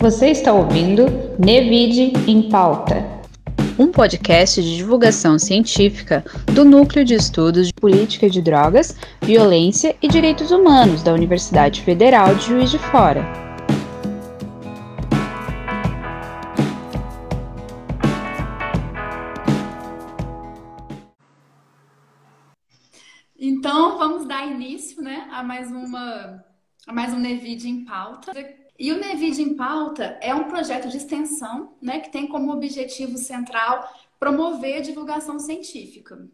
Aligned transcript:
Você 0.00 0.28
está 0.28 0.52
ouvindo 0.52 1.06
Nevide 1.44 2.12
em 2.30 2.48
Pauta, 2.48 3.04
um 3.76 3.90
podcast 3.90 4.62
de 4.62 4.76
divulgação 4.76 5.40
científica 5.40 6.24
do 6.54 6.64
Núcleo 6.64 7.04
de 7.04 7.14
Estudos 7.14 7.66
de 7.66 7.74
Política 7.74 8.30
de 8.30 8.40
Drogas, 8.40 8.96
Violência 9.20 9.96
e 10.00 10.06
Direitos 10.06 10.52
Humanos 10.52 11.02
da 11.02 11.12
Universidade 11.12 11.82
Federal 11.82 12.32
de 12.36 12.46
Juiz 12.46 12.70
de 12.70 12.78
Fora. 12.78 13.24
Então, 23.36 23.98
vamos 23.98 24.28
dar 24.28 24.46
início 24.46 25.02
né, 25.02 25.26
a 25.32 25.42
mais 25.42 25.72
uma 25.72 26.44
a 26.86 26.92
mais 26.92 27.12
um 27.12 27.18
Nevide 27.18 27.68
em 27.68 27.84
pauta. 27.84 28.32
E 28.78 28.92
o 28.92 28.98
Nevide 28.98 29.42
em 29.42 29.56
Pauta 29.56 30.18
é 30.22 30.32
um 30.32 30.44
projeto 30.44 30.88
de 30.88 30.96
extensão 30.96 31.76
né, 31.82 31.98
que 31.98 32.12
tem 32.12 32.28
como 32.28 32.52
objetivo 32.52 33.18
central 33.18 33.92
promover 34.20 34.78
a 34.78 34.82
divulgação 34.82 35.38
científica. 35.40 36.28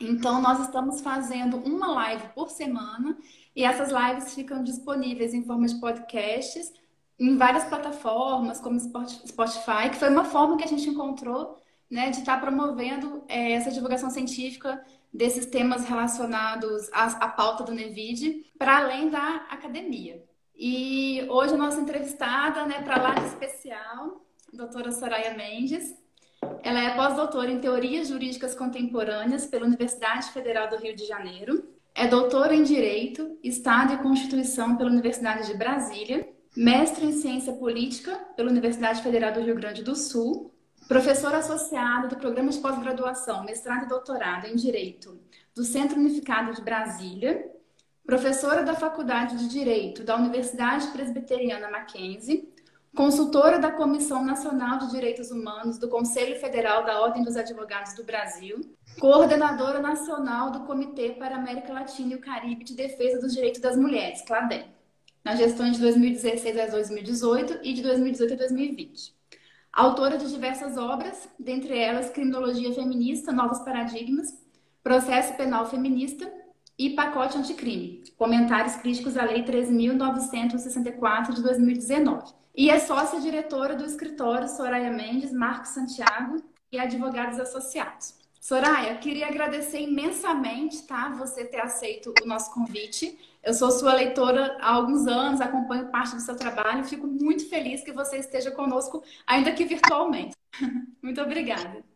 Então, 0.00 0.40
nós 0.40 0.60
estamos 0.60 1.00
fazendo 1.00 1.56
uma 1.56 1.88
live 1.88 2.28
por 2.34 2.50
semana 2.50 3.16
e 3.54 3.64
essas 3.64 3.90
lives 3.90 4.34
ficam 4.34 4.62
disponíveis 4.62 5.34
em 5.34 5.44
forma 5.44 5.66
de 5.66 5.74
podcasts 5.80 6.72
em 7.18 7.36
várias 7.36 7.64
plataformas, 7.64 8.60
como 8.60 8.80
Spotify, 8.80 9.90
que 9.90 9.96
foi 9.96 10.08
uma 10.08 10.24
forma 10.24 10.56
que 10.56 10.64
a 10.64 10.68
gente 10.68 10.88
encontrou 10.88 11.60
né, 11.90 12.10
de 12.10 12.18
estar 12.18 12.40
promovendo 12.40 13.22
é, 13.28 13.52
essa 13.52 13.70
divulgação 13.70 14.08
científica 14.08 14.82
desses 15.12 15.46
temas 15.46 15.84
relacionados 15.84 16.88
à, 16.92 17.04
à 17.24 17.28
pauta 17.28 17.64
do 17.64 17.72
Nevide, 17.72 18.46
para 18.56 18.78
além 18.78 19.10
da 19.10 19.46
academia. 19.50 20.24
E 20.56 21.26
hoje 21.28 21.56
nossa 21.56 21.80
entrevistada, 21.80 22.66
né, 22.66 22.82
para 22.82 23.02
lá 23.02 23.14
de 23.14 23.26
especial, 23.26 24.24
doutora 24.52 24.92
Soraya 24.92 25.34
Mendes. 25.34 25.94
Ela 26.62 26.80
é 26.80 26.94
pós-doutora 26.94 27.50
em 27.50 27.60
Teorias 27.60 28.08
Jurídicas 28.08 28.54
Contemporâneas 28.54 29.46
pela 29.46 29.66
Universidade 29.66 30.30
Federal 30.32 30.68
do 30.68 30.76
Rio 30.76 30.94
de 30.94 31.06
Janeiro. 31.06 31.68
É 31.94 32.06
doutora 32.06 32.54
em 32.54 32.62
Direito, 32.62 33.38
Estado 33.42 33.94
e 33.94 33.98
Constituição 33.98 34.76
pela 34.76 34.90
Universidade 34.90 35.46
de 35.46 35.54
Brasília. 35.54 36.28
Mestre 36.56 37.06
em 37.06 37.12
Ciência 37.12 37.52
Política 37.54 38.14
pela 38.36 38.50
Universidade 38.50 39.02
Federal 39.02 39.32
do 39.32 39.40
Rio 39.40 39.54
Grande 39.54 39.82
do 39.82 39.96
Sul 39.96 40.52
Professora 40.88 41.38
associada 41.38 42.08
do 42.08 42.16
programa 42.16 42.50
de 42.50 42.58
pós-graduação, 42.58 43.44
mestrado 43.44 43.84
e 43.84 43.88
doutorado 43.88 44.46
em 44.46 44.56
Direito 44.56 45.18
do 45.54 45.64
Centro 45.64 45.98
Unificado 45.98 46.52
de 46.52 46.60
Brasília, 46.60 47.50
professora 48.04 48.62
da 48.62 48.74
Faculdade 48.74 49.36
de 49.38 49.48
Direito 49.48 50.02
da 50.02 50.16
Universidade 50.16 50.88
Presbiteriana 50.88 51.70
Mackenzie, 51.70 52.52
consultora 52.94 53.58
da 53.58 53.70
Comissão 53.70 54.24
Nacional 54.24 54.78
de 54.78 54.90
Direitos 54.90 55.30
Humanos 55.30 55.78
do 55.78 55.88
Conselho 55.88 56.38
Federal 56.38 56.84
da 56.84 57.00
Ordem 57.00 57.22
dos 57.22 57.36
Advogados 57.36 57.94
do 57.94 58.04
Brasil, 58.04 58.60
coordenadora 59.00 59.80
nacional 59.80 60.50
do 60.50 60.60
Comitê 60.60 61.10
para 61.10 61.36
a 61.36 61.38
América 61.38 61.72
Latina 61.72 62.12
e 62.12 62.16
o 62.16 62.20
Caribe 62.20 62.64
de 62.64 62.74
Defesa 62.74 63.20
dos 63.20 63.32
Direitos 63.32 63.60
das 63.60 63.76
Mulheres, 63.76 64.22
CLADEM, 64.22 64.66
na 65.24 65.36
gestão 65.36 65.70
de 65.70 65.78
2016 65.78 66.58
a 66.58 66.66
2018 66.66 67.60
e 67.62 67.72
de 67.72 67.82
2018 67.82 68.34
a 68.34 68.36
2020. 68.36 69.14
Autora 69.72 70.18
de 70.18 70.28
diversas 70.28 70.76
obras, 70.76 71.28
dentre 71.38 71.78
elas 71.78 72.10
Criminologia 72.10 72.74
Feminista, 72.74 73.32
Novos 73.32 73.60
Paradigmas, 73.60 74.38
Processo 74.82 75.34
Penal 75.34 75.70
Feminista 75.70 76.30
e 76.82 76.90
Pacote 76.90 77.38
Anticrime, 77.38 78.02
Comentários 78.18 78.74
Críticos 78.74 79.16
à 79.16 79.24
Lei 79.24 79.44
3.964 79.44 81.32
de 81.32 81.40
2019. 81.40 82.32
E 82.56 82.70
é 82.70 82.80
sócia-diretora 82.80 83.76
do 83.76 83.84
escritório 83.84 84.48
Soraya 84.48 84.90
Mendes, 84.90 85.32
Marcos 85.32 85.70
Santiago 85.70 86.42
e 86.72 86.80
Advogados 86.80 87.38
Associados. 87.38 88.16
Soraya, 88.40 88.96
queria 88.96 89.28
agradecer 89.28 89.80
imensamente, 89.80 90.82
tá? 90.82 91.10
Você 91.10 91.44
ter 91.44 91.60
aceito 91.60 92.12
o 92.20 92.26
nosso 92.26 92.52
convite. 92.52 93.16
Eu 93.44 93.54
sou 93.54 93.70
sua 93.70 93.94
leitora 93.94 94.58
há 94.60 94.72
alguns 94.72 95.06
anos, 95.06 95.40
acompanho 95.40 95.86
parte 95.86 96.16
do 96.16 96.20
seu 96.20 96.34
trabalho. 96.34 96.82
Fico 96.82 97.06
muito 97.06 97.48
feliz 97.48 97.84
que 97.84 97.92
você 97.92 98.16
esteja 98.16 98.50
conosco, 98.50 99.04
ainda 99.24 99.52
que 99.52 99.64
virtualmente. 99.64 100.34
muito 101.00 101.20
obrigada. 101.22 101.91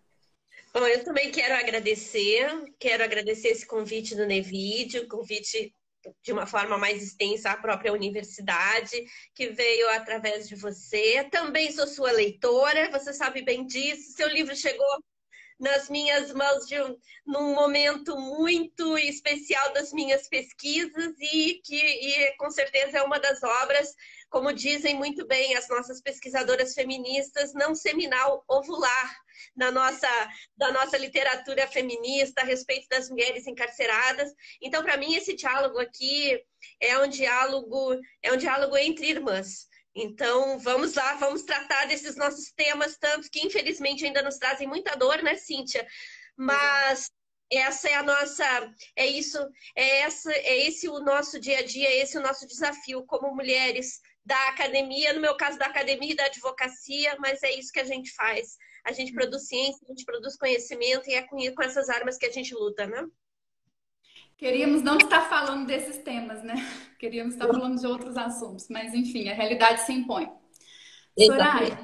Bom, 0.78 0.86
eu 0.86 1.02
também 1.02 1.30
quero 1.30 1.54
agradecer, 1.54 2.46
quero 2.78 3.02
agradecer 3.02 3.48
esse 3.48 3.66
convite 3.66 4.14
do 4.14 4.26
Nevid, 4.26 4.98
o 4.98 5.08
convite 5.08 5.74
de 6.22 6.32
uma 6.32 6.46
forma 6.46 6.76
mais 6.76 7.02
extensa 7.02 7.50
à 7.50 7.56
própria 7.56 7.94
universidade, 7.94 8.94
que 9.34 9.48
veio 9.48 9.88
através 9.92 10.46
de 10.46 10.54
você. 10.54 11.24
Também 11.30 11.72
sou 11.72 11.86
sua 11.86 12.12
leitora, 12.12 12.90
você 12.90 13.14
sabe 13.14 13.40
bem 13.40 13.64
disso. 13.64 14.12
Seu 14.12 14.28
livro 14.28 14.54
chegou 14.54 14.86
nas 15.58 15.88
minhas 15.88 16.32
mãos 16.32 16.66
de 16.66 16.80
um, 16.80 16.96
num 17.26 17.54
momento 17.54 18.18
muito 18.18 18.96
especial 18.98 19.72
das 19.72 19.92
minhas 19.92 20.28
pesquisas 20.28 21.14
e 21.20 21.60
que 21.64 21.76
e, 21.76 22.36
com 22.36 22.50
certeza 22.50 22.98
é 22.98 23.02
uma 23.02 23.18
das 23.18 23.42
obras, 23.42 23.94
como 24.28 24.52
dizem 24.52 24.94
muito 24.94 25.26
bem 25.26 25.54
as 25.56 25.68
nossas 25.68 26.00
pesquisadoras 26.00 26.74
feministas, 26.74 27.54
não 27.54 27.74
seminal 27.74 28.44
ovular 28.48 29.16
na 29.54 29.70
nossa, 29.70 30.08
da 30.56 30.70
nossa 30.72 30.98
literatura 30.98 31.66
feminista 31.66 32.42
a 32.42 32.44
respeito 32.44 32.86
das 32.88 33.08
mulheres 33.08 33.46
encarceradas. 33.46 34.32
Então, 34.60 34.82
para 34.82 34.96
mim, 34.96 35.14
esse 35.14 35.34
diálogo 35.34 35.78
aqui 35.78 36.38
é 36.80 36.98
um 36.98 37.08
diálogo, 37.08 37.98
é 38.22 38.32
um 38.32 38.36
diálogo 38.36 38.76
entre 38.76 39.08
irmãs. 39.08 39.68
Então, 39.98 40.58
vamos 40.58 40.92
lá, 40.92 41.14
vamos 41.14 41.42
tratar 41.42 41.86
desses 41.86 42.16
nossos 42.16 42.52
temas, 42.52 42.98
tantos 42.98 43.30
que 43.30 43.46
infelizmente 43.46 44.04
ainda 44.04 44.22
nos 44.22 44.36
trazem 44.36 44.68
muita 44.68 44.94
dor, 44.94 45.22
né, 45.22 45.36
Cíntia? 45.36 45.86
Mas 46.36 47.10
essa 47.50 47.88
é 47.88 47.94
a 47.94 48.02
nossa, 48.02 48.44
é 48.94 49.06
isso, 49.06 49.38
é, 49.74 50.00
essa, 50.00 50.30
é 50.32 50.66
esse 50.66 50.86
o 50.86 51.00
nosso 51.00 51.40
dia 51.40 51.60
a 51.60 51.64
dia, 51.64 51.88
é 51.88 52.02
esse 52.02 52.18
o 52.18 52.20
nosso 52.20 52.46
desafio 52.46 53.06
como 53.06 53.34
mulheres 53.34 54.00
da 54.22 54.48
academia, 54.48 55.14
no 55.14 55.20
meu 55.20 55.34
caso 55.34 55.58
da 55.58 55.64
academia 55.64 56.12
e 56.12 56.16
da 56.16 56.26
advocacia, 56.26 57.16
mas 57.18 57.42
é 57.42 57.52
isso 57.52 57.72
que 57.72 57.80
a 57.80 57.84
gente 57.84 58.12
faz. 58.12 58.58
A 58.84 58.92
gente 58.92 59.14
produz 59.14 59.48
ciência, 59.48 59.80
a 59.82 59.88
gente 59.88 60.04
produz 60.04 60.36
conhecimento 60.36 61.08
e 61.08 61.14
é 61.14 61.22
com, 61.22 61.38
com 61.54 61.62
essas 61.62 61.88
armas 61.88 62.18
que 62.18 62.26
a 62.26 62.30
gente 62.30 62.52
luta, 62.52 62.86
né? 62.86 63.02
Queríamos 64.36 64.82
não 64.82 64.98
estar 64.98 65.22
falando 65.28 65.66
desses 65.66 65.98
temas, 65.98 66.42
né? 66.42 66.54
Queríamos 66.98 67.34
estar 67.34 67.46
falando 67.46 67.78
de 67.78 67.86
outros 67.86 68.16
assuntos, 68.16 68.68
mas 68.68 68.92
enfim, 68.94 69.28
a 69.28 69.34
realidade 69.34 69.82
se 69.82 69.92
impõe. 69.92 70.30
Soraya, 71.18 71.78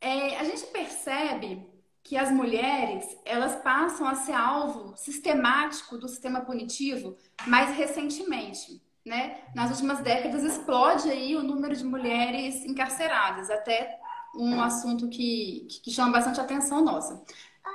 é, 0.00 0.36
a 0.38 0.44
gente 0.44 0.66
percebe 0.66 1.66
que 2.02 2.16
as 2.16 2.30
mulheres 2.30 3.04
elas 3.24 3.56
passam 3.56 4.06
a 4.06 4.14
ser 4.14 4.32
alvo 4.32 4.96
sistemático 4.96 5.98
do 5.98 6.08
sistema 6.08 6.40
punitivo 6.42 7.16
mais 7.46 7.76
recentemente, 7.76 8.80
né? 9.04 9.42
Nas 9.54 9.70
últimas 9.70 10.00
décadas 10.00 10.44
explode 10.44 11.10
aí 11.10 11.36
o 11.36 11.42
número 11.42 11.74
de 11.74 11.84
mulheres 11.84 12.64
encarceradas, 12.64 13.50
até 13.50 13.98
um 14.34 14.60
assunto 14.60 15.08
que, 15.08 15.66
que 15.82 15.90
chama 15.90 16.12
bastante 16.12 16.40
atenção 16.40 16.82
nossa. 16.82 17.22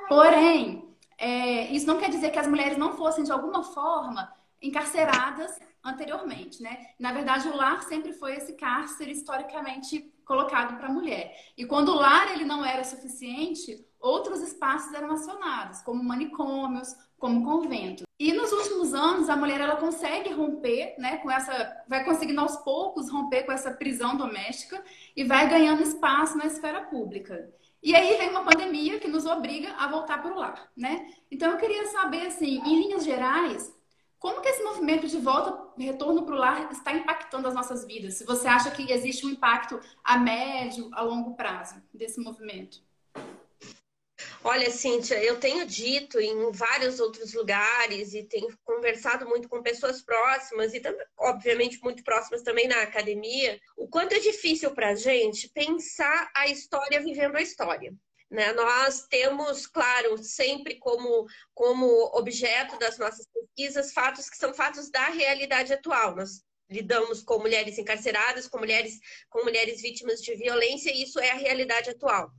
Porém, 0.07 0.90
é, 1.21 1.71
isso 1.71 1.85
não 1.85 1.99
quer 1.99 2.09
dizer 2.09 2.31
que 2.31 2.39
as 2.39 2.47
mulheres 2.47 2.79
não 2.79 2.97
fossem, 2.97 3.23
de 3.23 3.31
alguma 3.31 3.63
forma, 3.63 4.33
encarceradas 4.59 5.59
anteriormente, 5.83 6.63
né? 6.63 6.87
Na 6.99 7.13
verdade, 7.13 7.47
o 7.47 7.55
lar 7.55 7.83
sempre 7.83 8.11
foi 8.11 8.35
esse 8.37 8.53
cárcere 8.53 9.11
historicamente 9.11 10.11
colocado 10.25 10.77
para 10.77 10.87
a 10.87 10.91
mulher. 10.91 11.35
E 11.55 11.63
quando 11.63 11.89
o 11.89 11.95
lar 11.95 12.31
ele 12.31 12.43
não 12.43 12.65
era 12.65 12.83
suficiente, 12.83 13.85
outros 13.99 14.41
espaços 14.41 14.91
eram 14.93 15.11
acionados, 15.11 15.81
como 15.81 16.03
manicômios, 16.03 16.95
como 17.19 17.43
convento. 17.43 18.03
E 18.19 18.33
nos 18.33 18.51
últimos 18.51 18.93
anos, 18.93 19.29
a 19.29 19.35
mulher 19.35 19.61
ela 19.61 19.75
consegue 19.75 20.33
romper, 20.33 20.95
né, 20.97 21.17
com 21.17 21.29
essa, 21.29 21.83
vai 21.87 22.03
conseguindo 22.03 22.41
aos 22.41 22.55
poucos 22.57 23.11
romper 23.11 23.43
com 23.43 23.51
essa 23.51 23.71
prisão 23.71 24.17
doméstica 24.17 24.83
e 25.15 25.23
vai 25.23 25.47
ganhando 25.47 25.83
espaço 25.83 26.35
na 26.35 26.47
esfera 26.47 26.81
pública. 26.81 27.53
E 27.81 27.95
aí 27.95 28.17
vem 28.17 28.29
uma 28.29 28.43
pandemia 28.43 28.99
que 28.99 29.07
nos 29.07 29.25
obriga 29.25 29.73
a 29.73 29.87
voltar 29.87 30.21
para 30.21 30.31
o 30.31 30.37
lar, 30.37 30.71
né? 30.77 31.09
Então 31.31 31.51
eu 31.51 31.57
queria 31.57 31.87
saber, 31.87 32.27
assim, 32.27 32.61
em 32.63 32.79
linhas 32.79 33.03
gerais, 33.03 33.75
como 34.19 34.39
que 34.39 34.49
esse 34.49 34.61
movimento 34.61 35.07
de 35.07 35.17
volta, 35.17 35.71
retorno 35.77 36.23
para 36.23 36.35
o 36.35 36.37
lar, 36.37 36.71
está 36.71 36.93
impactando 36.93 37.47
as 37.47 37.55
nossas 37.55 37.83
vidas? 37.85 38.15
Se 38.15 38.23
você 38.23 38.47
acha 38.47 38.69
que 38.69 38.91
existe 38.91 39.25
um 39.25 39.31
impacto 39.31 39.79
a 40.03 40.15
médio, 40.17 40.91
a 40.93 41.01
longo 41.01 41.33
prazo 41.33 41.81
desse 41.91 42.21
movimento? 42.21 42.83
Olha, 44.43 44.71
Cíntia, 44.71 45.23
eu 45.23 45.39
tenho 45.39 45.67
dito 45.67 46.19
em 46.19 46.51
vários 46.51 46.99
outros 46.99 47.31
lugares 47.33 48.15
e 48.15 48.23
tenho 48.23 48.47
conversado 48.63 49.27
muito 49.27 49.47
com 49.47 49.61
pessoas 49.61 50.01
próximas 50.01 50.73
e, 50.73 50.79
também, 50.79 51.05
obviamente, 51.15 51.79
muito 51.83 52.03
próximas 52.03 52.41
também 52.41 52.67
na 52.67 52.81
academia, 52.81 53.59
o 53.77 53.87
quanto 53.87 54.15
é 54.15 54.19
difícil 54.19 54.71
para 54.71 54.89
a 54.89 54.95
gente 54.95 55.47
pensar 55.49 56.31
a 56.35 56.47
história 56.47 56.99
vivendo 57.03 57.35
a 57.35 57.41
história. 57.41 57.93
Né? 58.31 58.51
Nós 58.53 59.05
temos, 59.07 59.67
claro, 59.67 60.17
sempre 60.23 60.79
como, 60.79 61.27
como 61.53 61.85
objeto 62.17 62.79
das 62.79 62.97
nossas 62.97 63.27
pesquisas 63.27 63.93
fatos 63.93 64.27
que 64.27 64.37
são 64.37 64.55
fatos 64.55 64.89
da 64.89 65.05
realidade 65.09 65.71
atual. 65.71 66.15
Nós 66.15 66.41
lidamos 66.71 67.21
com 67.21 67.37
mulheres 67.37 67.77
encarceradas, 67.77 68.47
com 68.47 68.57
mulheres, 68.57 68.97
com 69.29 69.43
mulheres 69.43 69.81
vítimas 69.81 70.21
de 70.21 70.33
violência, 70.35 70.89
e 70.89 71.03
isso 71.03 71.19
é 71.19 71.31
a 71.31 71.35
realidade 71.35 71.89
atual. 71.89 72.31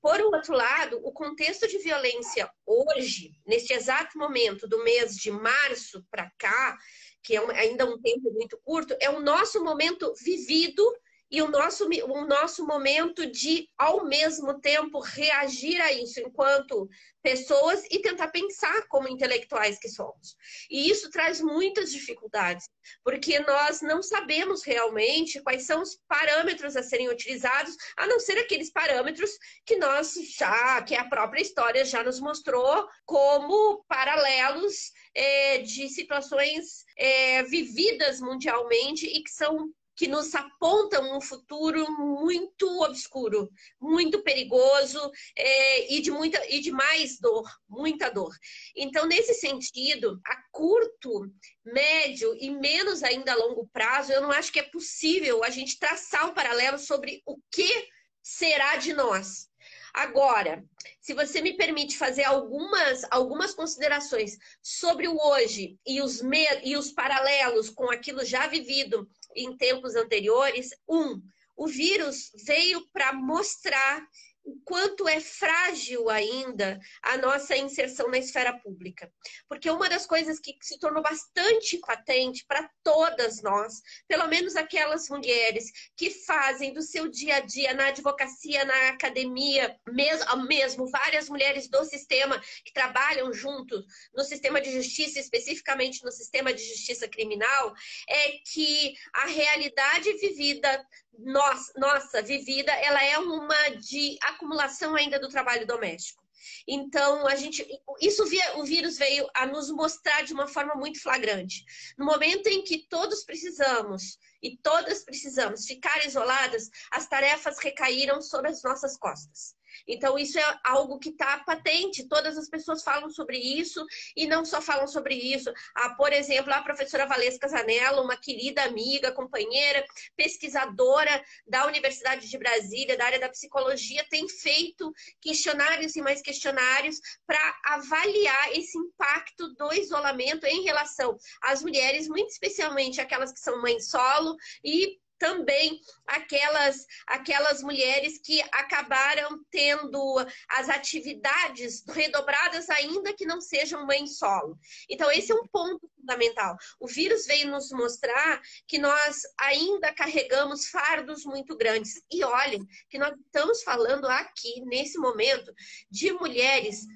Por 0.00 0.20
outro 0.20 0.54
lado, 0.54 1.00
o 1.02 1.12
contexto 1.12 1.66
de 1.66 1.78
violência 1.78 2.48
hoje, 2.64 3.32
neste 3.44 3.72
exato 3.72 4.16
momento 4.16 4.68
do 4.68 4.82
mês 4.84 5.16
de 5.16 5.30
março 5.30 6.06
para 6.10 6.30
cá, 6.38 6.78
que 7.22 7.36
é 7.36 7.60
ainda 7.60 7.84
um 7.84 8.00
tempo 8.00 8.32
muito 8.32 8.56
curto, 8.58 8.96
é 9.00 9.10
o 9.10 9.20
nosso 9.20 9.62
momento 9.62 10.14
vivido 10.22 10.82
e 11.30 11.40
o 11.40 11.48
nosso, 11.48 11.86
o 11.86 12.24
nosso 12.26 12.66
momento 12.66 13.26
de, 13.30 13.68
ao 13.78 14.04
mesmo 14.04 14.60
tempo, 14.60 14.98
reagir 14.98 15.80
a 15.80 15.92
isso 15.92 16.20
enquanto 16.20 16.88
pessoas 17.22 17.84
e 17.90 18.00
tentar 18.00 18.28
pensar 18.28 18.88
como 18.88 19.08
intelectuais 19.08 19.78
que 19.78 19.88
somos. 19.88 20.34
E 20.70 20.90
isso 20.90 21.10
traz 21.10 21.40
muitas 21.40 21.92
dificuldades, 21.92 22.68
porque 23.04 23.38
nós 23.40 23.80
não 23.80 24.02
sabemos 24.02 24.64
realmente 24.64 25.40
quais 25.42 25.64
são 25.64 25.82
os 25.82 26.00
parâmetros 26.08 26.76
a 26.76 26.82
serem 26.82 27.08
utilizados, 27.08 27.76
a 27.96 28.06
não 28.06 28.18
ser 28.18 28.38
aqueles 28.38 28.72
parâmetros 28.72 29.30
que 29.64 29.76
nós 29.76 30.14
já, 30.36 30.82
que 30.82 30.94
a 30.94 31.08
própria 31.08 31.42
história 31.42 31.84
já 31.84 32.02
nos 32.02 32.18
mostrou 32.18 32.88
como 33.04 33.84
paralelos 33.86 34.92
é, 35.14 35.58
de 35.58 35.88
situações 35.88 36.84
é, 36.96 37.42
vividas 37.44 38.20
mundialmente 38.20 39.06
e 39.06 39.22
que 39.22 39.30
são 39.30 39.70
que 39.96 40.08
nos 40.08 40.34
apontam 40.34 41.16
um 41.16 41.20
futuro 41.20 41.90
muito 41.92 42.66
obscuro, 42.82 43.50
muito 43.80 44.22
perigoso 44.22 44.98
é, 45.36 45.92
e, 45.92 46.00
de 46.00 46.10
muita, 46.10 46.42
e 46.48 46.60
de 46.60 46.70
mais 46.70 47.18
dor, 47.18 47.48
muita 47.68 48.10
dor. 48.10 48.34
Então, 48.74 49.06
nesse 49.06 49.34
sentido, 49.34 50.20
a 50.24 50.36
curto, 50.50 51.30
médio 51.64 52.34
e 52.40 52.50
menos 52.50 53.02
ainda 53.02 53.32
a 53.32 53.36
longo 53.36 53.68
prazo, 53.72 54.12
eu 54.12 54.22
não 54.22 54.30
acho 54.30 54.52
que 54.52 54.60
é 54.60 54.64
possível 54.64 55.44
a 55.44 55.50
gente 55.50 55.78
traçar 55.78 56.28
um 56.28 56.34
paralelo 56.34 56.78
sobre 56.78 57.22
o 57.26 57.36
que 57.50 57.88
será 58.22 58.76
de 58.76 58.92
nós. 58.92 59.50
Agora, 59.92 60.64
se 61.00 61.12
você 61.14 61.40
me 61.40 61.56
permite 61.56 61.98
fazer 61.98 62.24
algumas, 62.24 63.04
algumas 63.10 63.52
considerações 63.52 64.38
sobre 64.62 65.08
o 65.08 65.16
hoje 65.16 65.78
e 65.86 66.00
os, 66.00 66.20
e 66.62 66.76
os 66.76 66.92
paralelos 66.92 67.68
com 67.68 67.90
aquilo 67.90 68.24
já 68.24 68.46
vivido 68.46 69.08
em 69.34 69.56
tempos 69.56 69.94
anteriores, 69.94 70.70
um, 70.88 71.20
o 71.56 71.66
vírus 71.66 72.30
veio 72.46 72.86
para 72.92 73.12
mostrar 73.12 74.06
o 74.44 74.58
quanto 74.64 75.08
é 75.08 75.20
frágil 75.20 76.08
ainda 76.08 76.78
a 77.02 77.16
nossa 77.16 77.56
inserção 77.56 78.08
na 78.08 78.18
esfera 78.18 78.58
pública. 78.58 79.12
Porque 79.48 79.70
uma 79.70 79.88
das 79.88 80.06
coisas 80.06 80.40
que 80.40 80.56
se 80.60 80.78
tornou 80.78 81.02
bastante 81.02 81.78
patente 81.78 82.44
para 82.46 82.68
todas 82.82 83.42
nós, 83.42 83.82
pelo 84.08 84.26
menos 84.28 84.56
aquelas 84.56 85.08
mulheres 85.08 85.70
que 85.96 86.10
fazem 86.10 86.72
do 86.72 86.82
seu 86.82 87.08
dia 87.08 87.36
a 87.36 87.40
dia 87.40 87.74
na 87.74 87.88
advocacia, 87.88 88.64
na 88.64 88.88
academia, 88.88 89.78
mesmo, 89.88 90.46
mesmo 90.46 90.90
várias 90.90 91.28
mulheres 91.28 91.68
do 91.68 91.84
sistema 91.84 92.40
que 92.64 92.72
trabalham 92.72 93.32
juntos 93.32 93.84
no 94.14 94.24
sistema 94.24 94.60
de 94.60 94.72
justiça, 94.72 95.20
especificamente 95.20 96.02
no 96.04 96.10
sistema 96.10 96.52
de 96.52 96.62
justiça 96.64 97.08
criminal, 97.08 97.74
é 98.08 98.38
que 98.52 98.94
a 99.12 99.26
realidade 99.26 100.12
vivida 100.14 100.86
nossa, 101.18 101.72
nossa 101.76 102.22
vivida, 102.22 102.72
ela 102.72 103.04
é 103.04 103.18
uma 103.18 103.68
de 103.80 104.16
acumulação 104.22 104.94
ainda 104.94 105.18
do 105.18 105.28
trabalho 105.28 105.66
doméstico. 105.66 106.20
Então, 106.66 107.26
a 107.26 107.36
gente, 107.36 107.66
isso 108.00 108.24
o 108.56 108.64
vírus 108.64 108.96
veio 108.96 109.28
a 109.34 109.46
nos 109.46 109.70
mostrar 109.70 110.22
de 110.22 110.32
uma 110.32 110.46
forma 110.46 110.74
muito 110.74 111.02
flagrante. 111.02 111.64
No 111.98 112.06
momento 112.06 112.46
em 112.46 112.62
que 112.62 112.86
todos 112.88 113.24
precisamos 113.24 114.18
e 114.42 114.56
todas 114.56 115.04
precisamos 115.04 115.66
ficar 115.66 116.04
isoladas, 116.06 116.70
as 116.90 117.06
tarefas 117.06 117.58
recaíram 117.58 118.22
sobre 118.22 118.50
as 118.50 118.62
nossas 118.62 118.96
costas. 118.96 119.54
Então, 119.86 120.18
isso 120.18 120.38
é 120.38 120.60
algo 120.64 120.98
que 120.98 121.10
está 121.10 121.38
patente, 121.40 122.08
todas 122.08 122.36
as 122.36 122.48
pessoas 122.48 122.82
falam 122.82 123.10
sobre 123.10 123.38
isso 123.38 123.84
e 124.16 124.26
não 124.26 124.44
só 124.44 124.60
falam 124.60 124.86
sobre 124.86 125.14
isso. 125.14 125.52
Ah, 125.74 125.90
por 125.90 126.12
exemplo, 126.12 126.52
a 126.52 126.62
professora 126.62 127.06
Valesca 127.06 127.48
Zanella, 127.48 128.02
uma 128.02 128.16
querida 128.16 128.62
amiga, 128.64 129.12
companheira, 129.12 129.84
pesquisadora 130.16 131.22
da 131.46 131.66
Universidade 131.66 132.28
de 132.28 132.38
Brasília, 132.38 132.96
da 132.96 133.04
área 133.04 133.20
da 133.20 133.28
psicologia, 133.28 134.06
tem 134.08 134.28
feito 134.28 134.92
questionários 135.20 135.96
e 135.96 136.02
mais 136.02 136.22
questionários 136.22 137.00
para 137.26 137.60
avaliar 137.64 138.52
esse 138.52 138.78
impacto 138.78 139.54
do 139.54 139.72
isolamento 139.74 140.44
em 140.46 140.62
relação 140.62 141.16
às 141.42 141.62
mulheres, 141.62 142.08
muito 142.08 142.30
especialmente 142.30 143.00
aquelas 143.00 143.32
que 143.32 143.40
são 143.40 143.60
mães 143.60 143.88
solo 143.88 144.36
e 144.64 144.98
também 145.20 145.78
aquelas, 146.06 146.86
aquelas 147.06 147.62
mulheres 147.62 148.18
que 148.24 148.40
acabaram 148.50 149.44
tendo 149.50 150.16
as 150.48 150.70
atividades 150.70 151.84
redobradas, 151.86 152.68
ainda 152.70 153.14
que 153.14 153.26
não 153.26 153.40
sejam 153.40 153.86
mãe 153.86 154.06
solo. 154.06 154.58
Então, 154.88 155.12
esse 155.12 155.30
é 155.30 155.34
um 155.34 155.46
ponto 155.46 155.88
fundamental. 155.94 156.56
O 156.80 156.88
vírus 156.88 157.26
veio 157.26 157.50
nos 157.50 157.70
mostrar 157.70 158.40
que 158.66 158.78
nós 158.78 159.20
ainda 159.38 159.92
carregamos 159.92 160.68
fardos 160.68 161.24
muito 161.24 161.54
grandes. 161.56 162.02
E 162.10 162.24
olhem 162.24 162.66
que 162.88 162.98
nós 162.98 163.14
estamos 163.26 163.62
falando 163.62 164.06
aqui, 164.06 164.62
nesse 164.64 164.98
momento, 164.98 165.52
de 165.90 166.12
mulheres 166.12 166.86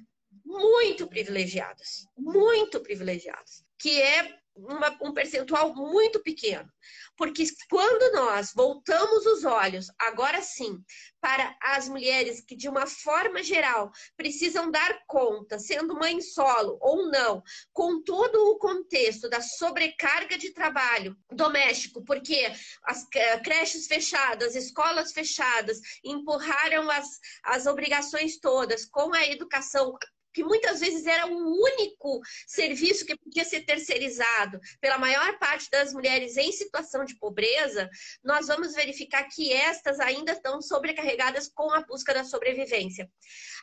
muito 0.43 1.07
privilegiadas, 1.07 2.07
muito 2.17 2.79
privilegiadas, 2.79 3.63
que 3.77 4.01
é 4.01 4.35
uma, 4.55 4.97
um 5.01 5.13
percentual 5.13 5.75
muito 5.75 6.21
pequeno. 6.21 6.71
Porque 7.17 7.45
quando 7.69 8.13
nós 8.13 8.51
voltamos 8.53 9.25
os 9.25 9.43
olhos, 9.43 9.87
agora 9.99 10.41
sim, 10.41 10.83
para 11.19 11.55
as 11.61 11.89
mulheres 11.89 12.41
que, 12.41 12.55
de 12.55 12.69
uma 12.69 12.85
forma 12.85 13.41
geral, 13.43 13.91
precisam 14.15 14.69
dar 14.69 15.03
conta, 15.07 15.59
sendo 15.59 15.95
mãe 15.95 16.21
solo 16.21 16.77
ou 16.81 17.09
não, 17.09 17.41
com 17.73 18.01
todo 18.03 18.35
o 18.51 18.57
contexto 18.57 19.29
da 19.29 19.41
sobrecarga 19.41 20.37
de 20.37 20.53
trabalho 20.53 21.17
doméstico, 21.31 22.03
porque 22.03 22.51
as 22.83 23.05
creches 23.43 23.87
fechadas, 23.87 24.55
escolas 24.55 25.11
fechadas, 25.11 25.79
empurraram 26.03 26.89
as, 26.89 27.19
as 27.43 27.65
obrigações 27.65 28.37
todas 28.39 28.85
com 28.85 29.13
a 29.13 29.25
educação 29.25 29.97
que 30.35 30.43
muitas 30.43 30.81
vezes 30.81 31.05
era 31.05 31.25
o 31.25 31.63
único 31.63 32.19
serviço 32.45 33.05
que 33.05 33.17
podia 33.17 33.45
ser 33.45 33.61
terceirizado 33.61 34.59
pela 34.81 34.97
maior 34.97 35.39
parte 35.39 35.71
das 35.71 35.93
mulheres 35.93 36.35
em 36.35 36.51
situação 36.51 37.05
de 37.05 37.17
pobreza, 37.17 37.89
nós 38.21 38.47
vamos 38.47 38.73
verificar 38.73 39.23
que 39.29 39.53
estas 39.53 39.97
ainda 39.97 40.33
estão 40.33 40.61
sobrecarregadas 40.61 41.47
com 41.47 41.71
a 41.71 41.81
busca 41.81 42.13
da 42.13 42.25
sobrevivência. 42.25 43.09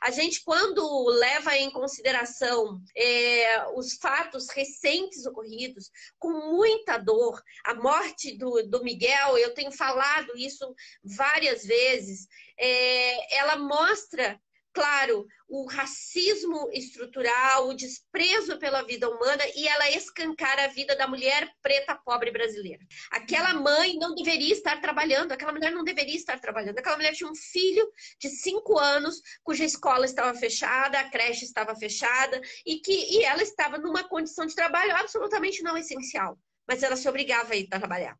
A 0.00 0.11
gente, 0.11 0.42
quando 0.42 0.82
leva 1.11 1.54
em 1.58 1.70
consideração 1.70 2.80
é, 2.96 3.68
os 3.75 3.94
fatos 3.94 4.49
recentes 4.49 5.26
ocorridos, 5.26 5.90
com 6.18 6.32
muita 6.32 6.96
dor, 6.96 7.42
a 7.66 7.75
morte 7.75 8.37
do, 8.38 8.62
do 8.62 8.82
Miguel, 8.82 9.37
eu 9.37 9.52
tenho 9.52 9.70
falado 9.70 10.35
isso 10.38 10.75
várias 11.04 11.64
vezes, 11.64 12.26
é, 12.58 13.37
ela 13.37 13.56
mostra 13.56 14.40
claro, 14.72 15.26
o 15.48 15.66
racismo 15.66 16.70
estrutural, 16.72 17.68
o 17.68 17.74
desprezo 17.74 18.58
pela 18.58 18.82
vida 18.82 19.08
humana 19.08 19.42
e 19.54 19.68
ela 19.68 19.90
escancara 19.90 20.64
a 20.64 20.68
vida 20.68 20.96
da 20.96 21.06
mulher 21.06 21.48
preta 21.60 21.94
pobre 21.94 22.30
brasileira. 22.30 22.84
Aquela 23.10 23.54
mãe 23.54 23.96
não 23.98 24.14
deveria 24.14 24.52
estar 24.52 24.80
trabalhando, 24.80 25.32
aquela 25.32 25.52
mulher 25.52 25.72
não 25.72 25.84
deveria 25.84 26.16
estar 26.16 26.40
trabalhando. 26.40 26.78
Aquela 26.78 26.96
mulher 26.96 27.12
tinha 27.12 27.30
um 27.30 27.34
filho 27.34 27.86
de 28.18 28.28
cinco 28.30 28.78
anos, 28.78 29.20
cuja 29.42 29.64
escola 29.64 30.06
estava 30.06 30.36
fechada, 30.38 30.98
a 30.98 31.10
creche 31.10 31.44
estava 31.44 31.74
fechada 31.76 32.40
e 32.66 32.76
que 32.80 32.92
e 32.92 33.24
ela 33.24 33.42
estava 33.42 33.78
numa 33.78 34.04
condição 34.08 34.46
de 34.46 34.54
trabalho 34.54 34.94
absolutamente 34.96 35.62
não 35.62 35.76
essencial, 35.76 36.38
mas 36.66 36.82
ela 36.82 36.96
se 36.96 37.08
obrigava 37.08 37.52
a 37.52 37.56
ir 37.56 37.68
trabalhar. 37.68 38.16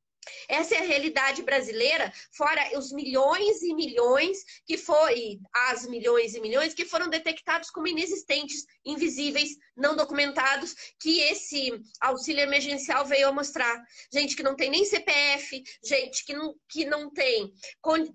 Essa 0.49 0.77
é 0.77 0.79
a 0.79 0.87
realidade 0.87 1.43
brasileira, 1.43 2.13
fora 2.33 2.79
os 2.79 2.93
milhões 2.93 3.63
e 3.63 3.75
milhões 3.75 4.39
que 4.65 4.77
foi, 4.77 5.41
as 5.53 5.87
milhões 5.87 6.35
e 6.35 6.41
milhões 6.41 6.75
que 6.75 6.85
foram 6.85 7.09
detectados 7.09 7.71
como 7.71 7.89
inexistentes, 7.89 8.65
invisíveis, 8.85 9.57
não 9.77 9.97
documentados, 9.97 10.75
que 11.01 11.21
esse 11.21 11.73
auxílio 12.01 12.43
emergencial 12.43 13.05
veio 13.05 13.29
a 13.29 13.33
mostrar. 13.33 13.83
Gente 14.13 14.37
que 14.37 14.43
não 14.43 14.55
tem 14.55 14.71
nem 14.71 14.85
CPF, 14.85 15.63
gente 15.85 16.25
que 16.25 16.35
não, 16.35 16.55
que 16.69 16.85
não 16.85 17.11
tem, 17.11 17.53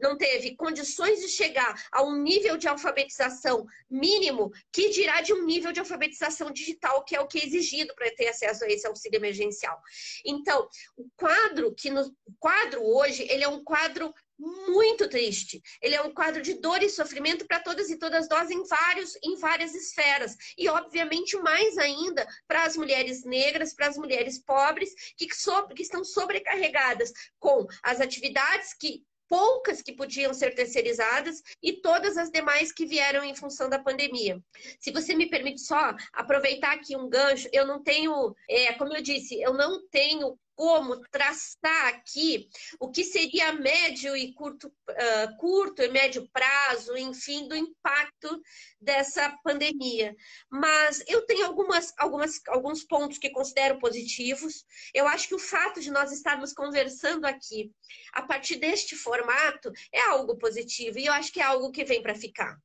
não 0.02 0.18
teve 0.18 0.56
condições 0.56 1.20
de 1.20 1.30
chegar 1.30 1.76
a 1.92 2.04
um 2.04 2.22
nível 2.22 2.58
de 2.58 2.68
alfabetização 2.68 3.66
mínimo, 3.90 4.52
que 4.72 4.90
dirá 4.90 5.22
de 5.22 5.34
um 5.34 5.46
nível 5.46 5.72
de 5.72 5.80
alfabetização 5.80 6.52
digital, 6.52 7.04
que 7.04 7.16
é 7.16 7.22
o 7.22 7.28
que 7.28 7.40
é 7.40 7.46
exigido 7.46 7.94
para 7.96 8.14
ter 8.16 8.28
acesso 8.28 8.64
a 8.64 8.68
esse 8.68 8.88
auxílio 8.88 9.18
emergencial. 9.18 9.78
Então, 10.26 10.68
o 10.96 11.10
quadro 11.16 11.74
que 11.74 11.90
no 11.98 12.16
quadro 12.40 12.84
hoje, 12.84 13.26
ele 13.30 13.44
é 13.44 13.48
um 13.48 13.64
quadro 13.64 14.14
muito 14.40 15.10
triste. 15.10 15.62
Ele 15.82 15.96
é 15.96 16.02
um 16.02 16.14
quadro 16.14 16.42
de 16.42 16.54
dor 16.56 16.82
e 16.84 16.90
sofrimento 16.90 17.46
para 17.48 17.60
todas 17.60 17.90
e 17.90 17.98
todas 17.98 18.30
nós 18.30 18.50
em 18.52 18.64
vários 18.64 19.18
em 19.24 19.36
várias 19.36 19.74
esferas. 19.74 20.36
E 20.58 20.70
obviamente 20.70 21.36
mais 21.38 21.78
ainda 21.78 22.28
para 22.48 22.64
as 22.64 22.78
mulheres 22.78 23.24
negras, 23.24 23.74
para 23.74 23.88
as 23.88 23.98
mulheres 23.98 24.38
pobres 24.44 24.94
que, 25.18 25.28
so, 25.34 25.68
que 25.70 25.82
estão 25.82 26.04
sobrecarregadas 26.04 27.12
com 27.40 27.66
as 27.84 28.00
atividades 28.00 28.74
que 28.74 29.04
poucas 29.28 29.82
que 29.82 29.94
podiam 29.94 30.34
ser 30.34 30.56
terceirizadas 30.56 31.42
e 31.62 31.74
todas 31.74 32.18
as 32.18 32.30
demais 32.30 32.72
que 32.72 32.86
vieram 32.86 33.24
em 33.24 33.36
função 33.36 33.70
da 33.70 33.80
pandemia. 33.80 34.42
Se 34.80 34.92
você 34.92 35.14
me 35.14 35.30
permite 35.30 35.62
só 35.62 35.94
aproveitar 36.14 36.74
aqui 36.74 36.96
um 36.96 37.10
gancho, 37.10 37.50
eu 37.52 37.66
não 37.66 37.84
tenho, 37.84 38.34
é, 38.50 38.74
como 38.74 38.96
eu 38.96 39.02
disse, 39.02 39.40
eu 39.42 39.54
não 39.54 39.86
tenho 39.90 40.38
como 40.58 41.00
traçar 41.12 41.86
aqui 41.86 42.50
o 42.80 42.90
que 42.90 43.04
seria 43.04 43.54
médio 43.54 44.18
e 44.18 44.34
curto, 44.34 44.68
uh, 44.90 45.38
curto 45.38 45.84
e 45.84 45.88
médio 45.90 46.28
prazo, 46.34 46.98
enfim, 46.98 47.48
do 47.48 47.56
impacto 47.56 48.42
dessa 48.82 49.38
pandemia. 49.44 50.16
Mas 50.50 51.04
eu 51.08 51.28
tenho 51.28 51.46
algumas, 51.46 51.94
algumas, 51.96 52.42
alguns 52.48 52.84
pontos 52.84 53.20
que 53.20 53.30
considero 53.30 53.78
positivos. 53.78 54.66
Eu 54.96 55.08
acho 55.08 55.28
que 55.28 55.36
o 55.36 55.40
fato 55.40 55.80
de 55.80 55.92
nós 55.92 56.12
estarmos 56.12 56.54
conversando 56.54 57.26
aqui 57.26 57.72
a 58.12 58.24
partir 58.24 58.56
deste 58.56 58.96
formato 58.96 59.72
é 59.94 60.02
algo 60.10 60.40
positivo 60.40 60.98
e 60.98 61.06
eu 61.06 61.14
acho 61.14 61.32
que 61.32 61.40
é 61.40 61.44
algo 61.44 61.72
que 61.72 61.86
vem 61.86 62.02
para 62.02 62.16
ficar. 62.16 62.58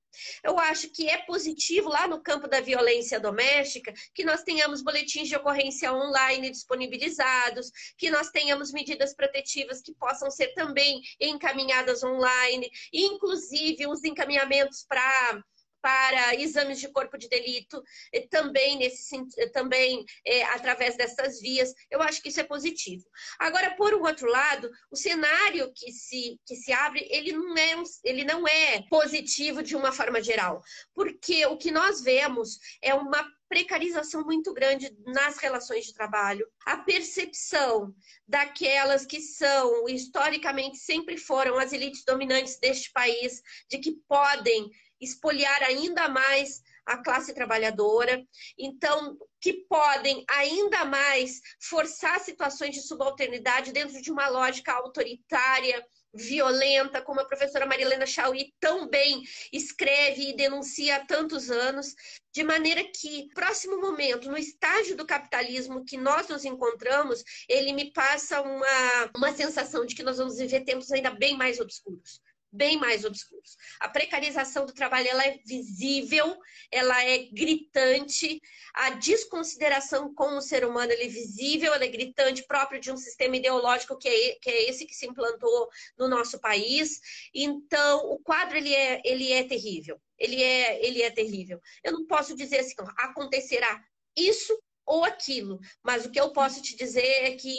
Eu 0.43 0.59
acho 0.59 0.91
que 0.91 1.09
é 1.09 1.19
positivo 1.19 1.89
lá 1.89 2.07
no 2.07 2.23
campo 2.23 2.49
da 2.49 2.61
violência 2.61 3.19
doméstica 3.19 3.93
que 4.15 4.25
nós 4.25 4.43
tenhamos 4.43 4.83
boletins 4.83 5.29
de 5.29 5.37
ocorrência 5.37 5.93
online 5.93 6.51
disponibilizados, 6.51 7.71
que 7.97 8.11
nós 8.11 8.31
tenhamos 8.31 8.73
medidas 8.73 9.15
protetivas 9.15 9.81
que 9.81 9.95
possam 9.95 10.31
ser 10.31 10.49
também 10.55 11.01
encaminhadas 11.21 12.03
online, 12.03 12.71
inclusive 12.93 13.87
os 13.87 14.05
encaminhamentos 14.05 14.85
para 14.89 15.43
para 15.83 16.35
exames 16.37 16.79
de 16.79 16.89
corpo 16.89 17.19
de 17.19 17.29
delito, 17.29 17.83
também, 18.31 18.79
nesse, 18.79 19.19
também 19.53 20.05
é, 20.25 20.45
através 20.45 20.97
dessas 20.97 21.41
vias. 21.41 21.75
Eu 21.91 22.01
acho 22.01 22.23
que 22.23 22.29
isso 22.29 22.41
é 22.41 22.45
positivo. 22.45 23.05
Agora, 23.39 23.75
por 23.75 23.93
um 23.93 24.03
outro 24.03 24.29
lado, 24.29 24.71
o 24.91 24.97
cenário 24.97 25.73
que 25.75 25.93
se, 25.93 26.41
que 26.47 26.55
se 26.55 26.73
abre, 26.73 27.07
ele 27.11 27.33
não, 27.33 27.57
é, 27.59 27.83
ele 28.05 28.25
não 28.25 28.47
é 28.47 28.83
positivo 28.89 29.63
de 29.63 29.75
uma 29.75 29.93
forma 29.93 30.23
geral, 30.23 30.63
porque 30.95 31.45
o 31.47 31.59
que 31.59 31.71
nós 31.73 32.01
vemos 32.01 32.59
é 32.81 32.95
uma 32.95 33.29
precarização 33.53 34.25
muito 34.25 34.51
grande 34.55 34.97
nas 35.05 35.37
relações 35.37 35.85
de 35.85 35.93
trabalho, 35.93 36.47
a 36.65 36.79
percepção 36.79 37.95
daquelas 38.27 39.05
que 39.05 39.21
são, 39.21 39.87
historicamente, 39.89 40.79
sempre 40.79 41.19
foram 41.19 41.59
as 41.59 41.71
elites 41.71 42.03
dominantes 42.03 42.59
deste 42.59 42.91
país, 42.93 43.43
de 43.69 43.77
que 43.77 43.93
podem 44.09 44.71
espoliar 45.03 45.63
ainda 45.63 46.09
mais 46.09 46.63
a 46.87 46.97
classe 47.03 47.35
trabalhadora, 47.35 48.25
então 48.59 49.17
que 49.41 49.53
podem 49.69 50.25
ainda 50.29 50.85
mais 50.85 51.41
forçar 51.61 52.21
situações 52.21 52.75
de 52.75 52.83
subalternidade 52.83 53.73
dentro 53.73 54.01
de 54.01 54.11
uma 54.11 54.29
lógica 54.29 54.73
autoritária, 54.73 55.85
violenta, 56.15 57.01
como 57.01 57.21
a 57.21 57.25
professora 57.25 57.67
Marilena 57.67 58.05
Chauí 58.05 58.53
tão 58.61 58.87
bem 58.89 59.23
escreve 59.53 60.31
e 60.31 60.37
denuncia 60.37 60.97
há 60.97 61.07
tantos 61.07 61.51
anos, 61.51 61.95
de 62.33 62.45
maneira 62.45 62.85
que, 62.85 63.29
próximo 63.35 63.81
momento, 63.81 64.31
no 64.31 64.37
estágio 64.37 64.97
do 64.97 65.07
capitalismo 65.07 65.85
que 65.85 65.97
nós 65.97 66.29
nos 66.29 66.45
encontramos, 66.45 67.23
ele 67.49 67.73
me 67.73 67.93
passa 67.93 68.43
uma, 68.43 69.11
uma 69.17 69.33
sensação 69.33 69.87
de 69.87 69.95
que 69.95 70.03
nós 70.03 70.19
vamos 70.19 70.37
viver 70.37 70.65
tempos 70.65 70.93
ainda 70.93 71.11
bem 71.11 71.37
mais 71.37 71.61
obscuros 71.61 72.21
bem 72.53 72.79
mais 72.79 73.05
obscuros. 73.05 73.57
A 73.81 73.89
precarização 73.89 74.67
do 74.67 74.75
trabalho 74.75 75.09
ela 75.09 75.25
é 75.25 75.39
visível, 75.45 76.37
ela 76.71 77.03
é 77.03 77.19
gritante, 77.33 78.41
a 78.75 78.91
desconsideração 78.91 80.15
com 80.15 80.37
o 80.37 80.43
ser 80.43 80.65
humano 80.65 80.93
é 80.93 81.09
visível, 81.09 81.73
ela 81.73 81.85
é 81.85 81.89
gritante, 81.89 82.47
próprio 82.47 82.81
de 82.81 82.91
um 82.91 82.97
sistema 82.97 83.37
ideológico 83.37 83.97
que 83.97 84.09
é, 84.09 84.35
que 84.41 84.51
é 84.51 84.69
esse 84.69 84.85
que 84.87 84.95
se 84.95 85.07
implantou 85.07 85.69
no 85.99 86.09
nosso 86.09 86.39
país. 86.39 87.01
Então, 87.35 88.11
o 88.11 88.19
quadro 88.19 88.57
ele 88.57 88.75
é, 88.75 89.01
ele 89.05 89.33
é 89.33 89.45
terrível. 89.45 90.01
Ele 90.19 90.43
é, 90.43 90.87
ele 90.87 91.03
é 91.03 91.11
terrível. 91.11 91.61
Eu 91.83 91.93
não 91.93 92.07
posso 92.07 92.37
dizer 92.37 92.61
assim, 92.61 92.75
acontecerá 92.99 93.83
isso 94.17 94.57
ou 94.87 95.05
aquilo. 95.05 95.59
Mas 95.83 96.05
o 96.05 96.11
que 96.11 96.21
eu 96.21 96.33
posso 96.33 96.63
te 96.63 96.77
dizer 96.77 97.25
é 97.25 97.33
que 97.33 97.55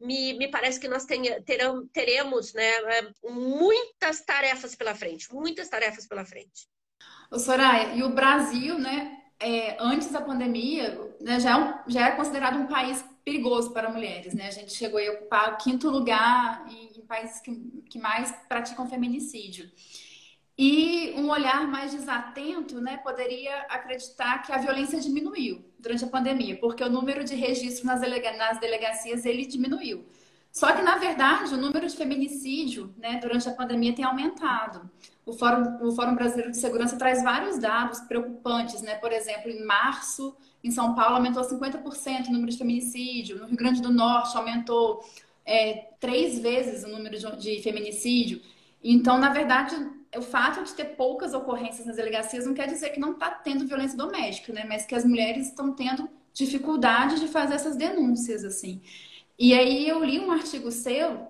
me, 0.00 0.34
me 0.34 0.48
parece 0.48 0.78
que 0.78 0.88
nós 0.88 1.04
tenha, 1.04 1.42
terão, 1.42 1.86
teremos 1.88 2.52
né, 2.52 2.68
é, 2.68 3.12
muitas 3.24 4.20
tarefas 4.22 4.74
pela 4.74 4.94
frente, 4.94 5.32
muitas 5.32 5.68
tarefas 5.68 6.06
pela 6.06 6.24
frente. 6.24 6.68
Ô 7.30 7.38
Soraya, 7.38 7.94
e 7.94 8.02
o 8.02 8.10
Brasil, 8.10 8.78
né, 8.78 9.18
é, 9.38 9.76
antes 9.80 10.10
da 10.10 10.20
pandemia, 10.20 11.14
né, 11.20 11.40
já, 11.40 11.82
é 11.86 11.90
já 11.90 12.06
era 12.06 12.16
considerado 12.16 12.58
um 12.58 12.66
país 12.66 13.04
perigoso 13.24 13.72
para 13.72 13.90
mulheres, 13.90 14.34
né? 14.34 14.48
A 14.48 14.50
gente 14.50 14.72
chegou 14.72 14.98
a 14.98 15.12
ocupar 15.12 15.52
o 15.52 15.56
quinto 15.56 15.88
lugar 15.88 16.66
em, 16.68 16.98
em 16.98 17.06
países 17.06 17.40
que, 17.40 17.54
que 17.88 17.98
mais 17.98 18.32
praticam 18.48 18.88
feminicídio. 18.88 19.70
E 20.62 21.14
um 21.16 21.30
olhar 21.30 21.66
mais 21.66 21.90
desatento 21.90 22.82
né, 22.82 22.98
poderia 22.98 23.62
acreditar 23.62 24.42
que 24.42 24.52
a 24.52 24.58
violência 24.58 25.00
diminuiu 25.00 25.64
durante 25.78 26.04
a 26.04 26.06
pandemia, 26.06 26.54
porque 26.58 26.84
o 26.84 26.90
número 26.90 27.24
de 27.24 27.34
registros 27.34 27.82
nas, 27.82 28.02
delega 28.02 28.36
nas 28.36 28.60
delegacias 28.60 29.24
ele 29.24 29.46
diminuiu. 29.46 30.04
Só 30.52 30.70
que, 30.72 30.82
na 30.82 30.98
verdade, 30.98 31.54
o 31.54 31.56
número 31.56 31.86
de 31.86 31.96
feminicídio 31.96 32.94
né, 32.98 33.18
durante 33.22 33.48
a 33.48 33.54
pandemia 33.54 33.94
tem 33.94 34.04
aumentado. 34.04 34.90
O 35.24 35.32
Fórum, 35.32 35.78
o 35.80 35.92
Fórum 35.92 36.14
Brasileiro 36.14 36.50
de 36.50 36.58
Segurança 36.58 36.94
traz 36.98 37.22
vários 37.22 37.56
dados 37.56 38.00
preocupantes. 38.00 38.82
Né? 38.82 38.96
Por 38.96 39.12
exemplo, 39.12 39.50
em 39.50 39.64
março, 39.64 40.36
em 40.62 40.70
São 40.70 40.94
Paulo, 40.94 41.16
aumentou 41.16 41.42
50% 41.42 42.28
o 42.28 42.32
número 42.32 42.52
de 42.52 42.58
feminicídio. 42.58 43.38
No 43.38 43.46
Rio 43.46 43.56
Grande 43.56 43.80
do 43.80 43.90
Norte, 43.90 44.36
aumentou 44.36 45.02
é, 45.42 45.88
três 45.98 46.38
vezes 46.38 46.84
o 46.84 46.88
número 46.88 47.18
de, 47.18 47.36
de 47.38 47.62
feminicídio. 47.62 48.42
Então, 48.84 49.16
na 49.16 49.30
verdade, 49.30 49.74
o 50.16 50.22
fato 50.22 50.62
de 50.64 50.72
ter 50.74 50.96
poucas 50.96 51.34
ocorrências 51.34 51.86
nas 51.86 51.96
delegacias 51.96 52.46
não 52.46 52.54
quer 52.54 52.66
dizer 52.66 52.90
que 52.90 53.00
não 53.00 53.12
está 53.12 53.30
tendo 53.30 53.66
violência 53.66 53.96
doméstica, 53.96 54.52
né? 54.52 54.64
Mas 54.68 54.84
que 54.84 54.94
as 54.94 55.04
mulheres 55.04 55.48
estão 55.48 55.72
tendo 55.72 56.08
dificuldade 56.32 57.20
de 57.20 57.28
fazer 57.28 57.54
essas 57.54 57.76
denúncias, 57.76 58.44
assim. 58.44 58.80
E 59.38 59.54
aí 59.54 59.88
eu 59.88 60.04
li 60.04 60.18
um 60.18 60.30
artigo 60.30 60.70
seu, 60.70 61.28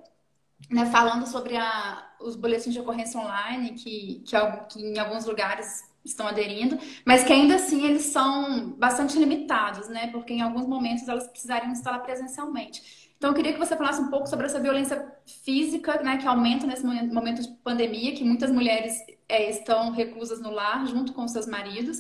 né, 0.71 0.87
falando 0.87 1.27
sobre 1.27 1.57
a, 1.57 2.11
os 2.21 2.37
boletins 2.37 2.75
de 2.75 2.81
ocorrência 2.81 3.21
online, 3.21 3.75
que, 3.75 4.23
que, 4.27 4.37
que 4.69 4.81
em 4.81 4.99
alguns 4.99 5.27
lugares 5.27 5.85
estão 6.05 6.27
aderindo, 6.27 6.79
mas 7.05 7.25
que 7.25 7.33
ainda 7.33 7.57
assim 7.57 7.85
eles 7.87 8.05
são 8.05 8.71
bastante 8.71 9.19
limitados, 9.19 9.89
né? 9.89 10.09
Porque 10.09 10.33
em 10.33 10.43
alguns 10.43 10.67
momentos 10.67 11.07
elas 11.09 11.29
precisariam 11.29 11.71
instalar 11.71 12.03
presencialmente. 12.03 13.10
Então, 13.21 13.33
eu 13.33 13.35
queria 13.35 13.53
que 13.53 13.59
você 13.59 13.77
falasse 13.77 14.01
um 14.01 14.09
pouco 14.09 14.27
sobre 14.27 14.47
essa 14.47 14.59
violência 14.59 15.15
física, 15.45 16.03
né, 16.03 16.17
que 16.17 16.27
aumenta 16.27 16.67
nesse 16.67 16.83
momento 16.83 17.43
de 17.43 17.49
pandemia, 17.63 18.15
que 18.15 18.25
muitas 18.25 18.51
mulheres 18.51 18.95
é, 19.29 19.51
estão 19.51 19.91
reclusas 19.91 20.41
no 20.41 20.51
lar 20.51 20.87
junto 20.87 21.13
com 21.13 21.29
seus 21.29 21.47
maridos, 21.47 21.99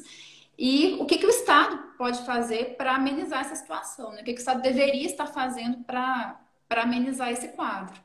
e 0.56 0.94
o 0.98 1.04
que, 1.04 1.18
que 1.18 1.26
o 1.26 1.28
Estado 1.28 1.76
pode 1.98 2.24
fazer 2.24 2.74
para 2.78 2.94
amenizar 2.94 3.42
essa 3.42 3.54
situação, 3.54 4.12
né? 4.12 4.22
o 4.22 4.24
que, 4.24 4.32
que 4.32 4.38
o 4.38 4.40
Estado 4.40 4.62
deveria 4.62 5.04
estar 5.04 5.26
fazendo 5.26 5.84
para 5.84 6.40
amenizar 6.70 7.30
esse 7.30 7.48
quadro. 7.48 8.00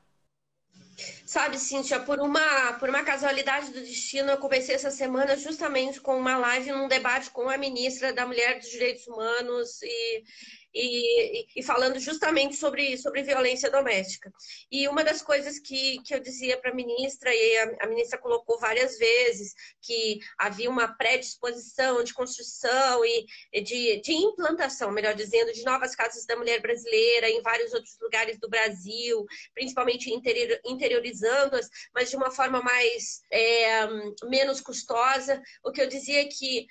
Sabe, 1.25 1.57
Cíntia, 1.57 2.01
por 2.01 2.19
uma, 2.19 2.73
por 2.79 2.89
uma 2.89 3.03
casualidade 3.03 3.71
do 3.71 3.79
destino, 3.79 4.31
eu 4.31 4.37
comecei 4.37 4.75
essa 4.75 4.91
semana 4.91 5.37
justamente 5.37 6.01
com 6.01 6.17
uma 6.17 6.37
live 6.37 6.73
num 6.73 6.89
debate 6.89 7.29
com 7.29 7.49
a 7.49 7.57
ministra 7.57 8.11
da 8.11 8.25
Mulher 8.25 8.59
dos 8.59 8.69
Direitos 8.69 9.07
Humanos 9.07 9.81
e 9.81 10.23
e, 10.75 11.47
e, 11.55 11.63
falando 11.63 11.97
justamente 11.99 12.57
sobre, 12.57 12.97
sobre 12.97 13.23
violência 13.23 13.71
doméstica. 13.71 14.31
E 14.69 14.87
uma 14.89 15.05
das 15.05 15.21
coisas 15.21 15.57
que, 15.57 16.01
que 16.03 16.13
eu 16.13 16.19
dizia 16.19 16.57
para 16.57 16.71
a 16.71 16.75
ministra, 16.75 17.33
e 17.33 17.57
a, 17.57 17.85
a, 17.85 17.87
ministra 17.87 18.19
colocou 18.19 18.59
várias 18.59 18.97
vezes, 18.97 19.53
que 19.81 20.19
havia 20.37 20.69
uma 20.69 20.89
predisposição 20.89 22.03
de 22.03 22.13
construção 22.13 23.05
e 23.05 23.25
de, 23.61 24.01
de 24.01 24.11
implantação, 24.11 24.91
melhor 24.91 25.15
dizendo, 25.15 25.53
de 25.53 25.63
novas 25.63 25.95
casas 25.95 26.25
da 26.25 26.35
mulher 26.35 26.61
brasileira 26.61 27.29
em 27.29 27.41
vários 27.41 27.73
outros 27.73 27.97
lugares 28.01 28.37
do 28.37 28.49
Brasil, 28.49 29.25
principalmente 29.53 30.11
interior, 30.11 30.59
interiorizando-as, 30.65 31.69
mas 31.93 32.09
de 32.09 32.17
uma 32.17 32.31
forma 32.31 32.61
mais 32.61 33.21
é, 33.31 33.87
menos 34.25 34.59
custosa. 34.59 35.41
O 35.63 35.71
que 35.71 35.81
eu 35.81 35.87
dizia 35.87 36.21
é 36.21 36.25
que 36.25 36.67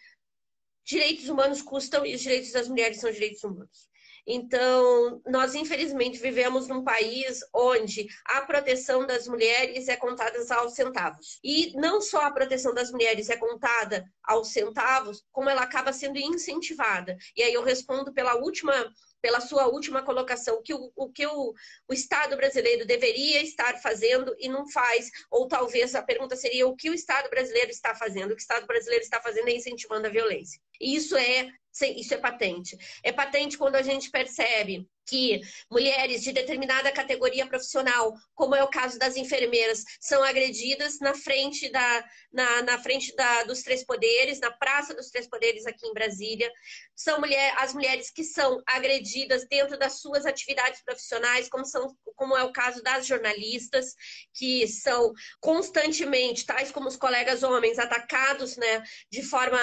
direitos 0.84 1.30
humanos 1.30 1.62
custam 1.62 2.04
e 2.04 2.14
os 2.14 2.20
direitos 2.20 2.52
das 2.52 2.68
mulheres 2.68 3.00
são 3.00 3.10
direitos 3.10 3.42
humanos. 3.42 3.93
Então, 4.26 5.20
nós 5.26 5.54
infelizmente 5.54 6.18
vivemos 6.18 6.66
num 6.66 6.82
país 6.82 7.40
onde 7.52 8.06
a 8.24 8.40
proteção 8.42 9.06
das 9.06 9.28
mulheres 9.28 9.88
é 9.88 9.96
contada 9.96 10.38
aos 10.54 10.74
centavos. 10.74 11.38
E 11.44 11.72
não 11.76 12.00
só 12.00 12.22
a 12.22 12.30
proteção 12.30 12.72
das 12.72 12.90
mulheres 12.90 13.28
é 13.28 13.36
contada 13.36 14.04
aos 14.22 14.48
centavos, 14.48 15.22
como 15.30 15.50
ela 15.50 15.62
acaba 15.62 15.92
sendo 15.92 16.18
incentivada. 16.18 17.16
E 17.36 17.42
aí 17.42 17.52
eu 17.52 17.62
respondo 17.62 18.12
pela 18.12 18.34
última 18.36 18.72
pela 19.24 19.40
sua 19.40 19.66
última 19.68 20.02
colocação, 20.02 20.62
que 20.62 20.74
o, 20.74 20.92
o 20.94 21.10
que 21.10 21.26
o, 21.26 21.54
o 21.88 21.94
Estado 21.94 22.36
brasileiro 22.36 22.84
deveria 22.84 23.42
estar 23.42 23.80
fazendo 23.80 24.36
e 24.38 24.50
não 24.50 24.68
faz, 24.68 25.10
ou 25.30 25.48
talvez 25.48 25.94
a 25.94 26.02
pergunta 26.02 26.36
seria 26.36 26.68
o 26.68 26.76
que 26.76 26.90
o 26.90 26.94
Estado 26.94 27.30
brasileiro 27.30 27.70
está 27.70 27.94
fazendo? 27.94 28.32
O 28.32 28.36
que 28.36 28.42
o 28.42 28.46
Estado 28.46 28.66
brasileiro 28.66 29.02
está 29.02 29.22
fazendo 29.22 29.48
é 29.48 29.52
incentivando 29.52 30.06
a 30.06 30.10
violência. 30.10 30.60
E 30.78 30.94
isso 30.94 31.16
é 31.16 31.48
isso 31.82 32.14
é 32.14 32.18
patente. 32.18 32.78
É 33.02 33.12
patente 33.12 33.58
quando 33.58 33.76
a 33.76 33.82
gente 33.82 34.10
percebe 34.10 34.88
que 35.06 35.40
mulheres 35.70 36.22
de 36.22 36.32
determinada 36.32 36.90
categoria 36.92 37.46
profissional, 37.46 38.14
como 38.34 38.54
é 38.54 38.62
o 38.62 38.68
caso 38.68 38.98
das 38.98 39.16
enfermeiras, 39.16 39.84
são 40.00 40.22
agredidas 40.22 40.98
na 41.00 41.14
frente 41.14 41.70
da 41.70 42.04
na, 42.34 42.62
na 42.62 42.78
frente 42.78 43.14
da, 43.14 43.44
dos 43.44 43.62
três 43.62 43.84
poderes, 43.84 44.40
na 44.40 44.50
Praça 44.50 44.92
dos 44.92 45.08
Três 45.08 45.28
Poderes 45.28 45.66
aqui 45.66 45.86
em 45.86 45.94
Brasília. 45.94 46.50
São 46.96 47.20
mulher, 47.20 47.54
as 47.58 47.72
mulheres 47.72 48.10
que 48.10 48.24
são 48.24 48.60
agredidas 48.66 49.46
dentro 49.48 49.78
das 49.78 50.00
suas 50.00 50.26
atividades 50.26 50.82
profissionais, 50.82 51.48
como, 51.48 51.64
são, 51.64 51.96
como 52.16 52.36
é 52.36 52.42
o 52.42 52.52
caso 52.52 52.82
das 52.82 53.06
jornalistas, 53.06 53.94
que 54.32 54.66
são 54.66 55.12
constantemente, 55.40 56.44
tais 56.44 56.72
como 56.72 56.88
os 56.88 56.96
colegas 56.96 57.44
homens, 57.44 57.78
atacados 57.78 58.56
né, 58.56 58.82
de 59.10 59.22
forma 59.22 59.58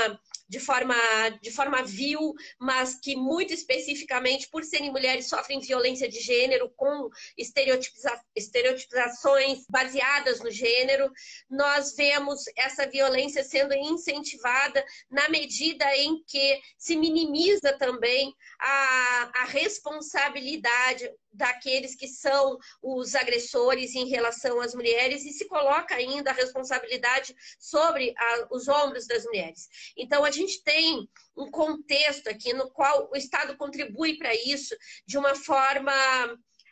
de 0.51 0.59
forma, 0.59 0.95
de 1.41 1.49
forma 1.49 1.81
vil, 1.81 2.33
mas 2.59 2.99
que 3.01 3.15
muito 3.15 3.53
especificamente, 3.53 4.49
por 4.49 4.65
serem 4.65 4.91
mulheres, 4.91 5.29
sofrem 5.31 5.61
violência 5.61 6.09
de 6.09 6.19
gênero 6.19 6.69
com 6.75 7.09
estereotipiza 7.37 8.11
estereotipizações 8.35 9.65
baseadas 9.69 10.41
no 10.41 10.51
gênero. 10.51 11.09
Nós 11.49 11.95
vemos 11.95 12.43
essa 12.57 12.85
violência 12.85 13.43
sendo 13.43 13.73
incentivada 13.73 14.83
na 15.09 15.29
medida 15.29 15.85
em 15.95 16.21
que 16.25 16.61
se 16.77 16.95
minimiza 16.97 17.77
também 17.77 18.33
a, 18.59 19.31
a 19.35 19.45
responsabilidade 19.45 21.09
daqueles 21.33 21.95
que 21.95 22.07
são 22.07 22.57
os 22.81 23.15
agressores 23.15 23.95
em 23.95 24.07
relação 24.07 24.59
às 24.59 24.73
mulheres 24.73 25.25
e 25.25 25.31
se 25.31 25.47
coloca 25.47 25.95
ainda 25.95 26.31
a 26.31 26.33
responsabilidade 26.33 27.35
sobre 27.59 28.13
a, 28.17 28.47
os 28.51 28.67
ombros 28.67 29.07
das 29.07 29.23
mulheres. 29.25 29.67
Então, 29.97 30.23
a 30.23 30.31
gente 30.31 30.63
tem 30.63 31.07
um 31.35 31.49
contexto 31.49 32.27
aqui 32.27 32.53
no 32.53 32.69
qual 32.71 33.09
o 33.11 33.15
Estado 33.15 33.55
contribui 33.57 34.17
para 34.17 34.33
isso 34.35 34.75
de 35.05 35.17
uma 35.17 35.35
forma 35.35 35.93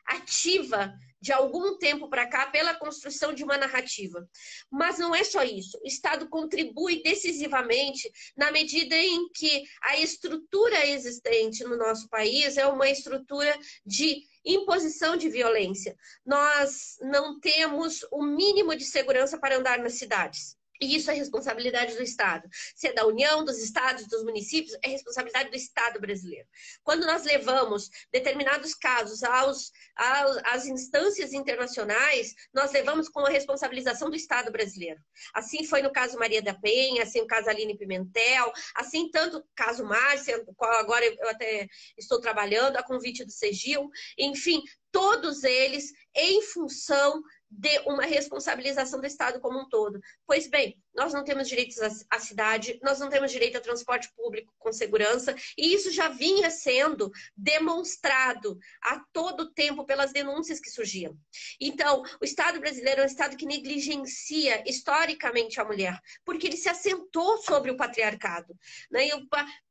ativa 0.05 0.93
de 1.21 1.33
algum 1.33 1.77
tempo 1.77 2.09
para 2.09 2.27
cá 2.27 2.47
pela 2.47 2.75
construção 2.75 3.33
de 3.33 3.43
uma 3.43 3.57
narrativa. 3.57 4.27
Mas 4.71 4.97
não 4.97 5.13
é 5.13 5.23
só 5.23 5.43
isso. 5.43 5.77
O 5.83 5.87
Estado 5.87 6.29
contribui 6.29 7.03
decisivamente 7.03 8.09
na 8.37 8.51
medida 8.51 8.95
em 8.95 9.29
que 9.29 9.63
a 9.83 9.97
estrutura 9.97 10.87
existente 10.87 11.63
no 11.63 11.77
nosso 11.77 12.07
país 12.09 12.57
é 12.57 12.65
uma 12.65 12.89
estrutura 12.89 13.57
de 13.85 14.23
imposição 14.45 15.15
de 15.15 15.29
violência. 15.29 15.95
Nós 16.25 16.97
não 17.01 17.39
temos 17.39 18.05
o 18.11 18.23
mínimo 18.23 18.75
de 18.75 18.85
segurança 18.85 19.37
para 19.37 19.57
andar 19.57 19.79
nas 19.79 19.93
cidades. 19.93 20.58
E 20.81 20.95
isso 20.95 21.11
é 21.11 21.13
responsabilidade 21.13 21.95
do 21.95 22.03
Estado. 22.03 22.47
Se 22.75 22.87
é 22.87 22.93
da 22.93 23.05
União, 23.05 23.43
dos 23.43 23.57
estados, 23.59 24.07
dos 24.07 24.23
municípios, 24.23 24.77
é 24.81 24.87
responsabilidade 24.87 25.49
do 25.49 25.55
Estado 25.55 25.99
brasileiro. 25.99 26.47
Quando 26.83 27.05
nós 27.05 27.23
levamos 27.23 27.89
determinados 28.11 28.73
casos 28.73 29.23
aos, 29.23 29.71
aos, 29.95 30.37
às 30.45 30.65
instâncias 30.65 31.33
internacionais, 31.33 32.33
nós 32.53 32.71
levamos 32.71 33.09
com 33.09 33.19
a 33.19 33.29
responsabilização 33.29 34.09
do 34.09 34.15
Estado 34.15 34.51
brasileiro. 34.51 34.99
Assim 35.33 35.65
foi 35.65 35.81
no 35.81 35.91
caso 35.91 36.17
Maria 36.17 36.41
da 36.41 36.53
Penha, 36.53 37.03
assim 37.03 37.19
o 37.21 37.27
caso 37.27 37.49
Aline 37.49 37.77
Pimentel, 37.77 38.51
assim 38.75 39.09
tanto 39.09 39.43
caso 39.55 39.83
Márcia, 39.83 40.43
qual 40.55 40.71
agora 40.79 41.05
eu 41.05 41.29
até 41.29 41.67
estou 41.97 42.21
trabalhando, 42.21 42.77
a 42.77 42.83
convite 42.83 43.25
do 43.25 43.31
Segil, 43.31 43.89
enfim, 44.17 44.61
todos 44.91 45.43
eles 45.43 45.91
em 46.15 46.41
função 46.41 47.21
de 47.49 47.79
uma 47.85 48.03
responsabilização 48.03 48.99
do 48.99 49.07
Estado 49.07 49.39
como 49.39 49.59
um 49.59 49.69
todo. 49.69 49.99
Pois 50.25 50.47
bem, 50.47 50.77
nós 50.99 51.13
não 51.13 51.23
temos 51.23 51.47
direitos 51.47 51.77
à 52.09 52.19
cidade, 52.19 52.77
nós 52.83 52.99
não 52.99 53.07
temos 53.07 53.31
direito 53.31 53.57
a 53.57 53.61
transporte 53.61 54.11
público 54.17 54.53
com 54.59 54.73
segurança, 54.73 55.33
e 55.57 55.73
isso 55.73 55.91
já 55.91 56.09
vinha 56.09 56.51
sendo 56.51 57.09
demonstrado 57.37 58.59
a 58.81 58.99
todo 59.13 59.53
tempo 59.53 59.85
pelas 59.85 60.11
denúncias 60.11 60.59
que 60.59 60.69
surgiam. 60.69 61.17
Então, 61.57 62.03
o 62.21 62.25
Estado 62.25 62.59
brasileiro 62.59 62.99
é 62.99 63.03
um 63.05 63.07
Estado 63.07 63.37
que 63.37 63.45
negligencia 63.45 64.61
historicamente 64.69 65.61
a 65.61 65.63
mulher, 65.63 65.97
porque 66.25 66.47
ele 66.47 66.57
se 66.57 66.67
assentou 66.67 67.37
sobre 67.37 67.71
o 67.71 67.77
patriarcado. 67.77 68.53
Né? 68.91 69.07
E 69.07 69.11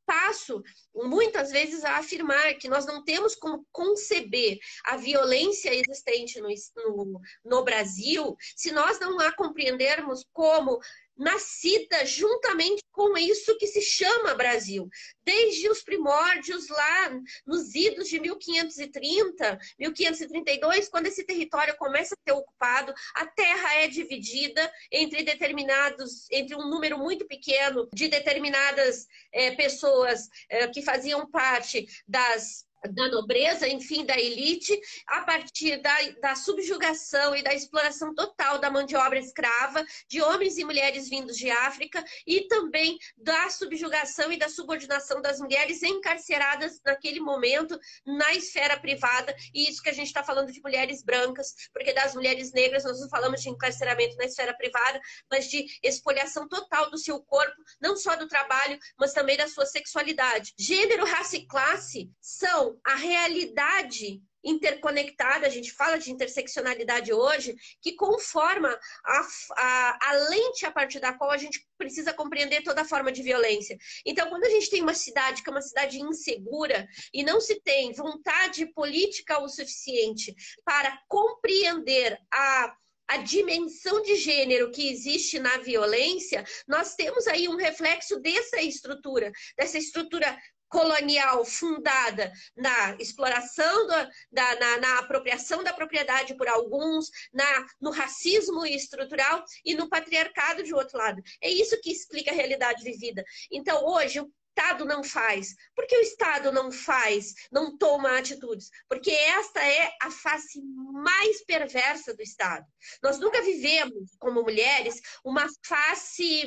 passo 0.08 0.62
muitas 0.94 1.50
vezes 1.50 1.84
a 1.84 1.98
afirmar 1.98 2.54
que 2.54 2.66
nós 2.66 2.86
não 2.86 3.04
temos 3.04 3.34
como 3.34 3.66
conceber 3.70 4.58
a 4.82 4.96
violência 4.96 5.70
existente 5.74 6.40
no, 6.40 6.48
no, 6.74 7.20
no 7.44 7.62
Brasil 7.62 8.34
se 8.56 8.72
nós 8.72 8.98
não 8.98 9.20
a 9.20 9.30
compreendermos 9.30 10.24
como 10.32 10.80
nascida 11.18 12.06
juntamente 12.06 12.82
com 12.92 13.16
isso 13.18 13.56
que 13.58 13.66
se 13.66 13.82
chama 13.82 14.34
Brasil. 14.34 14.88
Desde 15.24 15.68
os 15.68 15.82
primórdios 15.82 16.68
lá 16.68 17.10
nos 17.46 17.74
idos 17.74 18.08
de 18.08 18.20
1530, 18.20 19.58
1532, 19.78 20.88
quando 20.88 21.06
esse 21.06 21.24
território 21.24 21.76
começa 21.76 22.14
a 22.14 22.30
ser 22.30 22.36
ocupado, 22.36 22.94
a 23.14 23.26
terra 23.26 23.74
é 23.76 23.88
dividida 23.88 24.72
entre 24.90 25.22
determinados, 25.22 26.30
entre 26.30 26.54
um 26.54 26.68
número 26.68 26.98
muito 26.98 27.26
pequeno 27.26 27.88
de 27.92 28.08
determinadas 28.08 29.06
é, 29.32 29.50
pessoas 29.52 30.28
é, 30.48 30.66
que 30.68 30.82
faziam 30.82 31.28
parte 31.30 31.86
das 32.06 32.67
da 32.86 33.08
nobreza, 33.08 33.68
enfim, 33.68 34.04
da 34.04 34.18
elite, 34.18 34.78
a 35.06 35.22
partir 35.22 35.78
da, 35.78 35.96
da 36.20 36.34
subjugação 36.34 37.34
e 37.34 37.42
da 37.42 37.54
exploração 37.54 38.14
total 38.14 38.58
da 38.58 38.70
mão 38.70 38.84
de 38.84 38.96
obra 38.96 39.18
escrava, 39.18 39.84
de 40.08 40.22
homens 40.22 40.58
e 40.58 40.64
mulheres 40.64 41.08
vindos 41.08 41.36
de 41.36 41.50
África, 41.50 42.04
e 42.26 42.42
também 42.46 42.98
da 43.16 43.50
subjugação 43.50 44.32
e 44.32 44.38
da 44.38 44.48
subordinação 44.48 45.20
das 45.20 45.40
mulheres 45.40 45.82
encarceradas 45.82 46.80
naquele 46.84 47.20
momento 47.20 47.78
na 48.06 48.34
esfera 48.34 48.78
privada, 48.78 49.34
e 49.52 49.68
isso 49.68 49.82
que 49.82 49.90
a 49.90 49.94
gente 49.94 50.08
está 50.08 50.22
falando 50.22 50.52
de 50.52 50.60
mulheres 50.60 51.02
brancas, 51.02 51.54
porque 51.72 51.92
das 51.92 52.14
mulheres 52.14 52.52
negras 52.52 52.84
nós 52.84 53.00
não 53.00 53.08
falamos 53.08 53.42
de 53.42 53.48
encarceramento 53.48 54.16
na 54.16 54.24
esfera 54.24 54.54
privada, 54.56 55.00
mas 55.30 55.48
de 55.48 55.66
expoliação 55.82 56.48
total 56.48 56.90
do 56.90 56.98
seu 56.98 57.20
corpo, 57.20 57.56
não 57.80 57.96
só 57.96 58.16
do 58.16 58.28
trabalho, 58.28 58.78
mas 58.98 59.12
também 59.12 59.36
da 59.36 59.48
sua 59.48 59.66
sexualidade. 59.66 60.54
Gênero, 60.58 61.04
raça 61.04 61.36
e 61.36 61.46
classe 61.46 62.10
são 62.20 62.67
a 62.84 62.96
realidade 62.96 64.20
interconectada, 64.44 65.46
a 65.46 65.50
gente 65.50 65.72
fala 65.72 65.98
de 65.98 66.10
interseccionalidade 66.10 67.12
hoje, 67.12 67.54
que 67.82 67.94
conforma 67.94 68.68
a, 69.04 69.26
a, 69.56 69.98
a, 70.10 70.12
lente 70.30 70.64
a 70.64 70.70
partir 70.70 71.00
da 71.00 71.12
qual 71.12 71.30
a 71.30 71.36
gente 71.36 71.66
precisa 71.76 72.12
compreender 72.12 72.62
toda 72.62 72.84
forma 72.84 73.10
de 73.10 73.22
violência. 73.22 73.76
Então, 74.06 74.28
quando 74.28 74.44
a 74.44 74.50
gente 74.50 74.70
tem 74.70 74.82
uma 74.82 74.94
cidade 74.94 75.42
que 75.42 75.50
é 75.50 75.52
uma 75.52 75.60
cidade 75.60 76.00
insegura 76.00 76.86
e 77.12 77.22
não 77.22 77.40
se 77.40 77.60
tem 77.60 77.92
vontade 77.92 78.66
política 78.66 79.42
o 79.42 79.48
suficiente 79.48 80.34
para 80.64 80.98
compreender 81.08 82.18
a 82.32 82.74
a 83.10 83.16
dimensão 83.16 84.02
de 84.02 84.16
gênero 84.16 84.70
que 84.70 84.90
existe 84.90 85.38
na 85.38 85.56
violência, 85.56 86.44
nós 86.68 86.94
temos 86.94 87.26
aí 87.26 87.48
um 87.48 87.56
reflexo 87.56 88.20
dessa 88.20 88.60
estrutura, 88.60 89.32
dessa 89.56 89.78
estrutura 89.78 90.38
colonial 90.68 91.44
fundada 91.44 92.32
na 92.56 92.96
exploração, 92.98 93.86
do, 93.86 94.08
da, 94.30 94.54
na, 94.56 94.78
na, 94.78 94.98
apropriação 94.98 95.62
da 95.62 95.72
propriedade 95.72 96.36
por 96.36 96.48
alguns, 96.48 97.10
na, 97.32 97.66
no 97.80 97.90
racismo 97.90 98.64
estrutural 98.66 99.44
e 99.64 99.74
no 99.74 99.88
patriarcado 99.88 100.62
de 100.62 100.74
outro 100.74 100.98
lado. 100.98 101.22
É 101.40 101.48
isso 101.48 101.80
que 101.80 101.90
explica 101.90 102.30
a 102.30 102.34
realidade 102.34 102.82
vivida. 102.82 103.24
Então, 103.50 103.84
hoje, 103.84 104.20
o 104.20 104.30
Estado 104.58 104.84
não 104.84 105.04
faz. 105.04 105.54
Por 105.72 105.86
que 105.86 105.96
o 105.96 106.00
Estado 106.00 106.50
não 106.50 106.72
faz, 106.72 107.32
não 107.50 107.78
toma 107.78 108.18
atitudes? 108.18 108.70
Porque 108.88 109.12
esta 109.12 109.64
é 109.64 109.92
a 110.02 110.10
face 110.10 110.60
mais 110.92 111.44
perversa 111.44 112.12
do 112.12 112.22
Estado. 112.22 112.66
Nós 113.00 113.20
nunca 113.20 113.40
vivemos, 113.40 114.16
como 114.18 114.42
mulheres, 114.42 115.00
uma 115.24 115.46
face 115.64 116.44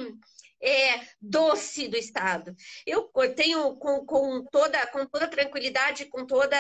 é, 0.62 1.02
doce 1.20 1.88
do 1.88 1.98
Estado. 1.98 2.56
Eu 2.86 3.10
tenho 3.36 3.76
com, 3.78 4.06
com, 4.06 4.46
toda, 4.46 4.86
com 4.88 5.06
toda 5.06 5.28
tranquilidade, 5.28 6.06
com 6.06 6.26
toda 6.26 6.58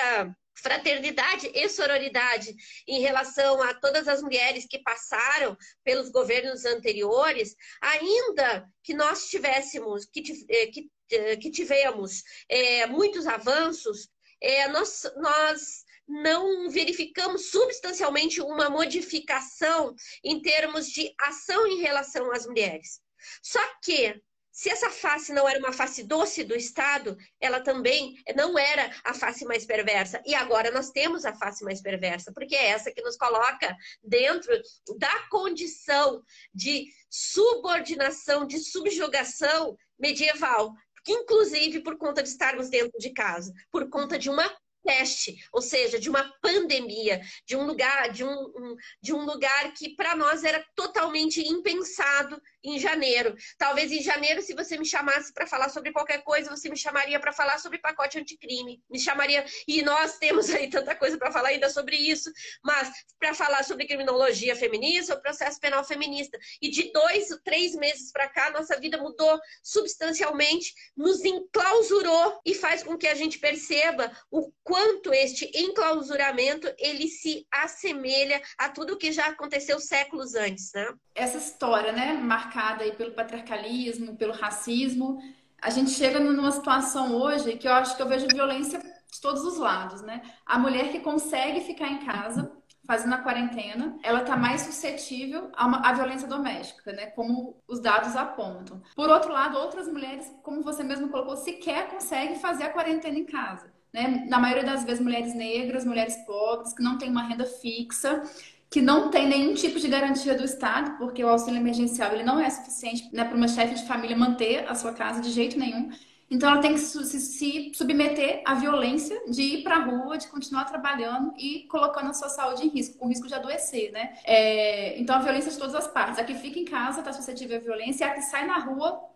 fraternidade 0.53 1.49
e 1.53 1.69
sororidade 1.69 2.53
em 2.87 3.01
relação 3.01 3.61
a 3.61 3.73
todas 3.73 4.07
as 4.07 4.21
mulheres 4.21 4.65
que 4.67 4.79
passaram 4.79 5.57
pelos 5.83 6.09
governos 6.09 6.65
anteriores, 6.65 7.55
ainda 7.81 8.67
que 8.83 8.93
nós 8.93 9.27
tivéssemos, 9.27 10.05
que, 10.05 10.21
é, 10.49 10.67
que, 10.67 10.89
é, 11.11 11.35
que 11.37 11.51
tivemos 11.51 12.23
é, 12.49 12.85
muitos 12.85 13.27
avanços, 13.27 14.09
é, 14.41 14.67
nós, 14.67 15.03
nós 15.17 15.83
não 16.07 16.69
verificamos 16.69 17.49
substancialmente 17.49 18.41
uma 18.41 18.69
modificação 18.69 19.95
em 20.23 20.41
termos 20.41 20.87
de 20.87 21.13
ação 21.19 21.65
em 21.67 21.81
relação 21.81 22.31
às 22.31 22.45
mulheres. 22.45 23.00
Só 23.41 23.59
que 23.83 24.21
se 24.51 24.69
essa 24.69 24.89
face 24.89 25.31
não 25.31 25.47
era 25.47 25.59
uma 25.59 25.71
face 25.71 26.03
doce 26.03 26.43
do 26.43 26.55
Estado, 26.55 27.17
ela 27.39 27.61
também 27.61 28.15
não 28.35 28.59
era 28.59 28.91
a 29.03 29.13
face 29.13 29.45
mais 29.45 29.65
perversa. 29.65 30.21
E 30.25 30.35
agora 30.35 30.69
nós 30.71 30.91
temos 30.91 31.23
a 31.25 31.33
face 31.33 31.63
mais 31.63 31.81
perversa, 31.81 32.33
porque 32.33 32.55
é 32.55 32.67
essa 32.67 32.91
que 32.91 33.01
nos 33.01 33.15
coloca 33.15 33.75
dentro 34.03 34.53
da 34.97 35.27
condição 35.29 36.21
de 36.53 36.87
subordinação, 37.09 38.45
de 38.45 38.59
subjugação 38.59 39.77
medieval. 39.97 40.73
Inclusive 41.07 41.79
por 41.79 41.97
conta 41.97 42.21
de 42.21 42.29
estarmos 42.29 42.69
dentro 42.69 42.99
de 42.99 43.11
casa, 43.11 43.51
por 43.71 43.89
conta 43.89 44.19
de 44.19 44.29
uma 44.29 44.47
peste, 44.83 45.35
ou 45.51 45.61
seja, 45.61 45.99
de 45.99 46.09
uma 46.09 46.23
pandemia, 46.41 47.21
de 47.45 47.55
um 47.55 47.65
lugar, 47.65 48.09
de 48.09 48.23
um, 48.23 48.31
um 48.31 48.75
de 49.01 49.13
um 49.13 49.23
lugar 49.25 49.73
que 49.73 49.95
para 49.95 50.15
nós 50.15 50.43
era 50.43 50.65
totalmente 50.75 51.41
impensado 51.41 52.41
em 52.63 52.79
janeiro. 52.79 53.35
Talvez 53.57 53.91
em 53.91 54.01
janeiro, 54.01 54.41
se 54.41 54.53
você 54.53 54.77
me 54.77 54.85
chamasse 54.85 55.33
para 55.33 55.47
falar 55.47 55.69
sobre 55.69 55.91
qualquer 55.91 56.23
coisa, 56.23 56.49
você 56.49 56.69
me 56.69 56.77
chamaria 56.77 57.19
para 57.19 57.31
falar 57.31 57.59
sobre 57.59 57.79
pacote 57.79 58.19
anticrime. 58.19 58.81
Me 58.89 58.99
chamaria. 58.99 59.45
E 59.67 59.81
nós 59.81 60.17
temos 60.17 60.49
aí 60.49 60.69
tanta 60.69 60.95
coisa 60.95 61.17
para 61.17 61.31
falar 61.31 61.49
ainda 61.49 61.69
sobre 61.69 61.95
isso, 61.95 62.31
mas 62.63 62.91
para 63.19 63.33
falar 63.33 63.63
sobre 63.63 63.87
criminologia 63.87 64.55
feminista 64.55 65.15
ou 65.15 65.21
processo 65.21 65.59
penal 65.59 65.83
feminista. 65.83 66.37
E 66.61 66.69
de 66.69 66.91
dois, 66.91 67.29
três 67.43 67.75
meses 67.75 68.11
para 68.11 68.29
cá, 68.29 68.51
nossa 68.51 68.79
vida 68.79 68.97
mudou 68.97 69.39
substancialmente, 69.63 70.73
nos 70.95 71.23
enclausurou 71.23 72.39
e 72.45 72.53
faz 72.53 72.83
com 72.83 72.97
que 72.97 73.07
a 73.07 73.15
gente 73.15 73.39
perceba 73.39 74.11
o 74.29 74.51
quanto 74.71 75.13
este 75.13 75.51
enclausuramento 75.53 76.65
ele 76.79 77.09
se 77.09 77.45
assemelha 77.51 78.41
a 78.57 78.69
tudo 78.69 78.95
que 78.95 79.11
já 79.11 79.25
aconteceu 79.25 79.81
séculos 79.81 80.33
antes, 80.33 80.71
né? 80.73 80.87
Essa 81.13 81.37
história, 81.37 81.91
né, 81.91 82.13
marcada 82.13 82.85
aí 82.85 82.93
pelo 82.93 83.11
patriarcalismo, 83.11 84.15
pelo 84.15 84.31
racismo, 84.31 85.19
a 85.61 85.69
gente 85.69 85.91
chega 85.91 86.21
numa 86.21 86.53
situação 86.53 87.13
hoje 87.17 87.57
que 87.57 87.67
eu 87.67 87.73
acho 87.73 87.97
que 87.97 88.01
eu 88.01 88.07
vejo 88.07 88.27
violência 88.27 88.79
de 88.79 89.21
todos 89.21 89.43
os 89.43 89.57
lados, 89.57 90.01
né? 90.03 90.21
A 90.45 90.57
mulher 90.57 90.89
que 90.89 91.01
consegue 91.01 91.59
ficar 91.59 91.89
em 91.89 92.05
casa 92.05 92.49
fazendo 92.87 93.13
a 93.13 93.17
quarentena, 93.17 93.99
ela 94.01 94.21
está 94.21 94.37
mais 94.37 94.61
suscetível 94.61 95.51
a 95.53 95.65
uma, 95.65 95.85
à 95.85 95.91
violência 95.91 96.29
doméstica, 96.29 96.93
né? 96.93 97.07
Como 97.07 97.61
os 97.67 97.81
dados 97.81 98.15
apontam. 98.15 98.81
Por 98.95 99.09
outro 99.09 99.33
lado, 99.33 99.57
outras 99.57 99.89
mulheres, 99.89 100.33
como 100.41 100.63
você 100.63 100.81
mesmo 100.81 101.09
colocou, 101.09 101.35
sequer 101.35 101.89
conseguem 101.89 102.39
fazer 102.39 102.63
a 102.63 102.69
quarentena 102.69 103.19
em 103.19 103.25
casa. 103.25 103.80
Né? 103.93 104.25
Na 104.27 104.39
maioria 104.39 104.63
das 104.63 104.83
vezes, 104.83 105.01
mulheres 105.01 105.33
negras, 105.35 105.85
mulheres 105.85 106.15
pobres, 106.25 106.73
que 106.73 106.81
não 106.81 106.97
têm 106.97 107.09
uma 107.09 107.23
renda 107.23 107.45
fixa 107.45 108.23
que 108.71 108.81
não 108.81 109.11
tem 109.11 109.27
nenhum 109.27 109.53
tipo 109.53 109.77
de 109.77 109.87
garantia 109.89 110.33
do 110.33 110.45
Estado, 110.45 110.97
porque 110.97 111.21
o 111.21 111.27
auxílio 111.27 111.59
emergencial 111.59 112.13
ele 112.13 112.23
não 112.23 112.39
é 112.39 112.49
suficiente 112.49 113.09
né, 113.11 113.25
para 113.25 113.35
uma 113.35 113.49
chefe 113.49 113.75
de 113.75 113.85
família 113.85 114.15
manter 114.15 114.65
a 114.65 114.73
sua 114.73 114.93
casa 114.93 115.19
de 115.19 115.29
jeito 115.29 115.59
nenhum. 115.59 115.91
Então, 116.29 116.49
ela 116.49 116.61
tem 116.61 116.75
que 116.75 116.79
se, 116.79 117.19
se 117.19 117.71
submeter 117.75 118.41
à 118.45 118.53
violência 118.53 119.21
de 119.29 119.41
ir 119.41 119.63
para 119.63 119.75
a 119.75 119.83
rua, 119.83 120.17
de 120.17 120.29
continuar 120.29 120.63
trabalhando 120.63 121.33
e 121.37 121.67
colocando 121.67 122.11
a 122.11 122.13
sua 122.13 122.29
saúde 122.29 122.65
em 122.65 122.69
risco, 122.69 122.97
com 122.97 123.09
risco 123.09 123.27
de 123.27 123.33
adoecer, 123.33 123.91
né? 123.91 124.13
É, 124.23 124.97
então, 124.97 125.17
a 125.17 125.19
violência 125.19 125.51
de 125.51 125.57
todas 125.57 125.75
as 125.75 125.89
partes. 125.89 126.17
A 126.17 126.23
que 126.23 126.33
fica 126.33 126.57
em 126.57 126.63
casa 126.63 126.99
está 126.99 127.11
suscetível 127.11 127.57
à 127.57 127.59
violência, 127.59 128.07
a 128.07 128.11
que 128.11 128.21
sai 128.21 128.47
na 128.47 128.59
rua 128.59 129.10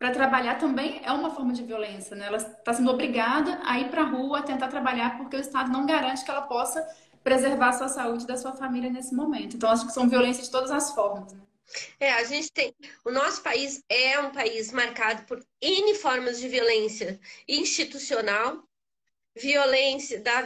para 0.00 0.12
trabalhar 0.12 0.54
também 0.58 1.02
é 1.04 1.12
uma 1.12 1.30
forma 1.30 1.52
de 1.52 1.62
violência, 1.62 2.16
né? 2.16 2.24
Ela 2.24 2.38
está 2.38 2.72
sendo 2.72 2.90
obrigada 2.90 3.60
a 3.62 3.78
ir 3.78 3.90
para 3.90 4.00
a 4.00 4.06
rua, 4.06 4.38
a 4.38 4.42
tentar 4.42 4.68
trabalhar, 4.68 5.18
porque 5.18 5.36
o 5.36 5.40
Estado 5.40 5.70
não 5.70 5.84
garante 5.84 6.24
que 6.24 6.30
ela 6.30 6.40
possa 6.40 6.82
preservar 7.22 7.68
a 7.68 7.72
sua 7.74 7.88
saúde 7.88 8.26
da 8.26 8.34
sua 8.34 8.54
família 8.54 8.88
nesse 8.88 9.14
momento. 9.14 9.56
Então, 9.56 9.68
acho 9.68 9.86
que 9.86 9.92
são 9.92 10.08
violências 10.08 10.46
de 10.46 10.52
todas 10.52 10.70
as 10.70 10.94
formas. 10.94 11.34
Né? 11.34 11.40
É, 12.00 12.12
a 12.14 12.24
gente 12.24 12.50
tem. 12.50 12.74
O 13.04 13.10
nosso 13.10 13.42
país 13.42 13.84
é 13.90 14.18
um 14.20 14.30
país 14.32 14.72
marcado 14.72 15.22
por 15.24 15.38
N 15.60 15.94
formas 15.96 16.40
de 16.40 16.48
violência 16.48 17.20
institucional, 17.46 18.66
violência 19.36 20.18
da 20.22 20.42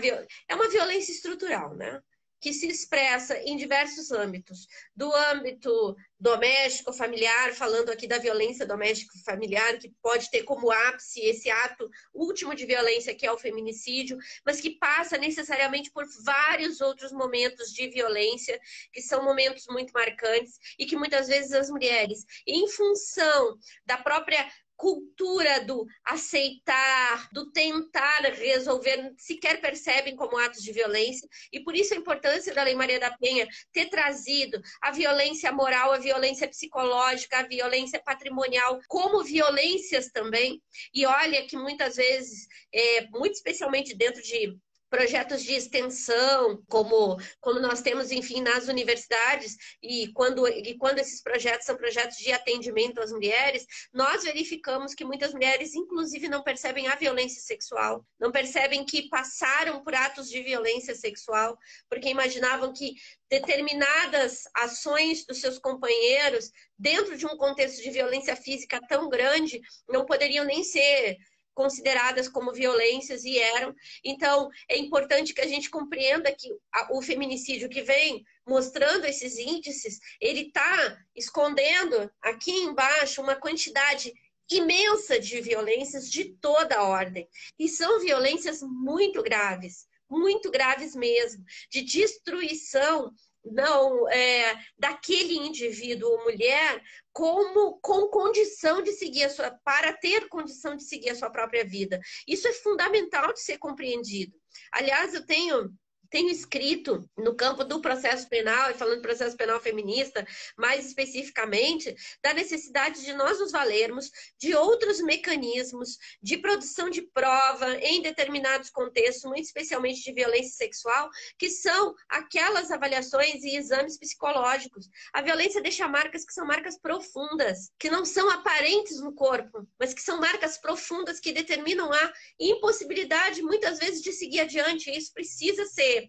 é 0.49 0.55
uma 0.57 0.69
violência 0.69 1.12
estrutural, 1.12 1.77
né? 1.77 2.03
que 2.45 2.53
se 2.53 2.69
expressa 2.69 3.38
em 3.38 3.57
diversos 3.57 4.11
âmbitos, 4.11 4.69
do 4.95 5.11
âmbito 5.33 5.97
doméstico, 6.25 6.91
familiar, 6.91 7.53
falando 7.53 7.91
aqui 7.91 8.07
da 8.07 8.17
violência 8.17 8.65
doméstica 8.65 9.13
familiar, 9.27 9.79
que 9.79 9.91
pode 10.01 10.31
ter 10.31 10.43
como 10.43 10.73
ápice 10.73 11.21
esse 11.21 11.51
ato 11.51 11.91
último 12.15 12.55
de 12.55 12.65
violência 12.65 13.15
que 13.15 13.27
é 13.27 13.31
o 13.31 13.37
feminicídio, 13.37 14.17
mas 14.43 14.59
que 14.59 14.71
passa 14.71 15.19
necessariamente 15.19 15.91
por 15.91 16.07
vários 16.25 16.81
outros 16.81 17.13
momentos 17.13 17.75
de 17.75 17.89
violência, 17.91 18.59
que 18.91 19.03
são 19.03 19.23
momentos 19.23 19.67
muito 19.69 19.93
marcantes 19.93 20.59
e 20.79 20.87
que 20.87 20.97
muitas 20.97 21.29
vezes 21.29 21.53
as 21.53 21.69
mulheres, 21.69 22.25
em 22.47 22.67
função 22.69 23.59
da 23.85 23.99
própria 23.99 24.51
cultura 24.77 25.61
do 25.65 25.87
aceitar, 26.05 27.29
do 27.33 27.51
tentar 27.53 28.23
resolver, 28.35 29.13
sequer 29.17 29.61
percebem 29.61 30.17
como 30.17 30.37
atos 30.39 30.63
de 30.63 30.73
violência. 30.73 31.29
E 31.53 31.61
por 31.61 31.75
isso 31.75 31.95
a 31.95 31.97
importância 31.97 32.55
da 32.55 32.63
Lei 32.63 32.75
Maria 32.75 33.01
da 33.01 33.17
Penha 33.17 33.47
ter 33.73 33.87
trazido 33.87 34.61
a 34.83 34.91
violência 34.91 35.51
moral, 35.53 35.93
a 35.93 35.99
violência 35.99 36.49
psicológica, 36.49 37.39
a 37.39 37.47
violência 37.47 38.01
patrimonial 38.03 38.81
como 38.89 39.23
violências 39.23 40.11
também. 40.11 40.63
E 40.93 41.07
olha 41.07 41.47
que 41.47 41.57
muitas 41.57 41.97
vezes, 41.97 42.47
é, 42.73 43.07
muito 43.09 43.35
especialmente 43.35 43.95
dentro 43.95 44.23
de 44.23 44.57
projetos 44.95 45.43
de 45.43 45.55
extensão, 45.55 46.63
como, 46.69 47.19
como 47.41 47.59
nós 47.59 47.83
temos, 47.83 48.13
enfim, 48.13 48.41
nas 48.41 48.69
universidades, 48.69 49.57
e 49.83 50.13
quando, 50.13 50.47
e 50.47 50.79
quando 50.79 51.01
esses 51.01 51.21
projetos 51.21 51.67
são 51.67 51.77
projetos 51.77 52.17
de 52.19 52.31
atendimento 52.31 53.01
às 53.01 53.11
mulheres, 53.11 53.67
nós 53.93 54.23
verificamos 54.23 54.95
que 54.95 55.05
muitas 55.05 55.33
mulheres, 55.33 55.75
inclusive, 55.75 56.29
não 56.29 56.45
percebem 56.45 56.87
a 56.87 56.95
violência 56.95 57.43
sexual, 57.43 58.07
não 58.21 58.31
percebem 58.31 58.85
que 58.85 59.09
passaram 59.09 59.83
por 59.83 59.97
atos 59.97 60.31
de 60.31 60.41
violência 60.45 60.95
sexual, 60.95 61.59
porque 61.91 62.09
imaginavam 62.09 62.73
que 62.73 62.95
determinadas 63.29 64.45
ações 64.55 65.27
dos 65.27 65.41
seus 65.41 65.59
companheiros, 65.59 66.53
dentro 66.79 67.17
de 67.17 67.27
um 67.27 67.37
contexto 67.37 67.83
de 67.83 67.91
violência 67.91 68.37
física 68.37 68.81
tão 68.89 69.09
grande, 69.09 69.61
não 69.89 70.07
poderiam 70.07 70.45
nem 70.45 70.63
ser 70.63 71.17
consideradas 71.55 72.29
como 72.29 72.53
violências 72.53 73.25
e 73.25 73.38
eram. 73.38 73.75
Então, 74.05 74.51
é 74.69 74.77
importante 74.77 75.33
que 75.33 75.40
a 75.40 75.47
gente 75.47 75.71
compreenda 75.71 76.33
que 76.33 76.51
o 76.90 77.01
feminicídio 77.01 77.69
que 77.69 77.83
vem 77.83 78.25
mostrando 78.47 79.07
esses 79.07 79.38
índices, 79.38 79.99
ele 80.21 80.49
está 80.49 80.99
escondendo 81.14 82.11
aqui 82.21 82.53
embaixo 82.53 83.23
uma 83.23 83.37
quantidade 83.37 84.12
imensa 84.51 85.19
de 85.19 85.40
violências 85.40 86.11
de 86.11 86.25
toda 86.40 86.77
a 86.77 86.83
ordem. 86.83 87.29
E 87.59 87.69
são 87.69 88.01
violências 88.01 88.61
muito 88.62 89.23
graves, 89.23 89.87
muito 90.09 90.51
graves 90.51 90.95
mesmo, 90.95 91.43
de 91.71 91.83
destruição 91.83 93.12
não 93.45 94.09
é, 94.09 94.59
daquele 94.79 95.35
indivíduo 95.35 96.11
ou 96.11 96.25
mulher 96.25 96.83
como 97.14 97.79
com 97.81 98.09
condição 98.09 98.83
de 98.83 98.90
seguir 98.90 99.22
a 99.22 99.31
sua 99.31 99.50
para 99.64 99.92
ter 99.92 100.29
condição 100.29 100.74
de 100.77 100.83
seguir 100.83 101.11
a 101.11 101.14
sua 101.14 101.31
própria 101.31 101.64
vida. 101.64 102.00
Isso 102.27 102.48
é 102.48 102.53
fundamental 102.53 103.33
de 103.33 103.40
ser 103.40 103.57
compreendido. 103.57 104.35
Aliás, 104.72 105.14
eu 105.14 105.24
tenho 105.24 105.72
tenho 106.14 106.31
escrito 106.31 107.11
no 107.18 107.35
campo 107.35 107.64
do 107.64 107.81
processo 107.81 108.29
penal, 108.29 108.70
e 108.70 108.74
falando 108.74 108.98
do 108.98 109.03
processo 109.03 109.37
penal 109.37 109.61
feminista, 109.61 110.24
mais 110.57 110.87
especificamente, 110.87 111.92
da 112.22 112.33
necessidade 112.33 113.05
de 113.05 113.12
nós 113.14 113.40
nos 113.40 113.50
valermos 113.50 114.12
de 114.38 114.55
outros 114.55 115.00
mecanismos 115.00 115.98
de 116.22 116.38
produção 116.38 116.88
de 116.88 117.03
prova 117.03 117.74
em 117.79 118.00
determinados 118.00 118.70
contextos, 118.70 119.24
muito 119.24 119.46
especialmente 119.46 120.05
de 120.05 120.12
violência 120.12 120.53
sexual, 120.53 121.11
que 121.37 121.50
são 121.50 121.92
aquelas 122.09 122.70
avaliações 122.70 123.42
e 123.42 123.57
exames 123.57 123.98
psicológicos. 123.98 124.88
A 125.12 125.20
violência 125.20 125.61
deixa 125.61 125.88
marcas 125.88 126.24
que 126.24 126.33
são 126.33 126.46
marcas 126.46 126.79
profundas, 126.79 127.72
que 127.77 127.90
não 127.90 128.05
são 128.05 128.31
aparentes 128.31 129.00
no 129.00 129.12
corpo, 129.12 129.66
mas 129.81 129.92
que 129.92 130.00
são 130.00 130.20
marcas 130.20 130.59
profundas 130.59 131.18
que 131.18 131.33
determinam 131.33 131.92
a 131.92 132.12
impossibilidade, 132.38 133.42
muitas 133.42 133.81
vezes, 133.81 134.00
de 134.00 134.12
seguir 134.12 134.38
adiante. 134.38 134.96
Isso 134.96 135.12
precisa 135.12 135.66
ser 135.66 136.04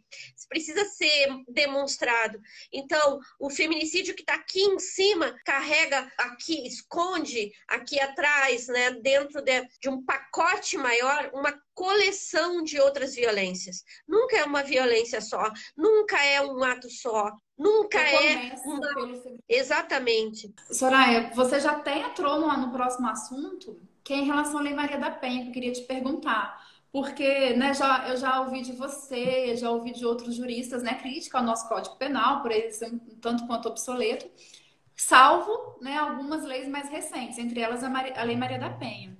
precisa 0.47 0.85
ser 0.85 1.27
demonstrado. 1.47 2.39
Então, 2.71 3.19
o 3.39 3.49
feminicídio 3.49 4.15
que 4.15 4.21
está 4.21 4.35
aqui 4.35 4.61
em 4.61 4.79
cima 4.79 5.35
carrega 5.45 6.11
aqui, 6.17 6.67
esconde 6.67 7.51
aqui 7.67 7.99
atrás, 7.99 8.67
né, 8.67 8.91
dentro 8.91 9.41
de, 9.41 9.67
de 9.81 9.89
um 9.89 10.03
pacote 10.03 10.77
maior, 10.77 11.29
uma 11.33 11.53
coleção 11.73 12.63
de 12.63 12.79
outras 12.79 13.15
violências. 13.15 13.83
Nunca 14.07 14.37
é 14.37 14.43
uma 14.45 14.63
violência 14.63 15.19
só, 15.19 15.51
nunca 15.75 16.23
é 16.23 16.41
um 16.41 16.63
ato 16.63 16.89
só, 16.89 17.31
Nunca 17.57 17.99
é. 17.99 18.53
Uma... 18.65 18.93
Pelo... 18.93 19.39
Exatamente. 19.47 20.53
Soraya, 20.71 21.31
você 21.33 21.59
já 21.59 21.71
até 21.71 21.99
entrou 21.99 22.39
no, 22.39 22.57
no 22.57 22.71
próximo 22.71 23.07
assunto, 23.07 23.79
que 24.03 24.13
é 24.13 24.17
em 24.17 24.25
relação 24.25 24.59
à 24.59 24.61
Lei 24.61 24.73
Maria 24.73 24.97
da 24.97 25.09
Penha, 25.09 25.43
que 25.43 25.49
eu 25.49 25.53
queria 25.53 25.71
te 25.71 25.81
perguntar. 25.81 26.64
Porque 26.95 27.53
né, 27.55 27.73
já, 27.73 28.07
eu 28.07 28.15
já 28.15 28.39
ouvi 28.39 28.61
de 28.61 28.71
você, 28.71 29.53
já 29.57 29.69
ouvi 29.69 29.91
de 29.91 30.05
outros 30.05 30.33
juristas, 30.33 30.81
né, 30.81 30.93
crítica 30.93 31.37
ao 31.37 31.43
nosso 31.43 31.67
Código 31.67 31.97
Penal, 31.97 32.41
por 32.41 32.53
ele 32.53 32.71
ser 32.71 32.85
um 32.85 32.97
tanto 33.19 33.45
quanto 33.45 33.67
obsoleto, 33.67 34.25
salvo 34.95 35.77
né, 35.81 35.97
algumas 35.97 36.45
leis 36.45 36.69
mais 36.69 36.89
recentes, 36.89 37.37
entre 37.37 37.59
elas 37.59 37.83
a, 37.83 37.89
Maria, 37.89 38.17
a 38.17 38.23
Lei 38.23 38.37
Maria 38.37 38.57
da 38.57 38.69
Penha. 38.69 39.13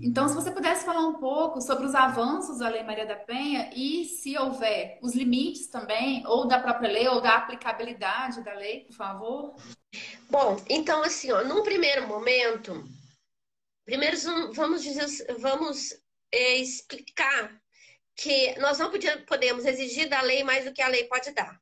Então, 0.00 0.26
se 0.26 0.34
você 0.34 0.50
pudesse 0.50 0.84
falar 0.84 1.06
um 1.06 1.20
pouco 1.20 1.60
sobre 1.60 1.86
os 1.86 1.94
avanços 1.94 2.58
da 2.58 2.68
Lei 2.68 2.82
Maria 2.82 3.06
da 3.06 3.14
Penha 3.14 3.70
e, 3.72 4.04
se 4.04 4.36
houver, 4.36 4.98
os 5.00 5.14
limites 5.14 5.68
também, 5.68 6.26
ou 6.26 6.48
da 6.48 6.58
própria 6.58 6.90
lei, 6.90 7.06
ou 7.06 7.20
da 7.20 7.36
aplicabilidade 7.36 8.42
da 8.42 8.54
lei, 8.54 8.80
por 8.80 8.96
favor. 8.96 9.54
Bom, 10.28 10.56
então, 10.68 11.04
assim, 11.04 11.30
ó, 11.30 11.44
num 11.44 11.62
primeiro 11.62 12.08
momento, 12.08 12.84
primeiro 13.84 14.16
vamos 14.52 14.82
dizer, 14.82 15.06
vamos 15.38 16.01
é, 16.32 16.56
explicar 16.56 17.60
que 18.16 18.58
nós 18.58 18.78
não 18.78 18.90
podemos 19.26 19.64
exigir 19.64 20.08
da 20.08 20.20
lei 20.22 20.42
mais 20.42 20.64
do 20.64 20.72
que 20.72 20.82
a 20.82 20.88
lei 20.88 21.04
pode 21.04 21.30
dar. 21.32 21.60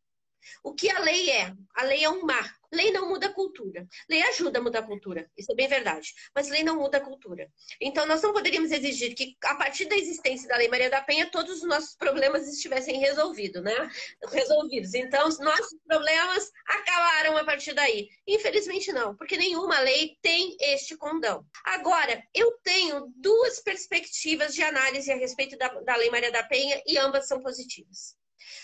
O 0.62 0.74
que 0.74 0.90
a 0.90 0.98
lei 1.00 1.30
é? 1.30 1.54
A 1.74 1.84
lei 1.84 2.04
é 2.04 2.10
um 2.10 2.22
marco. 2.22 2.60
Lei 2.72 2.92
não 2.92 3.08
muda 3.08 3.26
a 3.26 3.32
cultura. 3.32 3.86
Lei 4.08 4.22
ajuda 4.22 4.60
a 4.60 4.62
mudar 4.62 4.80
a 4.80 4.86
cultura, 4.86 5.28
isso 5.36 5.50
é 5.50 5.54
bem 5.56 5.66
verdade. 5.66 6.14
Mas 6.34 6.48
lei 6.48 6.62
não 6.62 6.76
muda 6.76 6.98
a 6.98 7.00
cultura. 7.00 7.50
Então, 7.80 8.06
nós 8.06 8.22
não 8.22 8.32
poderíamos 8.32 8.70
exigir 8.70 9.14
que, 9.14 9.36
a 9.44 9.56
partir 9.56 9.86
da 9.86 9.96
existência 9.96 10.48
da 10.48 10.56
Lei 10.56 10.68
Maria 10.68 10.88
da 10.88 11.00
Penha, 11.00 11.30
todos 11.30 11.58
os 11.58 11.68
nossos 11.68 11.96
problemas 11.96 12.46
estivessem 12.46 13.00
resolvidos, 13.00 13.62
né? 13.62 13.90
Resolvidos. 14.28 14.94
Então, 14.94 15.26
os 15.26 15.40
nossos 15.40 15.76
problemas 15.84 16.50
acabaram 16.64 17.36
a 17.36 17.44
partir 17.44 17.74
daí. 17.74 18.08
Infelizmente, 18.26 18.92
não, 18.92 19.16
porque 19.16 19.36
nenhuma 19.36 19.80
lei 19.80 20.16
tem 20.22 20.56
este 20.60 20.96
condão. 20.96 21.44
Agora, 21.64 22.22
eu 22.32 22.52
tenho 22.62 23.12
duas 23.16 23.58
perspectivas 23.60 24.54
de 24.54 24.62
análise 24.62 25.10
a 25.10 25.16
respeito 25.16 25.58
da, 25.58 25.68
da 25.68 25.96
Lei 25.96 26.10
Maria 26.10 26.30
da 26.30 26.44
Penha 26.44 26.80
e 26.86 26.96
ambas 26.98 27.26
são 27.26 27.42
positivas. 27.42 28.14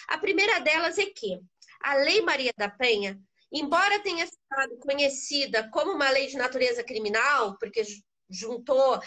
A 0.09 0.19
primeira 0.19 0.61
delas 0.61 0.99
é 0.99 1.07
que 1.07 1.41
a 1.83 1.95
Lei 1.95 2.23
Maria 2.23 2.53
da 2.57 2.69
Penha, 2.69 3.19
embora 3.53 4.01
tenha 4.01 4.27
sido 4.27 4.79
conhecida 4.81 5.69
como 5.71 5.93
uma 5.93 6.11
lei 6.11 6.27
de 6.27 6.37
natureza 6.37 6.83
criminal, 6.83 7.57
porque 7.59 7.83
juntou 8.29 9.01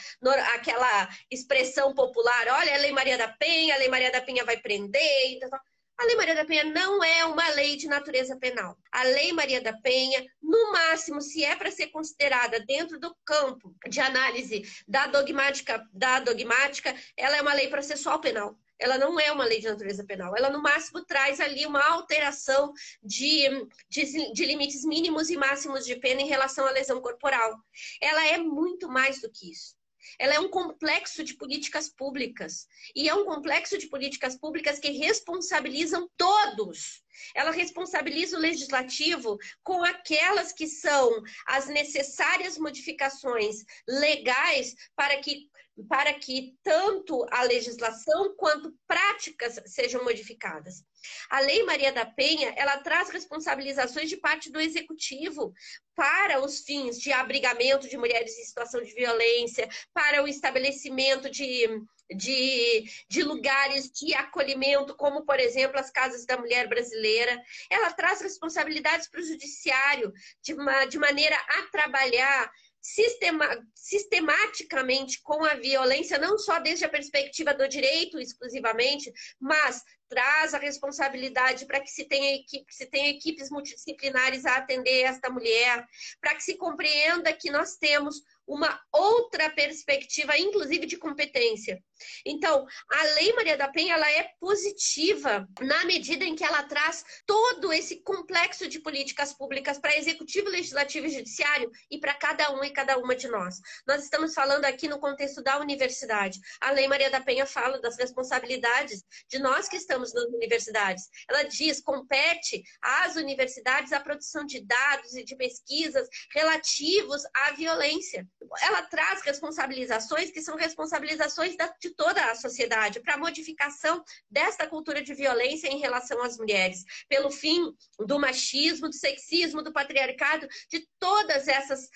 aquela 0.53 1.09
expressão 1.29 1.93
popular, 1.93 2.47
olha, 2.49 2.73
a 2.73 2.77
Lei 2.77 2.91
Maria 2.91 3.17
da 3.17 3.27
Penha, 3.27 3.75
a 3.75 3.77
Lei 3.77 3.89
Maria 3.89 4.11
da 4.11 4.21
Penha 4.21 4.45
vai 4.45 4.57
prender, 4.57 5.31
e 5.31 5.39
tal, 5.39 5.59
a 5.99 6.05
Lei 6.05 6.15
Maria 6.15 6.35
da 6.35 6.45
Penha 6.45 6.63
não 6.63 7.03
é 7.03 7.25
uma 7.25 7.49
lei 7.49 7.75
de 7.75 7.85
natureza 7.85 8.37
penal. 8.37 8.77
A 8.89 9.03
Lei 9.03 9.33
Maria 9.33 9.59
da 9.59 9.73
Penha, 9.81 10.25
no 10.41 10.71
máximo, 10.71 11.21
se 11.21 11.43
é 11.43 11.57
para 11.57 11.69
ser 11.69 11.87
considerada 11.87 12.57
dentro 12.61 12.97
do 12.97 13.13
campo 13.25 13.75
de 13.89 13.99
análise 13.99 14.63
da 14.87 15.07
dogmática, 15.07 15.85
da 15.91 16.21
dogmática, 16.21 16.95
ela 17.17 17.35
é 17.35 17.41
uma 17.41 17.53
lei 17.53 17.67
processual 17.67 18.21
penal 18.21 18.57
ela 18.79 18.97
não 18.97 19.19
é 19.19 19.31
uma 19.31 19.45
lei 19.45 19.59
de 19.59 19.67
natureza 19.67 20.03
penal. 20.05 20.35
Ela, 20.35 20.49
no 20.49 20.61
máximo, 20.61 21.03
traz 21.05 21.39
ali 21.39 21.65
uma 21.65 21.83
alteração 21.83 22.73
de, 23.03 23.67
de, 23.89 24.31
de, 24.33 24.45
limites 24.45 24.85
mínimos 24.85 25.29
e 25.29 25.37
máximos 25.37 25.85
de 25.85 25.95
pena 25.97 26.21
em 26.21 26.27
relação 26.27 26.65
à 26.65 26.71
lesão 26.71 27.01
corporal. 27.01 27.59
Ela 28.01 28.25
é 28.27 28.37
muito 28.37 28.87
mais 28.87 29.19
do 29.21 29.29
que 29.29 29.51
isso. 29.51 29.77
Ela 30.17 30.35
é 30.35 30.39
um 30.39 30.49
complexo 30.49 31.23
de 31.23 31.35
políticas 31.35 31.89
públicas. 31.89 32.67
E 32.95 33.09
é 33.09 33.13
um 33.13 33.25
complexo 33.25 33.77
de 33.77 33.87
políticas 33.87 34.37
públicas 34.37 34.79
que 34.79 34.91
responsabilizam 34.91 36.09
todos. 36.17 37.03
Ela 37.35 37.51
responsabiliza 37.51 38.37
o 38.37 38.39
legislativo 38.39 39.37
com 39.61 39.83
aquelas 39.83 40.53
que 40.53 40.67
são 40.67 41.21
as 41.45 41.67
necessárias 41.67 42.57
modificações 42.57 43.63
legais 43.87 44.73
para 44.95 45.17
que 45.17 45.49
para 45.87 46.13
que 46.13 46.55
tanto 46.63 47.25
a 47.31 47.43
legislação 47.43 48.35
quanto 48.35 48.73
práticas 48.87 49.59
sejam 49.65 50.03
modificadas. 50.03 50.83
A 51.29 51.39
Lei 51.39 51.63
Maria 51.63 51.91
da 51.91 52.05
Penha, 52.05 52.53
ela 52.57 52.77
traz 52.79 53.09
responsabilizações 53.09 54.09
de 54.09 54.17
parte 54.17 54.51
do 54.51 54.59
executivo 54.59 55.53
para 55.95 56.41
os 56.41 56.61
fins 56.61 56.99
de 56.99 57.11
abrigamento 57.11 57.87
de 57.87 57.97
mulheres 57.97 58.37
em 58.37 58.43
situação 58.43 58.81
de 58.81 58.93
violência, 58.93 59.67
para 59.93 60.23
o 60.23 60.27
estabelecimento 60.27 61.29
de, 61.29 61.67
de, 62.15 62.83
de 63.09 63.23
lugares 63.23 63.91
de 63.91 64.13
acolhimento, 64.13 64.95
como, 64.95 65.25
por 65.25 65.39
exemplo, 65.39 65.79
as 65.79 65.91
casas 65.91 66.25
da 66.25 66.37
mulher 66.37 66.67
brasileira. 66.67 67.37
Ela 67.69 67.91
traz 67.91 68.21
responsabilidades 68.21 69.09
para 69.09 69.19
o 69.19 69.25
judiciário 69.25 70.13
de, 70.41 70.53
uma, 70.53 70.85
de 70.85 70.97
maneira 70.97 71.35
a 71.35 71.63
trabalhar 71.71 72.51
sistema, 72.81 73.45
sistematicamente 73.75 75.21
com 75.21 75.43
a 75.43 75.55
violência, 75.55 76.17
não 76.17 76.37
só 76.37 76.59
desde 76.59 76.85
a 76.85 76.89
perspectiva 76.89 77.53
do 77.53 77.67
direito 77.67 78.19
exclusivamente, 78.19 79.11
mas 79.39 79.83
traz 80.07 80.53
a 80.53 80.57
responsabilidade 80.57 81.65
para 81.65 81.79
que 81.79 81.89
se 81.89 82.03
tenha, 82.05 82.35
equipe, 82.35 82.73
se 82.73 82.85
tenha 82.87 83.09
equipes 83.09 83.49
multidisciplinares 83.51 84.45
a 84.45 84.57
atender 84.57 85.03
esta 85.03 85.29
mulher, 85.29 85.85
para 86.19 86.33
que 86.35 86.43
se 86.43 86.57
compreenda 86.57 87.31
que 87.31 87.51
nós 87.51 87.75
temos 87.75 88.23
uma 88.49 88.81
outra 88.91 89.47
perspectiva, 89.51 90.35
inclusive 90.35 90.87
de 90.87 90.97
competência. 90.97 91.81
Então, 92.25 92.65
a 92.91 93.03
Lei 93.15 93.31
Maria 93.33 93.55
da 93.55 93.67
Penha 93.67 93.93
ela 93.93 94.11
é 94.11 94.31
positiva 94.39 95.47
na 95.61 95.85
medida 95.85 96.25
em 96.25 96.35
que 96.35 96.43
ela 96.43 96.63
traz 96.63 97.03
todo 97.27 97.71
esse 97.71 98.01
complexo 98.01 98.67
de 98.67 98.79
políticas 98.79 99.33
públicas 99.33 99.77
para 99.77 99.95
executivo, 99.95 100.49
legislativo 100.49 101.05
e 101.05 101.11
judiciário 101.11 101.69
e 101.91 101.99
para 101.99 102.15
cada 102.15 102.51
um 102.51 102.63
e 102.63 102.71
cada 102.71 102.97
uma 102.97 103.15
de 103.15 103.27
nós. 103.27 103.59
Nós 103.85 104.03
estamos 104.03 104.33
falando 104.33 104.65
aqui 104.65 104.87
no 104.87 104.99
contexto 104.99 105.43
da 105.43 105.59
universidade. 105.59 106.39
A 106.59 106.71
Lei 106.71 106.87
Maria 106.87 107.11
da 107.11 107.21
Penha 107.21 107.45
fala 107.45 107.79
das 107.79 107.97
responsabilidades 107.97 109.03
de 109.27 109.37
nós 109.37 109.69
que 109.69 109.77
estamos 109.77 110.11
nas 110.11 110.25
universidades. 110.25 111.03
Ela 111.29 111.43
diz, 111.43 111.81
compete 111.81 112.63
às 112.81 113.15
universidades 113.15 113.91
a 113.91 113.99
produção 113.99 114.43
de 114.43 114.61
dados 114.61 115.13
e 115.15 115.23
de 115.23 115.35
pesquisas 115.35 116.07
relativos 116.33 117.21
à 117.35 117.51
violência 117.51 118.27
ela 118.61 118.81
traz 118.83 119.21
responsabilizações 119.21 120.31
que 120.31 120.41
são 120.41 120.55
responsabilizações 120.55 121.55
de 121.79 121.89
toda 121.91 122.23
a 122.31 122.35
sociedade 122.35 122.99
para 123.01 123.15
a 123.15 123.17
modificação 123.17 124.03
desta 124.29 124.67
cultura 124.67 125.01
de 125.01 125.13
violência 125.13 125.67
em 125.67 125.79
relação 125.79 126.21
às 126.23 126.37
mulheres, 126.37 126.83
pelo 127.07 127.29
fim 127.29 127.73
do 127.99 128.19
machismo, 128.19 128.87
do 128.87 128.95
sexismo, 128.95 129.61
do 129.61 129.73
patriarcado, 129.73 130.47
de 130.69 130.87
todas 130.99 131.47
essas 131.47 131.89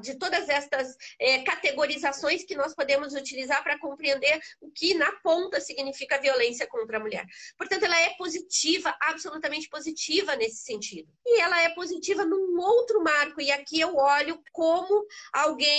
de 0.00 0.18
todas 0.18 0.48
estas 0.48 0.96
é, 1.18 1.42
categorizações 1.42 2.44
que 2.44 2.56
nós 2.56 2.74
podemos 2.74 3.14
utilizar 3.14 3.62
para 3.62 3.78
compreender 3.78 4.40
o 4.60 4.70
que 4.70 4.94
na 4.94 5.12
ponta 5.20 5.60
significa 5.60 6.20
violência 6.20 6.66
contra 6.66 6.98
a 6.98 7.00
mulher. 7.00 7.24
Portanto, 7.56 7.84
ela 7.84 7.98
é 8.00 8.10
positiva, 8.16 8.94
absolutamente 9.00 9.68
positiva 9.68 10.36
nesse 10.36 10.64
sentido. 10.64 11.08
E 11.24 11.40
ela 11.40 11.60
é 11.62 11.70
positiva 11.70 12.24
num 12.24 12.58
outro 12.58 13.02
marco, 13.02 13.40
e 13.40 13.50
aqui 13.50 13.80
eu 13.80 13.96
olho 13.96 14.42
como 14.52 15.06
alguém 15.32 15.69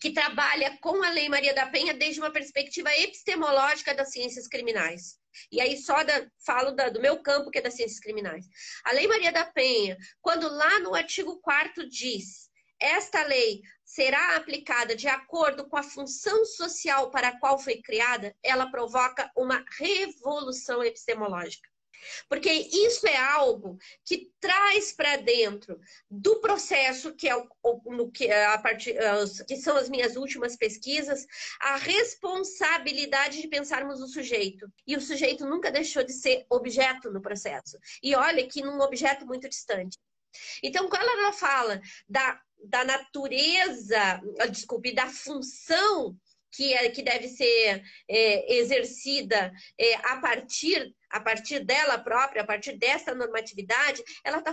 que 0.00 0.12
trabalha 0.12 0.76
com 0.80 1.02
a 1.02 1.10
Lei 1.10 1.28
Maria 1.28 1.54
da 1.54 1.66
Penha 1.66 1.94
desde 1.94 2.20
uma 2.20 2.32
perspectiva 2.32 2.90
epistemológica 2.96 3.94
das 3.94 4.10
ciências 4.10 4.48
criminais. 4.48 5.18
E 5.50 5.60
aí 5.60 5.76
só 5.76 6.02
da, 6.02 6.26
falo 6.44 6.72
da, 6.72 6.88
do 6.88 7.00
meu 7.00 7.22
campo, 7.22 7.50
que 7.50 7.58
é 7.58 7.62
das 7.62 7.74
ciências 7.74 8.00
criminais. 8.00 8.44
A 8.84 8.92
Lei 8.92 9.06
Maria 9.06 9.32
da 9.32 9.44
Penha, 9.44 9.96
quando 10.20 10.48
lá 10.48 10.80
no 10.80 10.94
artigo 10.94 11.40
4 11.40 11.88
diz 11.88 12.50
esta 12.82 13.22
lei 13.22 13.62
será 13.84 14.34
aplicada 14.34 14.96
de 14.96 15.06
acordo 15.06 15.68
com 15.68 15.76
a 15.76 15.84
função 15.84 16.44
social 16.44 17.12
para 17.12 17.28
a 17.28 17.38
qual 17.38 17.56
foi 17.56 17.80
criada, 17.80 18.34
ela 18.42 18.70
provoca 18.72 19.30
uma 19.36 19.64
revolução 19.78 20.82
epistemológica. 20.82 21.71
Porque 22.28 22.50
isso 22.50 23.06
é 23.06 23.16
algo 23.16 23.78
que 24.04 24.30
traz 24.40 24.92
para 24.92 25.16
dentro 25.16 25.80
do 26.10 26.40
processo 26.40 27.14
que 27.14 27.28
é 27.28 27.36
o, 27.36 27.46
no 27.86 28.10
que 28.10 28.30
a 28.30 28.58
partir 28.58 28.96
que 29.46 29.56
são 29.56 29.76
as 29.76 29.88
minhas 29.88 30.16
últimas 30.16 30.56
pesquisas, 30.56 31.26
a 31.60 31.76
responsabilidade 31.76 33.40
de 33.40 33.48
pensarmos 33.48 34.00
o 34.00 34.08
sujeito. 34.08 34.70
E 34.86 34.96
o 34.96 35.00
sujeito 35.00 35.46
nunca 35.46 35.70
deixou 35.70 36.02
de 36.04 36.12
ser 36.12 36.44
objeto 36.50 37.10
no 37.10 37.22
processo. 37.22 37.78
E 38.02 38.14
olha 38.14 38.46
que 38.46 38.62
num 38.62 38.80
objeto 38.80 39.26
muito 39.26 39.48
distante. 39.48 39.98
Então, 40.62 40.88
quando 40.88 41.08
ela 41.08 41.32
fala 41.32 41.80
da, 42.08 42.40
da 42.64 42.84
natureza, 42.84 44.20
desculpe, 44.50 44.94
da 44.94 45.06
função 45.06 46.16
que, 46.52 46.74
é, 46.74 46.90
que 46.90 47.02
deve 47.02 47.28
ser 47.28 47.82
é, 48.08 48.56
exercida 48.56 49.52
é, 49.78 49.94
a 49.94 50.20
partir 50.20 50.94
a 51.12 51.20
partir 51.20 51.60
dela 51.60 51.98
própria, 51.98 52.42
a 52.42 52.46
partir 52.46 52.72
dessa 52.78 53.14
normatividade, 53.14 54.02
ela 54.24 54.38
está 54.38 54.52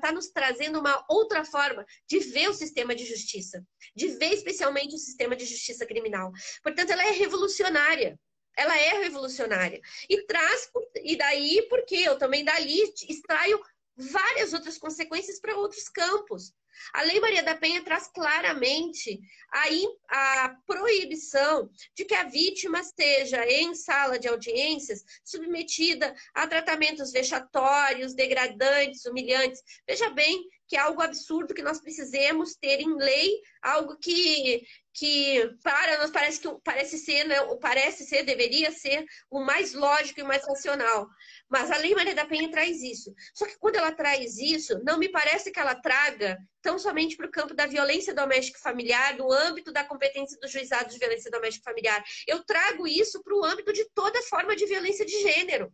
tá 0.00 0.12
nos 0.12 0.28
trazendo 0.30 0.78
uma 0.78 1.04
outra 1.08 1.44
forma 1.44 1.84
de 2.08 2.20
ver 2.20 2.48
o 2.48 2.54
sistema 2.54 2.94
de 2.94 3.04
justiça, 3.04 3.62
de 3.94 4.08
ver 4.08 4.32
especialmente 4.32 4.94
o 4.94 4.98
sistema 4.98 5.34
de 5.34 5.44
justiça 5.44 5.84
criminal. 5.84 6.30
Portanto, 6.62 6.90
ela 6.90 7.04
é 7.04 7.10
revolucionária. 7.10 8.18
Ela 8.56 8.78
é 8.78 9.02
revolucionária. 9.02 9.80
E 10.08 10.22
traz, 10.22 10.70
e 11.02 11.14
daí, 11.14 11.66
porque 11.68 11.96
eu 11.96 12.16
também 12.16 12.42
dali 12.42 12.82
extraio 13.06 13.60
várias 13.96 14.52
outras 14.52 14.78
consequências 14.78 15.40
para 15.40 15.56
outros 15.56 15.88
campos. 15.88 16.52
A 16.92 17.02
Lei 17.02 17.18
Maria 17.20 17.42
da 17.42 17.56
Penha 17.56 17.82
traz 17.82 18.06
claramente 18.08 19.18
a, 19.50 20.44
a, 20.44 20.56
proibição 20.66 21.70
de 21.94 22.04
que 22.04 22.14
a 22.14 22.24
vítima 22.24 22.80
esteja 22.80 23.44
em 23.46 23.74
sala 23.74 24.18
de 24.18 24.28
audiências 24.28 25.02
submetida 25.24 26.14
a 26.34 26.46
tratamentos 26.46 27.12
vexatórios, 27.12 28.14
degradantes, 28.14 29.06
humilhantes. 29.06 29.62
Veja 29.86 30.10
bem 30.10 30.48
que 30.68 30.76
é 30.76 30.80
algo 30.80 31.00
absurdo 31.00 31.54
que 31.54 31.62
nós 31.62 31.80
precisemos 31.80 32.56
ter 32.56 32.80
em 32.80 32.96
lei, 32.96 33.40
algo 33.62 33.96
que, 33.98 34.66
que 34.92 35.48
para 35.62 35.98
nós 35.98 36.10
parece 36.10 36.40
que 36.40 36.48
parece 36.64 36.98
ser, 36.98 37.24
né, 37.24 37.36
parece 37.60 38.04
ser, 38.04 38.24
deveria 38.24 38.72
ser 38.72 39.04
o 39.30 39.40
mais 39.40 39.74
lógico 39.74 40.20
e 40.20 40.24
mais 40.24 40.44
racional. 40.44 41.08
Mas 41.48 41.70
a 41.70 41.76
Lei 41.76 41.94
Maria 41.94 42.14
da 42.14 42.26
Penha 42.26 42.50
traz 42.50 42.82
isso. 42.82 43.14
Só 43.34 43.46
que 43.46 43.58
quando 43.58 43.76
ela 43.76 43.92
traz 43.92 44.38
isso, 44.38 44.80
não 44.84 44.98
me 44.98 45.08
parece 45.08 45.50
que 45.50 45.60
ela 45.60 45.74
traga 45.74 46.38
tão 46.60 46.78
somente 46.78 47.16
para 47.16 47.26
o 47.26 47.30
campo 47.30 47.54
da 47.54 47.66
violência 47.66 48.12
doméstica 48.12 48.58
familiar, 48.58 49.16
do 49.16 49.32
âmbito 49.32 49.72
da 49.72 49.84
competência 49.84 50.38
do 50.40 50.48
juizado 50.48 50.90
de 50.90 50.98
violência 50.98 51.30
doméstica 51.30 51.70
familiar. 51.70 52.02
Eu 52.26 52.44
trago 52.44 52.86
isso 52.86 53.22
para 53.22 53.34
o 53.34 53.44
âmbito 53.44 53.72
de 53.72 53.84
toda 53.94 54.22
forma 54.22 54.56
de 54.56 54.66
violência 54.66 55.06
de 55.06 55.20
gênero. 55.22 55.72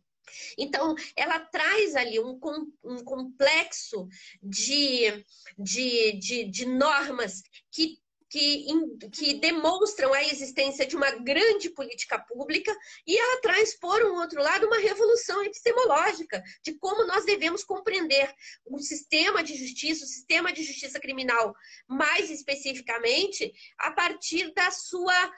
Então, 0.56 0.94
ela 1.16 1.40
traz 1.40 1.94
ali 1.96 2.20
um, 2.20 2.38
um 2.84 3.04
complexo 3.04 4.08
de, 4.42 5.24
de, 5.58 6.12
de, 6.12 6.44
de 6.44 6.66
normas 6.66 7.42
que 7.70 7.98
que, 8.32 8.64
que, 9.10 9.34
demonstram 9.34 10.10
a 10.14 10.24
existência 10.24 10.86
de 10.86 10.96
uma 10.96 11.10
grande 11.10 11.68
política 11.68 12.18
pública 12.18 12.74
e 13.06 13.14
ela 13.14 13.42
traz, 13.42 13.78
por 13.78 14.02
um 14.06 14.14
outro 14.14 14.42
lado, 14.42 14.66
uma 14.66 14.78
revolução 14.78 15.44
epistemológica 15.44 16.42
de 16.64 16.72
como 16.78 17.06
nós 17.06 17.26
devemos 17.26 17.62
compreender 17.62 18.34
o 18.64 18.78
sistema 18.78 19.44
de 19.44 19.54
justiça, 19.54 20.06
o 20.06 20.08
sistema 20.08 20.50
de 20.50 20.62
justiça 20.62 20.98
criminal, 20.98 21.54
mais 21.86 22.30
especificamente, 22.30 23.52
a 23.76 23.90
partir 23.90 24.50
da 24.54 24.70
sua 24.70 25.30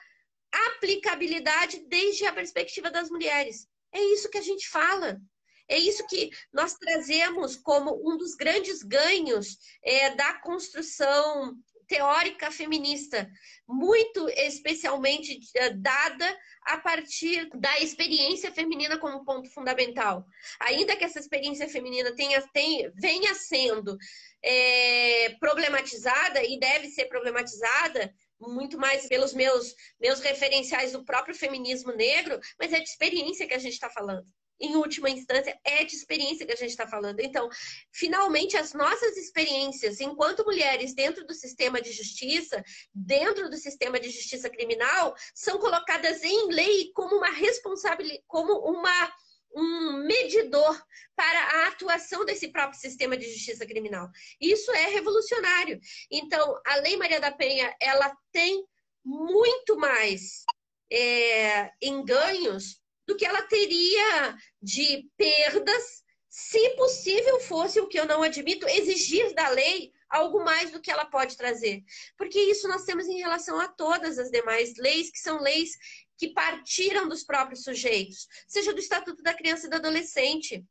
aplicabilidade 0.69 1.85
desde 1.89 2.25
a 2.25 2.31
perspectiva 2.31 2.89
das 2.89 3.09
mulheres. 3.09 3.67
É 3.93 4.01
isso 4.01 4.29
que 4.29 4.37
a 4.37 4.41
gente 4.41 4.69
fala. 4.69 5.19
É 5.67 5.77
isso 5.77 6.07
que 6.07 6.29
nós 6.53 6.75
trazemos 6.75 7.57
como 7.57 7.91
um 8.09 8.15
dos 8.15 8.35
grandes 8.35 8.83
ganhos 8.83 9.57
é, 9.83 10.15
da 10.15 10.35
construção 10.35 11.57
teórica 11.87 12.51
feminista, 12.51 13.29
muito 13.67 14.27
especialmente 14.29 15.39
é, 15.55 15.69
dada 15.71 16.39
a 16.61 16.77
partir 16.77 17.49
da 17.55 17.79
experiência 17.79 18.51
feminina 18.51 18.97
como 18.97 19.23
ponto 19.23 19.49
fundamental. 19.51 20.25
Ainda 20.59 20.95
que 20.95 21.03
essa 21.03 21.19
experiência 21.19 21.67
feminina 21.69 22.15
tenha, 22.15 22.41
tenha, 22.53 22.91
venha 22.95 23.33
sendo 23.35 23.97
é, 24.43 25.35
problematizada 25.39 26.43
e 26.43 26.59
deve 26.59 26.89
ser 26.89 27.05
problematizada, 27.05 28.13
muito 28.39 28.77
mais 28.77 29.07
pelos 29.07 29.33
meus, 29.33 29.73
meus 29.99 30.19
referenciais 30.19 30.91
do 30.91 31.05
próprio 31.05 31.35
feminismo 31.35 31.91
negro, 31.93 32.39
mas 32.59 32.73
é 32.73 32.79
de 32.79 32.89
experiência 32.89 33.47
que 33.47 33.53
a 33.53 33.59
gente 33.59 33.73
está 33.73 33.89
falando. 33.89 34.25
Em 34.59 34.75
última 34.75 35.09
instância, 35.09 35.59
é 35.63 35.83
de 35.83 35.95
experiência 35.95 36.45
que 36.45 36.53
a 36.53 36.55
gente 36.55 36.69
está 36.69 36.87
falando. 36.87 37.19
Então, 37.19 37.49
finalmente, 37.91 38.55
as 38.55 38.73
nossas 38.73 39.17
experiências 39.17 39.99
enquanto 39.99 40.45
mulheres 40.45 40.93
dentro 40.93 41.25
do 41.25 41.33
sistema 41.33 41.81
de 41.81 41.91
justiça, 41.91 42.63
dentro 42.93 43.49
do 43.49 43.57
sistema 43.57 43.99
de 43.99 44.09
justiça 44.09 44.49
criminal, 44.49 45.15
são 45.33 45.57
colocadas 45.57 46.23
em 46.23 46.51
lei 46.51 46.91
como 46.93 47.17
uma 47.17 47.29
responsabilidade, 47.29 48.23
como 48.27 48.53
uma 48.59 49.13
um 49.57 50.05
medidor 50.05 50.83
para 51.15 51.39
a 51.39 51.67
atuação 51.69 52.25
desse 52.25 52.49
próprio 52.49 52.77
sistema 52.77 53.15
de 53.15 53.31
justiça 53.31 53.65
criminal. 53.65 54.09
Isso 54.39 54.69
é 54.71 54.89
revolucionário. 54.89 55.79
Então, 56.11 56.59
a 56.65 56.75
Lei 56.77 56.97
Maria 56.97 57.21
da 57.21 57.31
Penha, 57.31 57.73
ela 57.79 58.13
tem 58.33 58.65
muito 59.03 59.77
mais 59.77 60.43
é, 60.91 61.71
em 61.81 62.03
ganhos 62.03 62.81
do 63.07 63.15
que 63.15 63.25
ela 63.25 63.41
teria 63.43 64.37
de 64.61 65.09
perdas, 65.17 66.03
se 66.29 66.69
possível 66.71 67.39
fosse, 67.39 67.79
o 67.79 67.87
que 67.87 67.99
eu 67.99 68.05
não 68.05 68.21
admito, 68.21 68.67
exigir 68.67 69.33
da 69.33 69.49
lei 69.49 69.91
algo 70.09 70.43
mais 70.43 70.71
do 70.71 70.81
que 70.81 70.91
ela 70.91 71.05
pode 71.05 71.37
trazer. 71.37 71.83
Porque 72.17 72.39
isso 72.39 72.67
nós 72.67 72.83
temos 72.83 73.07
em 73.07 73.17
relação 73.17 73.59
a 73.59 73.67
todas 73.67 74.17
as 74.17 74.29
demais 74.29 74.75
leis, 74.77 75.11
que 75.11 75.19
são 75.19 75.41
leis 75.41 75.71
que 76.17 76.33
partiram 76.33 77.07
dos 77.07 77.23
próprios 77.23 77.63
sujeitos, 77.63 78.27
seja 78.47 78.73
do 78.73 78.79
Estatuto 78.79 79.21
da 79.21 79.33
Criança 79.33 79.67
e 79.67 79.69
do 79.69 79.75
Adolescente, 79.75 80.63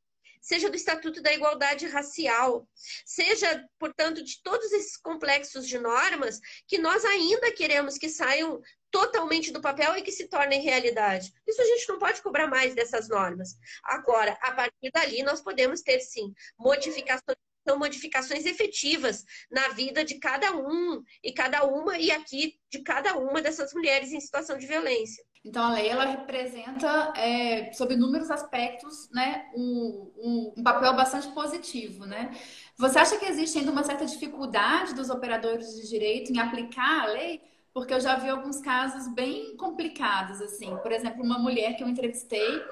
seja 0.45 0.69
do 0.69 0.77
Estatuto 0.77 1.23
da 1.23 1.33
Igualdade 1.33 1.87
Racial, 1.87 2.69
seja, 3.07 3.67
portanto, 3.79 4.23
de 4.23 4.43
todos 4.43 4.71
esses 4.73 4.95
complexos 4.95 5.67
de 5.67 5.79
normas 5.79 6.39
que 6.69 6.77
nós 6.77 7.03
ainda 7.03 7.51
queremos 7.51 7.97
que 7.97 8.11
saiam 8.11 8.61
totalmente 8.91 9.51
do 9.51 9.63
papel 9.63 9.97
e 9.97 10.03
que 10.03 10.13
se 10.13 10.29
tornem 10.29 10.61
realidade. 10.61 11.33
Isso 11.49 11.63
a 11.63 11.65
gente 11.65 11.89
não 11.89 11.99
pode 11.99 12.21
cobrar 12.21 12.47
mais 12.47 12.75
dessas 12.75 13.09
normas. 13.09 13.57
Agora, 13.83 14.39
a 14.43 14.53
partir 14.53 14.91
dali, 14.93 15.23
nós 15.23 15.41
podemos 15.41 15.81
ter, 15.81 15.99
sim, 16.01 16.35
modificações 16.59 17.39
são 17.67 17.79
modificações 17.79 18.45
efetivas 18.45 19.25
na 19.51 19.69
vida 19.69 20.05
de 20.05 20.17
cada 20.17 20.55
um 20.57 21.03
e 21.23 21.33
cada 21.33 21.65
uma, 21.65 21.99
e 21.99 22.11
aqui 22.11 22.55
de 22.71 22.81
cada 22.81 23.17
uma 23.17 23.41
dessas 23.41 23.73
mulheres 23.73 24.13
em 24.13 24.21
situação 24.21 24.59
de 24.59 24.67
violência. 24.67 25.25
Então, 25.45 25.63
a 25.63 25.75
lei 25.75 25.89
ela 25.89 26.07
representa, 26.07 27.13
é, 27.17 27.71
sob 27.73 27.93
inúmeros 27.93 28.31
aspectos, 28.31 29.11
né, 29.11 29.51
um, 29.55 30.11
um, 30.17 30.55
um, 30.57 30.63
papel 30.63 30.95
bastante 30.97 31.29
positivo. 31.29 32.07
Né? 32.07 32.31
Você 32.79 32.99
acha 32.99 33.19
que 33.19 33.27
existe 33.27 33.59
ainda 33.59 33.71
uma 33.71 33.85
certa 33.85 34.07
dificuldade 34.07 34.95
dos 34.95 35.11
operadores 35.11 35.75
de 35.75 35.87
direito 35.87 36.33
em 36.33 36.39
aplicar 36.39 37.03
a 37.03 37.07
lei? 37.09 37.43
Porque 37.75 37.93
eu 37.93 38.01
já 38.01 38.15
vi 38.17 38.31
alguns 38.31 38.61
casos 38.61 39.13
bem 39.13 39.55
complicados, 39.57 40.41
assim. 40.41 40.75
Por 40.79 40.93
exemplo, 40.93 41.23
uma 41.23 41.39
mulher 41.39 41.77
que 41.77 41.83
eu 41.83 41.89
entrevistei, 41.89 42.63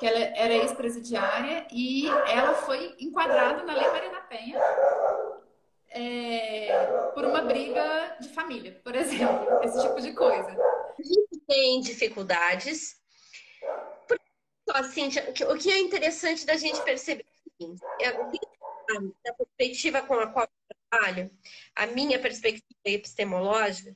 que 0.00 0.06
ela 0.06 0.18
era 0.18 0.54
ex-presidiária, 0.54 1.66
e 1.70 2.08
ela 2.08 2.54
foi 2.54 2.96
enquadrada 2.98 3.62
na 3.62 3.74
Lei 3.74 3.88
Maria 3.88 4.10
da 4.10 4.20
Penha 4.22 4.58
é, 5.90 7.10
por 7.14 7.24
uma 7.24 7.42
briga 7.42 8.16
de 8.18 8.28
família, 8.30 8.80
por 8.82 8.96
exemplo, 8.96 9.62
esse 9.62 9.80
tipo 9.80 10.00
de 10.00 10.12
coisa 10.14 10.56
a 11.00 11.02
gente 11.02 11.40
tem 11.46 11.80
dificuldades. 11.80 12.96
O 15.48 15.56
que 15.56 15.70
é 15.70 15.78
interessante 15.80 16.46
da 16.46 16.56
gente 16.56 16.80
perceber 16.82 17.24
é 18.00 18.08
a 18.08 19.34
perspectiva 19.34 20.02
com 20.02 20.14
a 20.14 20.26
qual 20.28 20.46
eu 20.46 20.76
trabalho, 20.90 21.30
a 21.74 21.86
minha 21.86 22.18
perspectiva 22.20 22.64
epistemológica, 22.84 23.94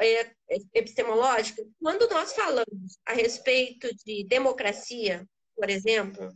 é, 0.00 0.32
epistemológica, 0.72 1.64
quando 1.80 2.08
nós 2.08 2.32
falamos 2.32 2.98
a 3.06 3.12
respeito 3.12 3.88
de 4.04 4.24
democracia, 4.24 5.28
por 5.54 5.70
exemplo, 5.70 6.32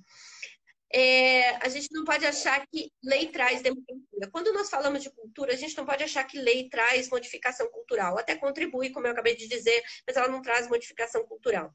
é, 0.92 1.50
a 1.56 1.68
gente 1.68 1.88
não 1.92 2.04
pode 2.04 2.24
achar 2.24 2.66
que 2.66 2.90
lei 3.02 3.28
traz 3.28 3.60
democracia. 3.60 4.30
Quando 4.32 4.52
nós 4.52 4.70
falamos 4.70 5.02
de 5.02 5.10
cultura, 5.10 5.52
a 5.52 5.56
gente 5.56 5.76
não 5.76 5.84
pode 5.84 6.02
achar 6.02 6.24
que 6.24 6.38
lei 6.38 6.68
traz 6.68 7.08
modificação 7.10 7.68
cultural. 7.68 8.18
Até 8.18 8.34
contribui, 8.36 8.90
como 8.90 9.06
eu 9.06 9.12
acabei 9.12 9.36
de 9.36 9.46
dizer, 9.46 9.82
mas 10.06 10.16
ela 10.16 10.28
não 10.28 10.40
traz 10.40 10.68
modificação 10.68 11.24
cultural. 11.26 11.74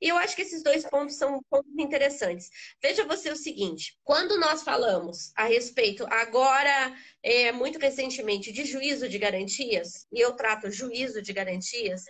E 0.00 0.08
eu 0.08 0.16
acho 0.16 0.36
que 0.36 0.42
esses 0.42 0.62
dois 0.62 0.84
pontos 0.84 1.16
são 1.16 1.42
pontos 1.50 1.72
interessantes. 1.78 2.50
Veja 2.82 3.04
você 3.04 3.30
o 3.30 3.36
seguinte: 3.36 3.98
quando 4.04 4.38
nós 4.38 4.62
falamos 4.62 5.32
a 5.34 5.44
respeito, 5.44 6.06
agora, 6.10 6.94
é, 7.22 7.50
muito 7.50 7.78
recentemente, 7.78 8.52
de 8.52 8.64
juízo 8.64 9.08
de 9.08 9.18
garantias, 9.18 10.06
e 10.12 10.20
eu 10.20 10.34
trato 10.34 10.70
juízo 10.70 11.22
de 11.22 11.32
garantias, 11.32 12.04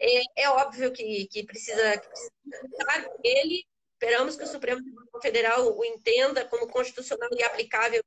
é, 0.00 0.42
é 0.42 0.50
óbvio 0.50 0.92
que, 0.92 1.26
que 1.30 1.44
precisa, 1.44 1.98
que 1.98 2.08
precisa 2.08 3.10
ele 3.24 3.64
Esperamos 4.00 4.34
que 4.34 4.44
o 4.44 4.46
Supremo 4.46 4.82
Tribunal 4.82 5.20
Federal 5.20 5.76
o 5.76 5.84
entenda 5.84 6.42
como 6.46 6.66
constitucional 6.66 7.28
e 7.36 7.42
aplicável 7.42 8.02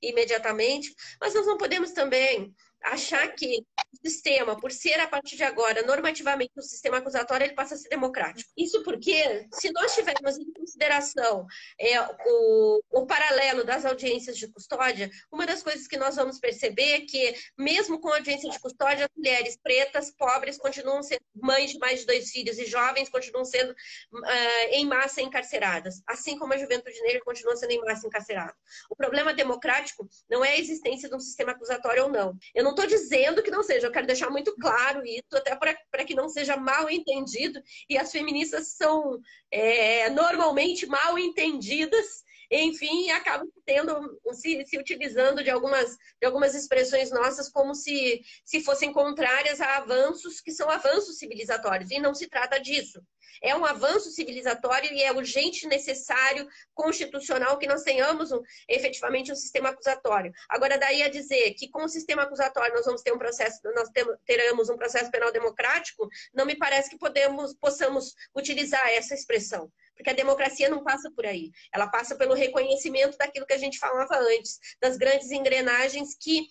imediatamente, 0.00 0.94
mas 1.20 1.34
nós 1.34 1.46
não 1.46 1.58
podemos 1.58 1.90
também 1.92 2.54
achar 2.84 3.26
que 3.34 3.64
o 3.92 4.08
sistema, 4.08 4.58
por 4.60 4.70
ser 4.70 5.00
a 5.00 5.08
partir 5.08 5.36
de 5.36 5.42
agora 5.42 5.82
normativamente 5.82 6.52
um 6.56 6.62
sistema 6.62 6.98
acusatório, 6.98 7.46
ele 7.46 7.54
passa 7.54 7.74
a 7.74 7.78
ser 7.78 7.88
democrático. 7.88 8.50
Isso 8.56 8.82
porque, 8.82 9.48
se 9.52 9.72
nós 9.72 9.94
tivermos 9.94 10.36
em 10.36 10.52
consideração 10.52 11.46
é, 11.80 12.00
o, 12.26 12.80
o 12.90 13.06
paralelo 13.06 13.64
das 13.64 13.84
audiências 13.84 14.36
de 14.36 14.48
custódia, 14.48 15.10
uma 15.32 15.46
das 15.46 15.62
coisas 15.62 15.86
que 15.86 15.96
nós 15.96 16.16
vamos 16.16 16.38
perceber 16.38 16.92
é 16.94 17.00
que, 17.00 17.34
mesmo 17.58 18.00
com 18.00 18.08
audiência 18.08 18.50
de 18.50 18.58
custódia, 18.58 19.06
as 19.06 19.16
mulheres 19.16 19.56
pretas, 19.62 20.10
pobres, 20.10 20.58
continuam 20.58 21.02
sendo 21.02 21.22
mães 21.34 21.70
de 21.70 21.78
mais 21.78 22.00
de 22.00 22.06
dois 22.06 22.30
filhos 22.30 22.58
e 22.58 22.66
jovens 22.66 23.08
continuam 23.08 23.44
sendo 23.44 23.70
uh, 23.70 24.26
em 24.70 24.86
massa 24.86 25.22
encarceradas, 25.22 26.02
assim 26.06 26.38
como 26.38 26.52
a 26.52 26.58
juventude 26.58 27.00
negra 27.02 27.22
continua 27.24 27.56
sendo 27.56 27.70
em 27.70 27.80
massa 27.80 28.06
encarcerada. 28.06 28.54
O 28.90 28.96
problema 28.96 29.32
democrático 29.32 30.08
não 30.28 30.44
é 30.44 30.50
a 30.50 30.58
existência 30.58 31.08
de 31.08 31.14
um 31.14 31.20
sistema 31.20 31.52
acusatório 31.52 32.04
ou 32.04 32.10
não. 32.10 32.36
Eu 32.54 32.64
não 32.64 32.73
estou 32.74 32.86
dizendo 32.86 33.42
que 33.42 33.50
não 33.50 33.62
seja, 33.62 33.86
eu 33.86 33.92
quero 33.92 34.06
deixar 34.06 34.30
muito 34.30 34.54
claro 34.56 35.04
isso, 35.04 35.34
até 35.34 35.56
para 35.56 36.04
que 36.04 36.14
não 36.14 36.28
seja 36.28 36.56
mal 36.56 36.90
entendido, 36.90 37.62
e 37.88 37.96
as 37.96 38.10
feministas 38.12 38.68
são 38.76 39.18
é, 39.50 40.10
normalmente 40.10 40.86
mal 40.86 41.18
entendidas 41.18 42.23
enfim, 42.62 43.10
acaba 43.10 43.44
tendo, 43.64 44.20
se, 44.32 44.64
se 44.66 44.78
utilizando 44.78 45.42
de 45.42 45.50
algumas, 45.50 45.96
de 46.20 46.26
algumas 46.26 46.54
expressões 46.54 47.10
nossas 47.10 47.48
como 47.48 47.74
se, 47.74 48.22
se 48.44 48.60
fossem 48.62 48.92
contrárias 48.92 49.60
a 49.60 49.78
avanços 49.78 50.40
que 50.40 50.52
são 50.52 50.70
avanços 50.70 51.18
civilizatórios, 51.18 51.90
e 51.90 51.98
não 51.98 52.14
se 52.14 52.28
trata 52.28 52.60
disso. 52.60 53.02
É 53.42 53.54
um 53.56 53.64
avanço 53.64 54.10
civilizatório 54.10 54.92
e 54.92 55.02
é 55.02 55.12
urgente, 55.12 55.66
necessário, 55.66 56.48
constitucional 56.72 57.58
que 57.58 57.66
nós 57.66 57.82
tenhamos 57.82 58.32
um, 58.32 58.40
efetivamente 58.68 59.32
um 59.32 59.36
sistema 59.36 59.70
acusatório. 59.70 60.32
Agora, 60.48 60.78
daí 60.78 61.02
a 61.02 61.08
dizer 61.08 61.54
que 61.54 61.68
com 61.68 61.84
o 61.84 61.88
sistema 61.88 62.22
acusatório 62.22 62.74
nós 62.74 62.86
vamos 62.86 63.02
ter 63.02 63.12
um 63.12 63.18
processo, 63.18 63.60
nós 63.74 63.88
teremos 64.24 64.70
um 64.70 64.76
processo 64.76 65.10
penal 65.10 65.32
democrático, 65.32 66.08
não 66.32 66.46
me 66.46 66.56
parece 66.56 66.90
que 66.90 66.98
podemos, 66.98 67.54
possamos 67.54 68.14
utilizar 68.34 68.88
essa 68.90 69.14
expressão. 69.14 69.70
Porque 69.96 70.10
a 70.10 70.14
democracia 70.14 70.68
não 70.68 70.82
passa 70.82 71.10
por 71.10 71.24
aí. 71.26 71.50
Ela 71.72 71.86
passa 71.88 72.16
pelo 72.16 72.34
reconhecimento 72.34 73.16
daquilo 73.16 73.46
que 73.46 73.54
a 73.54 73.58
gente 73.58 73.78
falava 73.78 74.16
antes, 74.16 74.58
das 74.80 74.96
grandes 74.96 75.30
engrenagens 75.30 76.16
que 76.18 76.46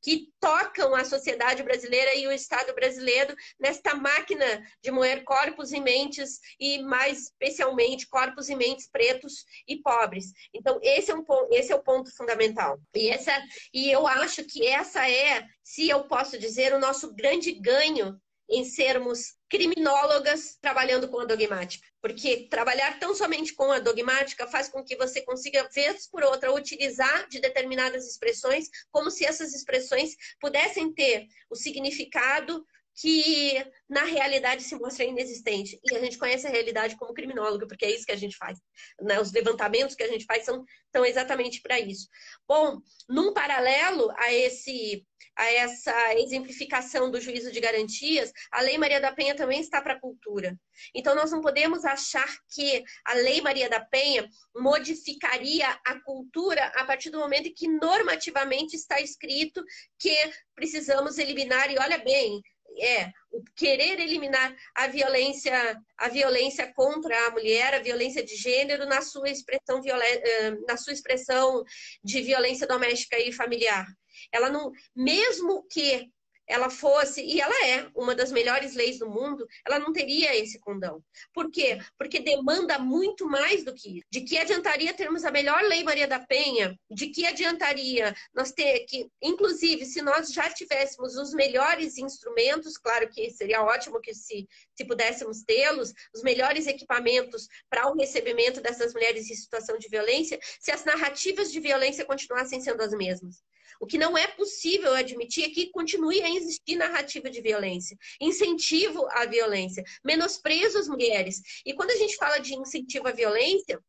que 0.00 0.28
tocam 0.40 0.94
a 0.94 1.04
sociedade 1.04 1.62
brasileira 1.62 2.14
e 2.14 2.26
o 2.26 2.32
Estado 2.32 2.74
brasileiro 2.74 3.34
nesta 3.58 3.94
máquina 3.94 4.62
de 4.82 4.90
moer 4.90 5.24
corpos 5.24 5.72
e 5.72 5.80
mentes, 5.80 6.38
e 6.58 6.82
mais 6.82 7.24
especialmente 7.24 8.08
corpos 8.08 8.48
e 8.48 8.54
mentes 8.54 8.88
pretos 8.88 9.44
e 9.66 9.76
pobres. 9.76 10.32
Então, 10.54 10.78
esse 10.82 11.10
é, 11.10 11.14
um, 11.14 11.24
esse 11.50 11.72
é 11.72 11.76
o 11.76 11.82
ponto 11.82 12.14
fundamental. 12.16 12.78
E, 12.94 13.08
essa, 13.08 13.32
e 13.72 13.90
eu 13.90 14.06
acho 14.06 14.44
que 14.44 14.66
essa 14.66 15.08
é, 15.08 15.44
se 15.62 15.88
eu 15.88 16.04
posso 16.04 16.38
dizer, 16.38 16.72
o 16.72 16.78
nosso 16.78 17.14
grande 17.14 17.52
ganho 17.52 18.20
em 18.48 18.64
sermos 18.64 19.37
criminólogas 19.48 20.58
trabalhando 20.60 21.08
com 21.08 21.20
a 21.20 21.24
dogmática. 21.24 21.86
Porque 22.00 22.48
trabalhar 22.50 22.98
tão 22.98 23.14
somente 23.14 23.54
com 23.54 23.72
a 23.72 23.78
dogmática 23.78 24.46
faz 24.46 24.68
com 24.68 24.84
que 24.84 24.96
você 24.96 25.22
consiga, 25.22 25.68
vez 25.74 26.08
por 26.08 26.22
outra, 26.22 26.52
utilizar 26.52 27.28
de 27.28 27.40
determinadas 27.40 28.06
expressões 28.06 28.68
como 28.90 29.10
se 29.10 29.24
essas 29.24 29.54
expressões 29.54 30.14
pudessem 30.40 30.92
ter 30.92 31.26
o 31.50 31.56
significado 31.56 32.64
que 33.00 33.64
na 33.88 34.04
realidade 34.04 34.62
se 34.62 34.74
mostra 34.74 35.04
inexistente. 35.04 35.78
E 35.84 35.96
a 35.96 36.00
gente 36.00 36.18
conhece 36.18 36.46
a 36.46 36.50
realidade 36.50 36.96
como 36.96 37.14
criminólogo, 37.14 37.66
porque 37.66 37.84
é 37.84 37.90
isso 37.90 38.04
que 38.04 38.12
a 38.12 38.16
gente 38.16 38.36
faz. 38.36 38.58
Né? 39.00 39.20
Os 39.20 39.32
levantamentos 39.32 39.94
que 39.94 40.02
a 40.02 40.08
gente 40.08 40.24
faz 40.24 40.44
são, 40.44 40.64
são 40.94 41.04
exatamente 41.04 41.62
para 41.62 41.78
isso. 41.78 42.08
Bom, 42.46 42.80
num 43.08 43.32
paralelo 43.32 44.10
a 44.18 44.32
esse 44.32 45.06
a 45.36 45.52
essa 45.52 46.14
exemplificação 46.16 47.12
do 47.12 47.20
juízo 47.20 47.52
de 47.52 47.60
garantias, 47.60 48.32
a 48.50 48.60
Lei 48.60 48.76
Maria 48.76 49.00
da 49.00 49.12
Penha 49.12 49.36
também 49.36 49.60
está 49.60 49.80
para 49.80 49.94
a 49.94 50.00
cultura. 50.00 50.58
Então, 50.92 51.14
nós 51.14 51.30
não 51.30 51.40
podemos 51.40 51.84
achar 51.84 52.28
que 52.52 52.82
a 53.04 53.14
Lei 53.14 53.40
Maria 53.40 53.70
da 53.70 53.78
Penha 53.78 54.28
modificaria 54.56 55.68
a 55.86 56.00
cultura 56.00 56.66
a 56.74 56.84
partir 56.84 57.10
do 57.10 57.20
momento 57.20 57.46
em 57.46 57.54
que 57.54 57.68
normativamente 57.68 58.74
está 58.74 59.00
escrito 59.00 59.62
que 59.96 60.12
precisamos 60.56 61.18
eliminar, 61.18 61.70
e 61.70 61.78
olha 61.78 61.98
bem, 61.98 62.42
é 62.80 63.10
o 63.30 63.42
querer 63.56 64.00
eliminar 64.00 64.54
a 64.74 64.86
violência, 64.86 65.52
a 65.96 66.08
violência 66.08 66.72
contra 66.74 67.26
a 67.26 67.30
mulher, 67.30 67.74
a 67.74 67.80
violência 67.80 68.24
de 68.24 68.36
gênero 68.36 68.86
na 68.86 69.02
sua 69.02 69.28
expressão, 69.28 69.80
eh, 69.84 70.50
na 70.66 70.76
sua 70.76 70.92
expressão 70.92 71.62
de 72.02 72.22
violência 72.22 72.66
doméstica 72.66 73.18
e 73.18 73.32
familiar. 73.32 73.86
Ela 74.32 74.50
não, 74.50 74.70
mesmo 74.94 75.66
que 75.68 76.10
ela 76.48 76.70
fosse, 76.70 77.22
e 77.22 77.40
ela 77.40 77.66
é 77.66 77.88
uma 77.94 78.14
das 78.14 78.32
melhores 78.32 78.74
leis 78.74 78.98
do 78.98 79.08
mundo, 79.08 79.46
ela 79.66 79.78
não 79.78 79.92
teria 79.92 80.34
esse 80.34 80.58
condão. 80.58 81.02
Por 81.32 81.50
quê? 81.50 81.78
Porque 81.98 82.20
demanda 82.20 82.78
muito 82.78 83.28
mais 83.28 83.62
do 83.64 83.74
que 83.74 83.98
isso. 83.98 84.06
De 84.10 84.22
que 84.22 84.38
adiantaria 84.38 84.94
termos 84.94 85.24
a 85.24 85.30
melhor 85.30 85.62
lei 85.62 85.84
Maria 85.84 86.08
da 86.08 86.18
Penha? 86.18 86.78
De 86.90 87.08
que 87.08 87.26
adiantaria 87.26 88.14
nós 88.34 88.52
ter 88.52 88.80
que, 88.86 89.08
inclusive, 89.22 89.84
se 89.84 90.00
nós 90.00 90.32
já 90.32 90.48
tivéssemos 90.50 91.16
os 91.16 91.34
melhores 91.34 91.98
instrumentos, 91.98 92.78
claro 92.78 93.08
que 93.10 93.30
seria 93.30 93.62
ótimo 93.62 94.00
que 94.00 94.14
se, 94.14 94.48
se 94.74 94.84
pudéssemos 94.84 95.42
tê-los, 95.42 95.92
os 96.14 96.22
melhores 96.22 96.66
equipamentos 96.66 97.46
para 97.68 97.88
o 97.90 97.94
recebimento 97.94 98.60
dessas 98.60 98.94
mulheres 98.94 99.30
em 99.30 99.34
situação 99.34 99.76
de 99.78 99.88
violência, 99.88 100.38
se 100.58 100.70
as 100.70 100.84
narrativas 100.84 101.52
de 101.52 101.60
violência 101.60 102.04
continuassem 102.04 102.60
sendo 102.60 102.82
as 102.82 102.92
mesmas. 102.92 103.42
O 103.80 103.86
que 103.86 103.98
não 103.98 104.16
é 104.16 104.26
possível 104.26 104.92
admitir 104.94 105.44
é 105.44 105.50
que 105.50 105.70
continue 105.70 106.20
a 106.22 106.30
existir 106.30 106.76
narrativa 106.76 107.30
de 107.30 107.40
violência, 107.40 107.96
incentivo 108.20 109.06
à 109.10 109.24
violência, 109.24 109.84
menosprezo 110.04 110.78
às 110.78 110.88
mulheres. 110.88 111.40
E 111.64 111.72
quando 111.74 111.90
a 111.90 111.96
gente 111.96 112.16
fala 112.16 112.38
de 112.38 112.54
incentivo 112.54 113.08
à 113.08 113.12
violência, 113.12 113.80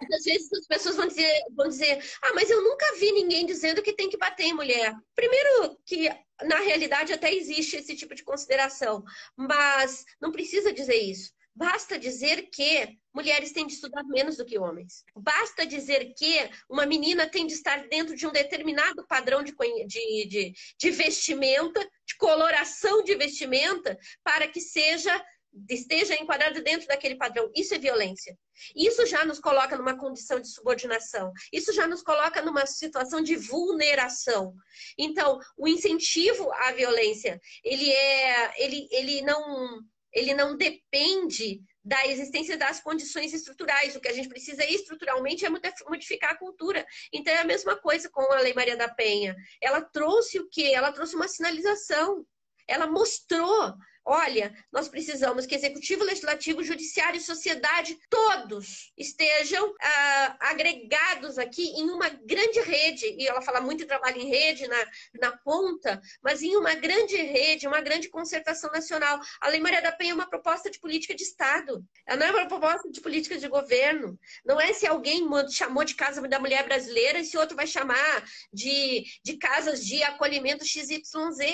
muitas 0.00 0.24
vezes 0.24 0.52
as 0.52 0.66
pessoas 0.66 0.96
vão 0.96 1.06
dizer, 1.06 1.42
vão 1.54 1.68
dizer: 1.68 2.02
ah, 2.22 2.34
mas 2.34 2.50
eu 2.50 2.62
nunca 2.62 2.96
vi 2.98 3.12
ninguém 3.12 3.44
dizendo 3.44 3.82
que 3.82 3.92
tem 3.92 4.08
que 4.08 4.16
bater 4.16 4.46
em 4.46 4.54
mulher. 4.54 4.94
Primeiro, 5.14 5.78
que 5.84 6.08
na 6.42 6.56
realidade 6.60 7.12
até 7.12 7.32
existe 7.34 7.76
esse 7.76 7.94
tipo 7.94 8.14
de 8.14 8.24
consideração, 8.24 9.04
mas 9.36 10.04
não 10.20 10.32
precisa 10.32 10.72
dizer 10.72 10.96
isso. 10.96 11.32
Basta 11.54 11.98
dizer 11.98 12.48
que 12.52 12.96
mulheres 13.14 13.52
têm 13.52 13.66
de 13.66 13.74
estudar 13.74 14.04
menos 14.04 14.36
do 14.36 14.44
que 14.44 14.58
homens. 14.58 15.04
Basta 15.16 15.66
dizer 15.66 16.14
que 16.16 16.50
uma 16.68 16.86
menina 16.86 17.28
tem 17.28 17.46
de 17.46 17.54
estar 17.54 17.88
dentro 17.88 18.14
de 18.14 18.26
um 18.26 18.32
determinado 18.32 19.06
padrão 19.06 19.42
de, 19.42 19.54
de, 19.86 20.26
de, 20.26 20.52
de 20.78 20.90
vestimenta, 20.90 21.80
de 22.06 22.16
coloração 22.16 23.02
de 23.02 23.14
vestimenta, 23.16 23.98
para 24.22 24.46
que 24.48 24.60
seja 24.60 25.22
esteja 25.68 26.14
enquadrada 26.14 26.60
dentro 26.62 26.86
daquele 26.86 27.16
padrão. 27.16 27.50
Isso 27.54 27.74
é 27.74 27.78
violência. 27.78 28.38
Isso 28.74 29.04
já 29.06 29.24
nos 29.24 29.40
coloca 29.40 29.76
numa 29.76 29.98
condição 29.98 30.40
de 30.40 30.48
subordinação. 30.48 31.32
Isso 31.52 31.72
já 31.72 31.86
nos 31.86 32.02
coloca 32.02 32.40
numa 32.42 32.66
situação 32.66 33.20
de 33.20 33.36
vulneração. 33.36 34.54
Então, 34.96 35.38
o 35.56 35.66
incentivo 35.66 36.50
à 36.52 36.72
violência, 36.72 37.40
ele 37.64 37.90
é, 37.90 38.62
ele, 38.62 38.88
ele 38.92 39.22
não 39.22 39.80
ele 40.12 40.34
não 40.34 40.56
depende 40.56 41.62
da 41.84 42.06
existência 42.06 42.56
das 42.56 42.80
condições 42.80 43.32
estruturais. 43.32 43.96
O 43.96 44.00
que 44.00 44.08
a 44.08 44.12
gente 44.12 44.28
precisa 44.28 44.64
estruturalmente 44.64 45.44
é 45.44 45.50
modificar 45.88 46.32
a 46.32 46.38
cultura. 46.38 46.86
Então 47.12 47.32
é 47.32 47.38
a 47.38 47.44
mesma 47.44 47.76
coisa 47.76 48.08
com 48.10 48.20
a 48.32 48.40
Lei 48.40 48.52
Maria 48.54 48.76
da 48.76 48.88
Penha. 48.88 49.34
Ela 49.60 49.80
trouxe 49.80 50.38
o 50.38 50.48
quê? 50.50 50.72
Ela 50.74 50.92
trouxe 50.92 51.16
uma 51.16 51.28
sinalização. 51.28 52.26
Ela 52.68 52.86
mostrou 52.86 53.74
Olha, 54.04 54.52
nós 54.72 54.88
precisamos 54.88 55.46
que 55.46 55.54
executivo, 55.54 56.04
legislativo, 56.04 56.64
judiciário 56.64 57.18
e 57.18 57.22
sociedade 57.22 57.98
todos 58.08 58.92
estejam 58.96 59.74
ah, 59.80 60.36
agregados 60.40 61.38
aqui 61.38 61.62
em 61.62 61.90
uma 61.90 62.08
grande 62.08 62.60
rede. 62.60 63.06
E 63.18 63.28
ela 63.28 63.42
fala 63.42 63.60
muito 63.60 63.80
de 63.80 63.86
trabalho 63.86 64.20
em 64.20 64.28
rede, 64.28 64.66
na, 64.66 64.86
na 65.20 65.36
ponta, 65.36 66.00
mas 66.22 66.42
em 66.42 66.56
uma 66.56 66.74
grande 66.74 67.16
rede, 67.16 67.66
uma 67.66 67.80
grande 67.80 68.08
concertação 68.08 68.70
nacional. 68.72 69.20
A 69.40 69.48
Lei 69.48 69.60
Maria 69.60 69.82
da 69.82 69.92
Penha 69.92 70.12
é 70.12 70.14
uma 70.14 70.28
proposta 70.28 70.70
de 70.70 70.80
política 70.80 71.14
de 71.14 71.22
Estado. 71.22 71.84
Ela 72.06 72.18
não 72.18 72.26
é 72.26 72.30
uma 72.32 72.48
proposta 72.48 72.90
de 72.90 73.00
política 73.00 73.38
de 73.38 73.48
governo. 73.48 74.18
Não 74.44 74.60
é 74.60 74.72
se 74.72 74.86
alguém 74.86 75.28
chamou 75.50 75.84
de 75.84 75.94
Casa 75.94 76.20
da 76.26 76.40
Mulher 76.40 76.64
Brasileira 76.64 77.18
e 77.18 77.24
se 77.24 77.36
outro 77.36 77.54
vai 77.54 77.66
chamar 77.66 78.24
de, 78.52 79.04
de 79.22 79.36
casas 79.36 79.84
de 79.84 80.02
acolhimento 80.02 80.64
XYZ. 80.64 81.04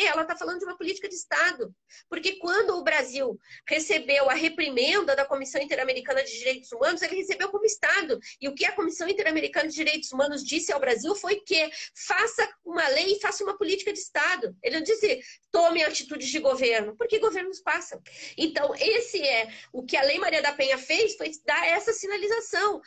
Ela 0.07 0.22
está 0.22 0.36
falando 0.36 0.61
de 0.61 0.64
uma 0.64 0.76
política 0.76 1.09
de 1.09 1.14
Estado. 1.14 1.74
Porque 2.09 2.36
quando 2.39 2.76
o 2.76 2.82
Brasil 2.82 3.39
recebeu 3.66 4.28
a 4.30 4.34
reprimenda 4.34 5.14
da 5.14 5.24
Comissão 5.24 5.61
Interamericana 5.61 6.22
de 6.22 6.39
Direitos 6.39 6.72
Humanos, 6.72 7.03
ele 7.03 7.16
recebeu 7.16 7.49
como 7.49 7.64
Estado. 7.64 8.18
E 8.41 8.49
o 8.49 8.55
que 8.55 8.64
a 8.64 8.72
Comissão 8.72 9.09
Interamericana 9.09 9.68
de 9.68 9.74
Direitos 9.74 10.12
Humanos 10.12 10.45
disse 10.45 10.72
ao 10.72 10.80
Brasil 10.80 11.14
foi 11.14 11.37
que 11.37 11.70
faça 11.95 12.49
uma 12.64 12.87
lei 12.89 13.12
e 13.12 13.20
faça 13.20 13.45
uma 13.45 13.57
política 13.57 13.93
de 13.93 13.99
Estado. 13.99 14.57
Ele 14.62 14.76
não 14.76 14.82
disse 14.82 15.20
tome 15.51 15.82
atitudes 15.82 16.28
de 16.28 16.39
governo, 16.39 16.97
porque 16.97 17.18
governos 17.18 17.61
passam. 17.61 18.01
Então, 18.37 18.74
esse 18.74 19.20
é 19.22 19.49
o 19.72 19.82
que 19.84 19.97
a 19.97 20.03
Lei 20.03 20.18
Maria 20.18 20.43
da 20.43 20.53
Penha 20.53 20.78
fez, 20.78 21.16
foi 21.16 21.30
dar 21.45 21.66
essa 21.66 21.93
sinalização 21.93 22.80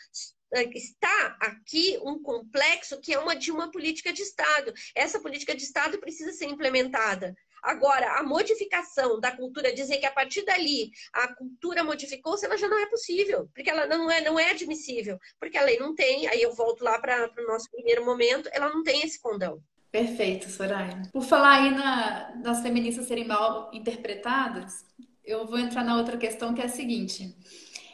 está 0.74 1.38
aqui 1.40 2.00
um 2.02 2.22
complexo 2.22 3.00
que 3.00 3.14
é 3.14 3.20
uma 3.20 3.36
de 3.36 3.52
uma 3.52 3.72
política 3.72 4.12
de 4.12 4.24
Estado. 4.24 4.74
Essa 4.96 5.20
política 5.20 5.56
de 5.56 5.64
Estado 5.64 6.00
precisa 6.00 6.32
ser 6.32 6.46
implementada. 6.46 7.36
Agora, 7.62 8.20
a 8.20 8.24
modificação 8.24 9.20
da 9.20 9.32
cultura, 9.32 9.74
dizer 9.74 9.98
que 9.98 10.06
a 10.06 10.12
partir 10.12 10.44
dali 10.46 10.92
a 11.14 11.34
cultura 11.34 11.84
modificou-se, 11.84 12.46
ela 12.46 12.58
já 12.58 12.68
não 12.68 12.80
é 12.80 12.86
possível, 12.88 13.50
porque 13.54 13.70
ela 13.70 13.86
não 13.86 14.10
é, 14.10 14.22
não 14.22 14.40
é 14.40 14.52
admissível, 14.52 15.18
porque 15.40 15.58
a 15.58 15.64
lei 15.64 15.78
não 15.80 15.94
tem, 15.94 16.28
aí 16.28 16.42
eu 16.42 16.54
volto 16.54 16.84
lá 16.84 17.00
para 17.00 17.30
o 17.38 17.48
nosso 17.48 17.70
primeiro 17.72 18.06
momento, 18.06 18.50
ela 18.52 18.70
não 18.70 18.84
tem 18.84 19.02
esse 19.02 19.22
condão. 19.22 19.62
Perfeito, 19.92 20.50
Soraya. 20.50 21.02
Por 21.12 21.24
falar 21.24 21.64
aí 21.64 21.72
na, 21.72 22.62
feministas 22.62 23.08
serem 23.08 23.28
mal 23.28 23.72
interpretadas, 23.74 24.86
eu 25.26 25.48
vou 25.48 25.58
entrar 25.58 25.84
na 25.84 25.98
outra 25.98 26.18
questão 26.18 26.54
que 26.54 26.62
é 26.62 26.66
a 26.66 26.70
seguinte. 26.70 27.36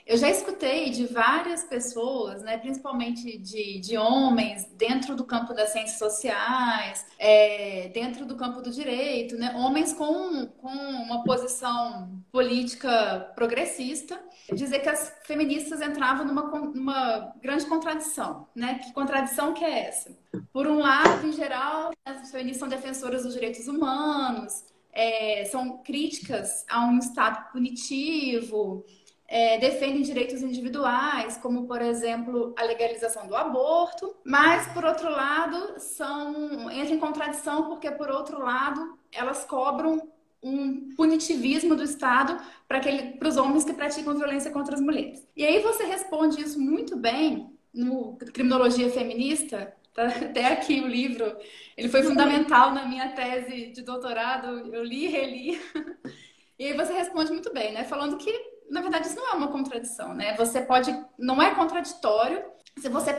Eu 0.06 0.18
já 0.18 0.30
escutei 0.30 0.91
de 0.91 1.08
várias 1.08 1.64
pessoas, 1.64 2.43
né, 2.43 2.60
principalmente 2.60 3.39
de, 3.39 3.80
de 3.80 3.97
homens, 3.97 4.66
dentro 4.74 5.16
do 5.16 5.24
campo 5.24 5.51
das 5.51 5.72
ciências 5.72 5.97
sociais, 5.97 7.03
é, 7.18 7.89
dentro 7.89 8.24
do 8.24 8.36
campo 8.36 8.62
do 8.62 8.70
direito, 8.70 9.36
né, 9.36 9.56
homens 9.56 9.93
com, 9.93 10.45
com 10.45 10.70
uma 10.70 11.24
posição 11.24 12.22
política 12.32 13.32
progressista, 13.36 14.22
dizer 14.53 14.80
que 14.82 14.89
as 14.89 15.12
feministas 15.24 15.82
entravam 15.82 16.24
numa, 16.24 16.43
numa 16.43 17.34
grande 17.41 17.66
contradição. 17.66 18.47
Né? 18.56 18.80
Que 18.84 18.93
contradição 18.93 19.56
que 19.56 19.66
é 19.66 19.88
essa? 19.88 20.16
Por 20.53 20.68
um 20.68 20.78
lado, 20.78 21.26
em 21.26 21.32
geral, 21.32 21.91
as 22.06 22.30
feministas 22.30 22.60
são 22.60 22.70
defensoras 22.70 23.24
dos 23.24 23.34
direitos 23.34 23.68
humanos, 23.68 24.66
é, 24.93 25.45
são 25.45 25.80
críticas 25.80 26.64
a 26.70 26.86
um 26.86 26.99
Estado 26.99 27.51
punitivo, 27.51 28.86
é, 29.28 29.57
defendem 29.57 30.01
direitos 30.01 30.41
individuais, 30.41 31.38
como, 31.38 31.67
por 31.67 31.82
exemplo, 31.82 32.53
a 32.57 32.63
legalização 32.63 33.28
do 33.28 33.36
aborto, 33.36 34.15
mas, 34.23 34.67
por 34.67 34.86
outro 34.86 35.09
lado, 35.09 35.80
são 35.80 36.71
entram 36.71 36.95
em 36.95 36.99
contradição 36.99 37.65
porque, 37.65 37.89
por 37.91 38.09
outro 38.09 38.39
lado, 38.39 38.97
elas 39.11 39.45
cobram 39.45 40.09
um 40.43 40.89
punitivismo 40.95 41.76
do 41.76 41.84
Estado 41.84 42.38
para 42.67 43.28
os 43.28 43.38
homens 43.38 43.63
que 43.63 43.73
praticam 43.73 44.15
violência 44.15 44.51
contra 44.51 44.76
as 44.76 44.82
mulheres. 44.82 45.28
E 45.36 45.43
aí 45.43 45.59
você 45.61 45.86
responde 45.86 46.39
isso 46.39 46.59
muito 46.59 46.95
bem 46.95 47.49
no 47.73 48.15
Criminologia 48.17 48.89
Feminista, 48.91 49.73
Tá 49.95 50.07
até 50.07 50.47
aqui 50.47 50.82
o 50.82 50.88
livro. 50.88 51.38
Ele 51.78 51.88
foi 51.88 52.03
fundamental 52.03 52.73
na 52.73 52.86
minha 52.86 53.13
tese 53.13 53.67
de 53.67 53.82
doutorado. 53.82 54.76
Eu 54.76 54.84
li 54.84 55.05
e 55.05 55.07
reli. 55.07 55.61
E 56.57 56.67
aí 56.67 56.73
você 56.73 56.93
responde 56.93 57.34
muito 57.34 57.51
bem, 57.51 57.73
né? 57.73 57.84
Falando 57.84 58.15
que, 58.15 58.32
na 58.70 58.82
verdade, 58.82 59.07
isso 59.07 59.16
não 59.16 59.32
é 59.32 59.34
uma 59.34 59.47
contradição, 59.47 60.13
né? 60.13 60.36
Você 60.38 60.61
pode. 60.61 60.95
Não 61.18 61.41
é 61.41 61.53
contraditório 61.53 62.43
se 62.78 62.89
você 62.89 63.13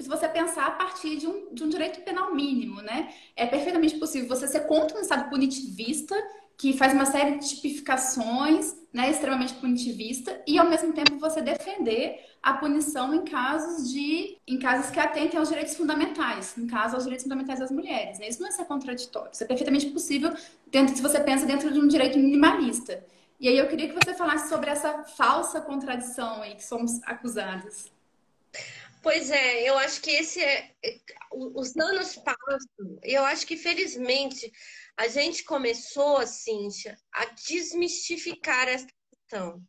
se 0.00 0.08
você 0.08 0.28
pensar 0.28 0.66
a 0.66 0.70
partir 0.72 1.16
de 1.16 1.26
um, 1.26 1.54
de 1.54 1.62
um 1.62 1.68
direito 1.68 2.00
penal 2.00 2.34
mínimo, 2.34 2.82
né? 2.82 3.12
É 3.36 3.46
perfeitamente 3.46 3.96
possível 3.96 4.28
você 4.28 4.48
ser 4.48 4.66
contra 4.66 4.98
um 4.98 5.00
Estado 5.00 5.30
punitivista 5.30 6.16
que 6.56 6.72
faz 6.72 6.92
uma 6.92 7.04
série 7.04 7.38
de 7.38 7.48
tipificações, 7.48 8.76
né, 8.92 9.10
extremamente 9.10 9.54
punitivista, 9.54 10.40
e 10.46 10.56
ao 10.56 10.68
mesmo 10.68 10.92
tempo 10.92 11.18
você 11.18 11.42
defender 11.42 12.20
a 12.40 12.54
punição 12.54 13.12
em 13.12 13.24
casos 13.24 13.90
de 13.90 14.38
em 14.46 14.58
casos 14.58 14.90
que 14.90 15.00
atentem 15.00 15.38
aos 15.38 15.48
direitos 15.48 15.74
fundamentais, 15.74 16.56
em 16.56 16.66
caso 16.66 16.94
aos 16.94 17.04
direitos 17.04 17.24
fundamentais 17.24 17.58
das 17.58 17.70
mulheres. 17.70 18.18
Né? 18.18 18.28
Isso 18.28 18.40
não 18.40 18.48
é 18.48 18.52
ser 18.52 18.66
contraditório, 18.66 19.30
isso 19.32 19.42
é 19.42 19.46
perfeitamente 19.46 19.86
possível 19.86 20.32
dentro, 20.70 20.94
se 20.94 21.02
você 21.02 21.18
pensa 21.18 21.44
dentro 21.44 21.72
de 21.72 21.80
um 21.80 21.88
direito 21.88 22.18
minimalista. 22.18 23.04
E 23.38 23.48
aí 23.48 23.58
eu 23.58 23.68
queria 23.68 23.88
que 23.88 23.94
você 23.94 24.14
falasse 24.14 24.48
sobre 24.48 24.70
essa 24.70 25.04
falsa 25.04 25.60
contradição 25.60 26.42
aí 26.42 26.54
que 26.54 26.64
somos 26.64 27.02
acusadas. 27.02 27.92
Pois 29.02 29.30
é, 29.30 29.68
eu 29.68 29.76
acho 29.78 30.00
que 30.00 30.10
esse 30.10 30.42
é. 30.42 30.70
Os 31.30 31.76
anos 31.76 32.16
passam, 32.16 32.98
eu 33.02 33.22
acho 33.24 33.46
que 33.46 33.56
felizmente 33.56 34.50
a 34.96 35.08
gente 35.08 35.44
começou, 35.44 36.26
Cíntia, 36.26 36.96
a 37.12 37.26
desmistificar 37.26 38.66
essa 38.68 38.86
questão. 39.10 39.60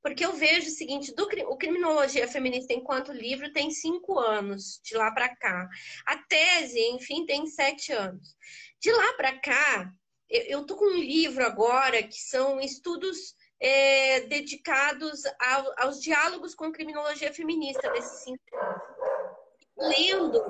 Porque 0.00 0.24
eu 0.24 0.32
vejo 0.34 0.68
o 0.68 0.72
seguinte: 0.72 1.12
do, 1.14 1.24
o 1.24 1.56
Criminologia 1.56 2.28
Feminista 2.28 2.72
enquanto 2.72 3.12
livro 3.12 3.52
tem 3.52 3.70
cinco 3.70 4.18
anos, 4.18 4.80
de 4.84 4.94
lá 4.96 5.10
para 5.10 5.34
cá. 5.34 5.68
A 6.06 6.16
tese, 6.28 6.78
enfim, 6.90 7.26
tem 7.26 7.46
sete 7.46 7.92
anos. 7.92 8.36
De 8.80 8.92
lá 8.92 9.14
para 9.14 9.40
cá, 9.40 9.92
eu 10.34 10.62
estou 10.62 10.76
com 10.76 10.86
um 10.86 10.98
livro 10.98 11.44
agora 11.44 12.02
que 12.02 12.18
são 12.18 12.60
estudos 12.60 13.36
é, 13.60 14.20
dedicados 14.22 15.22
ao, 15.40 15.72
aos 15.78 16.00
diálogos 16.00 16.54
com 16.54 16.72
criminologia 16.72 17.32
feminista 17.32 17.88
cinco 18.00 18.42
anos. 18.56 18.82
Lendo 19.76 20.40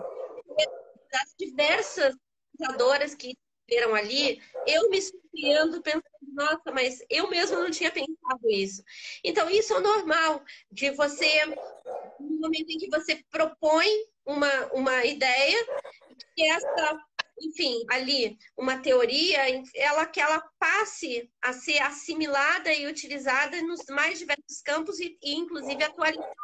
das 1.12 1.35
diversas 1.39 2.14
pensadoras 2.57 3.14
que 3.14 3.37
viram 3.68 3.95
ali, 3.95 4.43
eu 4.66 4.91
me 4.91 5.01
surpreendo 5.01 5.82
pensando, 5.82 6.05
nossa, 6.32 6.72
mas 6.72 6.99
eu 7.09 7.28
mesma 7.28 7.61
não 7.61 7.70
tinha 7.70 7.91
pensado 7.91 8.51
isso. 8.51 8.82
Então, 9.22 9.49
isso 9.49 9.74
é 9.74 9.80
normal 9.80 10.43
de 10.70 10.91
você, 10.91 11.47
no 12.18 12.41
momento 12.41 12.70
em 12.70 12.78
que 12.78 12.91
você 12.91 13.22
propõe 13.30 13.89
uma, 14.26 14.66
uma 14.72 15.05
ideia, 15.05 15.66
que 16.35 16.47
essa, 16.51 16.99
enfim, 17.41 17.85
ali, 17.91 18.39
uma 18.57 18.78
teoria, 18.78 19.41
ela 19.74 20.07
que 20.07 20.20
ela 20.20 20.43
passe 20.59 21.30
a 21.43 21.53
ser 21.53 21.78
assimilada 21.78 22.72
e 22.72 22.87
utilizada 22.87 23.61
nos 23.62 23.85
mais 23.89 24.18
diversos 24.18 24.61
campos 24.62 25.01
e, 25.01 25.18
e 25.22 25.35
inclusive 25.35 25.82
atualizada. 25.82 26.35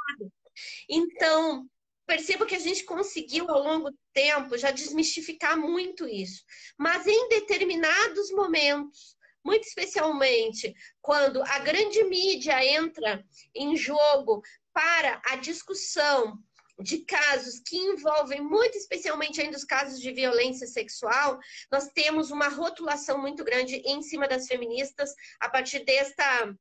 Então, 0.89 1.69
percebo 2.07 2.45
que 2.45 2.57
a 2.57 2.61
gente 2.61 2.85
conseguiu 2.85 3.49
ao 3.49 3.63
longo 3.63 3.91
do 3.91 3.99
tempo 4.13 4.59
já 4.59 4.71
desmistificar 4.71 5.57
muito 5.57 6.09
isso. 6.09 6.43
Mas 6.77 7.07
em 7.07 7.29
determinados 7.29 8.31
momentos, 8.33 9.17
muito 9.45 9.67
especialmente 9.67 10.75
quando 11.01 11.43
a 11.43 11.59
grande 11.61 12.03
mídia 12.05 12.65
entra 12.65 13.25
em 13.55 13.77
jogo 13.77 14.43
para 14.73 15.21
a 15.25 15.37
discussão 15.37 16.39
de 16.83 16.99
casos 17.05 17.61
que 17.61 17.77
envolvem 17.77 18.41
muito 18.41 18.77
especialmente 18.77 19.41
ainda 19.41 19.57
os 19.57 19.65
casos 19.65 20.01
de 20.01 20.13
violência 20.13 20.67
sexual, 20.67 21.39
nós 21.71 21.89
temos 21.89 22.31
uma 22.31 22.49
rotulação 22.49 23.19
muito 23.19 23.45
grande 23.45 23.77
em 23.77 24.03
cima 24.03 24.27
das 24.27 24.47
feministas 24.47 25.15
a 25.39 25.49
partir 25.49 25.85
desta 25.85 26.55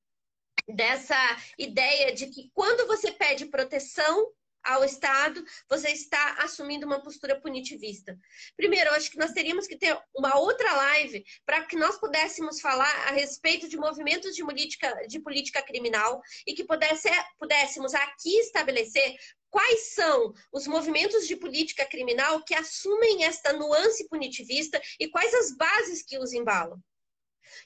dessa 0.67 1.17
ideia 1.57 2.13
de 2.13 2.28
que 2.28 2.51
quando 2.53 2.86
você 2.86 3.11
pede 3.11 3.47
proteção 3.47 4.32
ao 4.63 4.84
Estado, 4.84 5.43
você 5.70 5.89
está 5.89 6.36
assumindo 6.39 6.86
uma 6.86 7.01
postura 7.01 7.39
punitivista. 7.39 8.17
Primeiro, 8.55 8.91
acho 8.91 9.09
que 9.09 9.17
nós 9.17 9.32
teríamos 9.32 9.67
que 9.67 9.78
ter 9.78 9.97
uma 10.15 10.38
outra 10.38 10.72
live 10.74 11.24
para 11.45 11.63
que 11.63 11.76
nós 11.76 11.97
pudéssemos 11.97 12.59
falar 12.59 12.93
a 13.07 13.11
respeito 13.11 13.67
de 13.67 13.78
movimentos 13.78 14.36
de 14.36 14.43
política, 14.43 15.07
de 15.07 15.20
política 15.20 15.61
criminal 15.61 16.22
e 16.45 16.53
que 16.53 16.63
pudesse, 16.63 17.09
pudéssemos 17.38 17.93
aqui 17.93 18.38
estabelecer 18.39 19.15
quais 19.50 19.93
são 19.93 20.34
os 20.52 20.68
movimentos 20.68 21.28
de 21.28 21.36
política 21.36 21.86
criminal 21.86 22.43
que 22.43 22.54
assumem 22.54 23.24
esta 23.24 23.54
nuance 23.54 24.08
punitivista 24.08 24.82
e 25.00 25.08
quais 25.08 25.34
as 25.34 25.56
bases 25.56 26.04
que 26.04 26.18
os 26.18 26.34
embalam. 26.34 26.80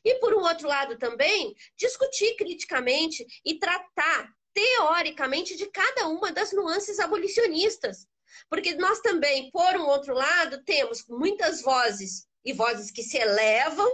E, 0.03 0.15
por 0.15 0.33
um 0.33 0.41
outro 0.41 0.67
lado, 0.67 0.97
também, 0.97 1.53
discutir 1.77 2.35
criticamente 2.35 3.25
e 3.45 3.59
tratar 3.59 4.29
teoricamente, 4.53 5.55
de 5.55 5.65
cada 5.67 6.07
uma 6.07 6.31
das 6.31 6.53
nuances 6.53 6.99
abolicionistas. 6.99 8.07
Porque 8.49 8.75
nós 8.75 8.99
também, 9.01 9.49
por 9.51 9.75
um 9.75 9.87
outro 9.87 10.13
lado, 10.13 10.63
temos 10.63 11.05
muitas 11.07 11.61
vozes 11.61 12.27
e 12.45 12.53
vozes 12.53 12.91
que 12.91 13.03
se 13.03 13.17
elevam 13.17 13.89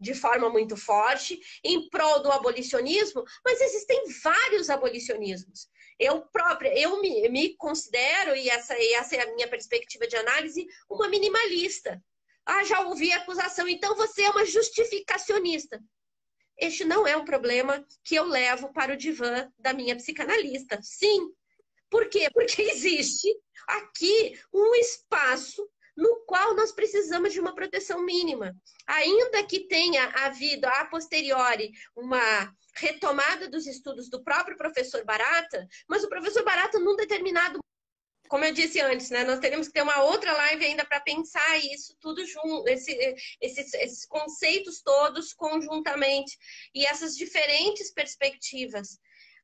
de 0.00 0.14
forma 0.14 0.50
muito 0.50 0.76
forte 0.76 1.40
em 1.62 1.88
prol 1.88 2.20
do 2.22 2.32
abolicionismo, 2.32 3.22
mas 3.44 3.60
existem 3.60 4.02
vários 4.20 4.68
abolicionismos. 4.68 5.68
Eu 5.98 6.22
própria, 6.22 6.76
eu 6.78 7.00
me, 7.00 7.28
me 7.28 7.56
considero, 7.56 8.34
e 8.34 8.48
essa, 8.48 8.78
e 8.78 8.94
essa 8.94 9.16
é 9.16 9.22
a 9.22 9.34
minha 9.34 9.48
perspectiva 9.48 10.06
de 10.06 10.16
análise, 10.16 10.66
uma 10.90 11.08
minimalista. 11.08 12.02
Ah, 12.44 12.64
já 12.64 12.80
ouvi 12.80 13.12
a 13.12 13.18
acusação, 13.18 13.68
então 13.68 13.94
você 13.94 14.22
é 14.22 14.30
uma 14.30 14.44
justificacionista 14.44 15.80
este 16.62 16.84
não 16.84 17.06
é 17.06 17.16
um 17.16 17.24
problema 17.24 17.84
que 18.04 18.14
eu 18.14 18.24
levo 18.24 18.72
para 18.72 18.92
o 18.92 18.96
divã 18.96 19.50
da 19.58 19.72
minha 19.72 19.96
psicanalista. 19.96 20.80
Sim. 20.80 21.32
Por 21.90 22.08
quê? 22.08 22.28
Porque 22.32 22.62
existe 22.62 23.28
aqui 23.66 24.38
um 24.52 24.74
espaço 24.76 25.68
no 25.96 26.24
qual 26.26 26.54
nós 26.54 26.72
precisamos 26.72 27.32
de 27.32 27.40
uma 27.40 27.54
proteção 27.54 28.02
mínima. 28.04 28.54
Ainda 28.86 29.44
que 29.44 29.66
tenha 29.68 30.06
havido 30.24 30.66
a 30.66 30.84
posteriori 30.86 31.70
uma 31.96 32.52
retomada 32.76 33.48
dos 33.48 33.66
estudos 33.66 34.08
do 34.08 34.22
próprio 34.22 34.56
professor 34.56 35.04
Barata, 35.04 35.66
mas 35.88 36.02
o 36.02 36.08
professor 36.08 36.44
Barata, 36.44 36.78
num 36.78 36.96
determinado 36.96 37.60
como 38.32 38.46
eu 38.46 38.52
disse 38.54 38.80
antes, 38.80 39.10
né, 39.10 39.24
nós 39.24 39.40
teríamos 39.40 39.66
que 39.66 39.74
ter 39.74 39.82
uma 39.82 40.04
outra 40.04 40.32
live 40.32 40.64
ainda 40.64 40.86
para 40.86 40.98
pensar 41.00 41.58
isso 41.58 41.94
tudo 42.00 42.24
junto, 42.24 42.66
esse, 42.66 42.90
esses, 43.38 43.74
esses 43.74 44.06
conceitos 44.06 44.80
todos 44.80 45.34
conjuntamente 45.34 46.38
e 46.74 46.86
essas 46.86 47.14
diferentes 47.14 47.92
perspectivas. 47.92 48.98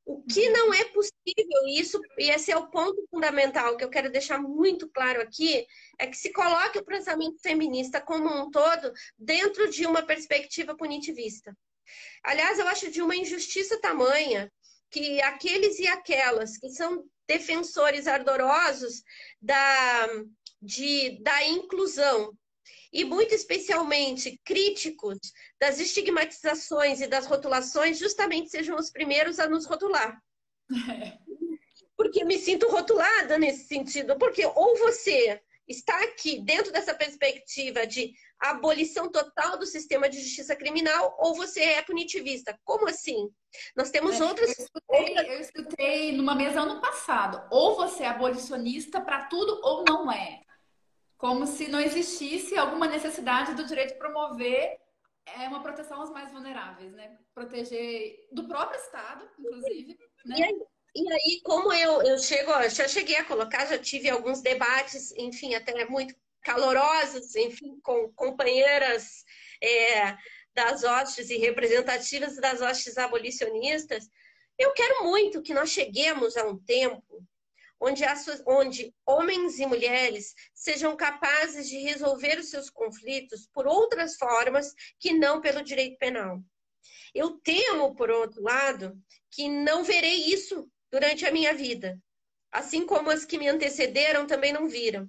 O 0.09 0.23
que 0.23 0.49
não 0.49 0.73
é 0.73 0.85
possível, 0.87 1.69
isso, 1.69 2.01
e 2.17 2.31
esse 2.31 2.51
é 2.51 2.57
o 2.57 2.71
ponto 2.71 3.07
fundamental 3.11 3.77
que 3.77 3.85
eu 3.85 3.91
quero 3.91 4.11
deixar 4.11 4.41
muito 4.41 4.89
claro 4.89 5.21
aqui, 5.21 5.67
é 5.99 6.07
que 6.07 6.17
se 6.17 6.33
coloque 6.33 6.79
o 6.79 6.85
pensamento 6.85 7.39
feminista 7.43 8.01
como 8.01 8.27
um 8.27 8.51
todo 8.51 8.91
dentro 9.19 9.69
de 9.69 9.85
uma 9.85 10.01
perspectiva 10.01 10.75
punitivista. 10.75 11.55
Aliás, 12.25 12.59
eu 12.59 12.67
acho 12.69 12.91
de 12.91 13.03
uma 13.03 13.15
injustiça 13.15 13.79
tamanha 13.83 14.51
que 14.91 15.21
aqueles 15.21 15.79
e 15.79 15.87
aquelas 15.87 16.57
que 16.57 16.71
são 16.71 17.05
defensores 17.27 18.07
ardorosos 18.07 19.03
da, 19.43 20.09
de, 20.63 21.23
da 21.23 21.45
inclusão 21.49 22.33
e 22.93 23.05
muito 23.05 23.35
especialmente 23.35 24.41
críticos 24.45 25.19
das 25.61 25.79
estigmatizações 25.79 27.01
e 27.01 27.07
das 27.07 27.27
rotulações, 27.27 27.99
justamente 27.99 28.51
sejam 28.51 28.77
os 28.77 28.91
primeiros 28.91 29.39
a 29.39 29.49
nos 29.49 29.67
rotular. 29.67 30.21
É. 30.91 31.19
Porque 31.97 32.25
me 32.25 32.39
sinto 32.39 32.69
rotulada 32.69 33.39
nesse 33.39 33.67
sentido. 33.67 34.17
Porque 34.19 34.47
ou 34.47 34.79
você 34.79 35.41
está 35.67 36.03
aqui 36.05 36.41
dentro 36.41 36.73
dessa 36.73 36.95
perspectiva 36.95 37.87
de 37.87 38.13
abolição 38.41 39.11
total 39.11 39.59
do 39.59 39.67
sistema 39.67 40.09
de 40.09 40.21
justiça 40.21 40.57
criminal 40.57 41.17
ou 41.19 41.35
você 41.35 41.61
é 41.61 41.83
punitivista. 41.83 42.59
Como 42.65 42.89
assim? 42.89 43.29
Nós 43.77 43.91
temos 43.91 44.19
é, 44.19 44.25
outras. 44.25 44.59
Eu 44.59 44.65
escutei, 44.65 45.19
eu 45.19 45.41
escutei 45.41 46.13
numa 46.17 46.35
mesa 46.35 46.61
ano 46.61 46.81
passado. 46.81 47.47
Ou 47.51 47.77
você 47.77 48.05
é 48.05 48.09
abolicionista 48.09 49.01
para 49.01 49.25
tudo 49.25 49.61
ou 49.63 49.85
não 49.85 50.11
é. 50.11 50.41
Como 51.19 51.47
se 51.47 51.69
não 51.69 51.81
existisse 51.81 52.57
alguma 52.57 52.87
necessidade 52.87 53.55
do 53.55 53.67
direito 53.67 53.93
de 53.93 53.99
promover 53.99 54.79
é 55.27 55.49
uma 55.49 55.63
proteção 55.63 56.01
aos 56.01 56.11
mais 56.11 56.33
vulneráveis, 56.33 56.93
né? 56.93 57.19
Proteger 57.35 58.27
do 58.33 58.49
próprio 58.49 58.81
Estado, 58.81 59.29
inclusive. 59.39 59.99
Né? 60.25 60.37
E 60.39 60.43
aí, 60.43 60.63
e 60.95 61.13
aí, 61.13 61.41
como 61.43 61.73
eu, 61.73 62.03
eu 62.03 62.19
chego, 62.19 62.51
já 62.71 62.89
cheguei 62.89 63.17
a 63.17 63.25
colocar, 63.25 63.67
já 63.67 63.79
tive 63.79 64.09
alguns 64.09 64.41
debates, 64.41 65.13
enfim, 65.17 65.55
até 65.55 65.85
muito 65.85 66.15
calorosos, 66.43 67.37
enfim, 67.37 67.79
com 67.83 68.11
companheiras 68.15 69.25
é, 69.63 70.17
das 70.55 70.83
hostes 70.83 71.31
e 71.31 71.37
representativas 71.37 72.37
das 72.37 72.61
hostes 72.61 72.97
abolicionistas, 72.97 74.09
eu 74.59 74.73
quero 74.73 75.05
muito 75.05 75.43
que 75.43 75.55
nós 75.55 75.71
cheguemos 75.71 76.37
a 76.37 76.45
um 76.45 76.59
tempo 76.59 77.23
onde, 77.81 78.05
onde 78.47 78.95
homens 79.07 79.59
e 79.59 79.67
mulheres 79.67 80.35
sejam 80.55 80.97
capazes 80.97 81.69
de 81.69 81.79
resolver 81.79 82.39
os 82.39 82.51
seus 82.51 82.69
conflitos 82.71 83.49
por 83.53 83.67
outras 83.67 84.17
formas 84.17 84.75
que 84.99 85.13
não 85.13 85.41
pelo 85.41 85.63
direito 85.63 85.99
penal. 85.99 86.41
Eu 87.15 87.39
temo, 87.41 87.95
por 87.95 88.11
outro 88.11 88.43
lado, 88.43 88.97
que 89.31 89.49
não 89.49 89.85
verei 89.85 90.33
isso 90.33 90.71
durante 90.91 91.27
a 91.27 91.33
minha 91.33 91.55
vida. 91.55 91.99
Assim 92.51 92.87
como 92.87 93.11
as 93.11 93.25
que 93.25 93.39
me 93.39 93.49
antecederam 93.49 94.27
também 94.27 94.53
não 94.53 94.69
viram. 94.69 95.09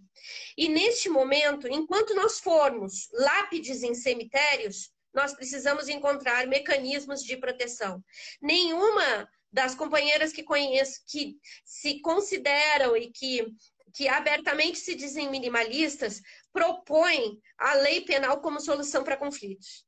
E 0.57 0.67
neste 0.67 1.09
momento, 1.09 1.67
enquanto 1.67 2.13
nós 2.13 2.39
formos 2.39 3.07
lápides 3.13 3.81
em 3.81 3.93
cemitérios, 3.93 4.91
nós 5.13 5.33
precisamos 5.33 5.87
encontrar 5.87 6.45
mecanismos 6.47 7.23
de 7.23 7.37
proteção. 7.37 8.03
Nenhuma 8.41 9.27
das 9.51 9.75
companheiras 9.75 10.31
que 10.31 10.43
conheço 10.43 11.01
que 11.07 11.37
se 11.65 11.99
consideram 12.01 12.95
e 12.95 13.11
que, 13.11 13.45
que 13.93 14.07
abertamente 14.07 14.79
se 14.79 14.95
dizem 14.95 15.29
minimalistas 15.29 16.21
propõe 16.51 17.39
a 17.57 17.73
lei 17.75 18.01
penal 18.01 18.41
como 18.41 18.59
solução 18.59 19.03
para 19.03 19.17
conflitos. 19.17 19.85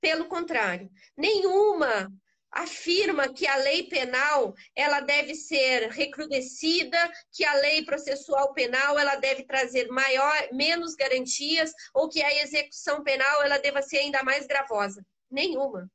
Pelo 0.00 0.26
contrário, 0.26 0.90
nenhuma 1.16 2.12
afirma 2.54 3.32
que 3.32 3.46
a 3.48 3.56
lei 3.56 3.88
penal 3.88 4.54
ela 4.76 5.00
deve 5.00 5.34
ser 5.34 5.88
recrudescida, 5.90 7.12
que 7.32 7.44
a 7.44 7.54
lei 7.54 7.84
processual 7.84 8.54
penal 8.54 8.96
ela 8.98 9.16
deve 9.16 9.44
trazer 9.44 9.88
maior, 9.88 10.48
menos 10.52 10.94
garantias 10.94 11.72
ou 11.92 12.08
que 12.08 12.22
a 12.22 12.42
execução 12.42 13.02
penal 13.02 13.42
ela 13.42 13.58
deva 13.58 13.82
ser 13.82 13.98
ainda 13.98 14.22
mais 14.22 14.46
gravosa. 14.46 15.04
Nenhuma. 15.28 15.90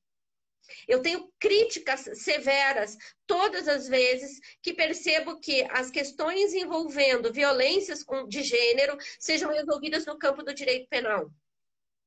Eu 0.87 1.01
tenho 1.01 1.31
críticas 1.39 2.09
severas 2.13 2.97
todas 3.25 3.67
as 3.67 3.87
vezes 3.87 4.39
que 4.61 4.73
percebo 4.73 5.39
que 5.39 5.65
as 5.71 5.91
questões 5.91 6.53
envolvendo 6.53 7.33
violências 7.33 8.05
de 8.27 8.43
gênero 8.43 8.97
sejam 9.19 9.51
resolvidas 9.51 10.05
no 10.05 10.17
campo 10.17 10.43
do 10.43 10.53
direito 10.53 10.87
penal. 10.89 11.29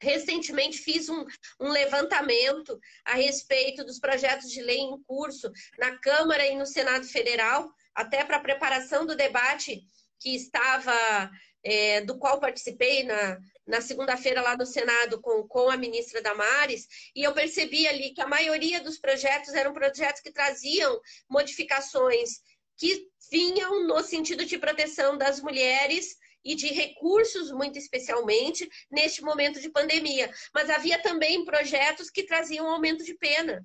Recentemente 0.01 0.79
fiz 0.79 1.09
um, 1.09 1.25
um, 1.61 1.69
levantamento 1.69 2.77
a 3.05 3.15
respeito 3.15 3.85
dos 3.85 4.01
projetos 4.01 4.51
de 4.51 4.61
lei 4.61 4.79
em 4.79 5.01
curso 5.05 5.51
na 5.79 5.97
Câmara 5.99 6.45
e 6.45 6.57
no 6.57 6.67
Senado 6.67 7.07
Federal, 7.07 7.73
até 7.95 8.25
para 8.25 8.39
a 8.39 8.43
preparação 8.43 9.07
do 9.07 9.15
debate 9.15 9.81
que 10.19 10.35
estava, 10.35 11.31
é, 11.63 12.01
do 12.01 12.19
qual 12.19 12.41
participei 12.41 13.05
na, 13.05 13.39
na 13.67 13.81
segunda-feira 13.81 14.43
lá 14.43 14.57
no 14.57 14.67
Senado 14.67 15.21
com, 15.21 15.47
com 15.47 15.71
a 15.71 15.77
ministra 15.77 16.21
Damares, 16.21 16.87
e 17.15 17.23
eu 17.23 17.33
percebi 17.33 17.87
ali 17.87 18.13
que 18.13 18.21
a 18.21 18.27
maioria 18.27 18.81
dos 18.81 18.99
projetos 18.99 19.55
eram 19.55 19.73
projetos 19.73 20.21
que 20.21 20.33
traziam 20.33 21.01
modificações 21.29 22.41
que 22.77 23.07
vinham 23.31 23.87
no 23.87 24.03
sentido 24.03 24.45
de 24.45 24.59
proteção 24.59 25.17
das 25.17 25.41
mulheres 25.41 26.17
e 26.45 26.55
de 26.55 26.67
recursos, 26.69 27.53
muito 27.53 27.79
especialmente, 27.79 28.69
neste 28.91 29.23
momento 29.23 29.61
de 29.61 29.71
pandemia. 29.71 30.33
Mas 30.53 30.69
havia 30.69 31.01
também 31.01 31.45
projetos 31.45 32.11
que 32.11 32.25
traziam 32.25 32.69
aumento 32.69 33.05
de 33.05 33.15
pena, 33.15 33.65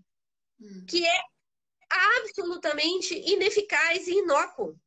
hum. 0.60 0.86
que 0.88 1.06
é 1.06 1.22
absolutamente 1.90 3.16
ineficaz 3.16 4.08
e 4.08 4.20
inócuo. 4.20 4.78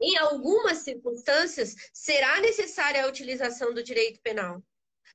Em 0.00 0.16
algumas 0.16 0.78
circunstâncias, 0.78 1.74
será 1.92 2.40
necessária 2.40 3.04
a 3.04 3.08
utilização 3.08 3.74
do 3.74 3.82
direito 3.82 4.20
penal, 4.22 4.62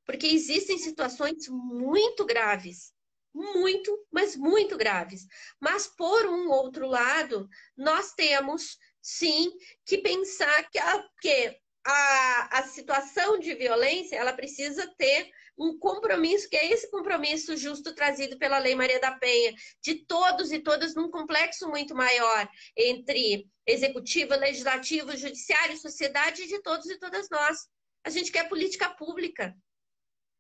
porque 0.06 0.28
existem 0.28 0.78
situações 0.78 1.48
muito 1.48 2.26
graves, 2.26 2.94
muito, 3.34 4.06
mas 4.12 4.36
muito 4.36 4.78
graves. 4.78 5.26
Mas, 5.60 5.88
por 5.88 6.26
um 6.28 6.50
outro 6.50 6.88
lado, 6.88 7.50
nós 7.76 8.14
temos, 8.14 8.78
sim, 9.02 9.52
que 9.86 9.98
pensar 9.98 10.70
que, 10.70 10.80
que 11.20 11.60
a, 11.86 12.60
a 12.60 12.64
situação 12.64 13.38
de 13.40 13.54
violência 13.54 14.16
ela 14.16 14.34
precisa 14.34 14.88
ter 14.98 15.30
um 15.58 15.78
compromisso, 15.78 16.50
que 16.50 16.58
é 16.58 16.72
esse 16.72 16.90
compromisso 16.90 17.56
justo 17.56 17.94
trazido 17.94 18.38
pela 18.38 18.58
Lei 18.58 18.76
Maria 18.76 19.00
da 19.00 19.12
Penha, 19.14 19.54
de 19.82 20.06
todos 20.06 20.52
e 20.52 20.60
todas 20.60 20.96
num 20.96 21.10
complexo 21.10 21.70
muito 21.70 21.96
maior 21.96 22.50
entre 22.76 23.48
executivo, 23.66 24.36
legislativo, 24.36 25.16
judiciário, 25.16 25.78
sociedade 25.78 26.44
e 26.44 26.48
de 26.48 26.62
todos 26.62 26.90
e 26.90 27.00
todas 27.00 27.30
nós. 27.30 27.68
A 28.04 28.10
gente 28.10 28.32
quer 28.32 28.50
política 28.50 28.90
pública 28.90 29.56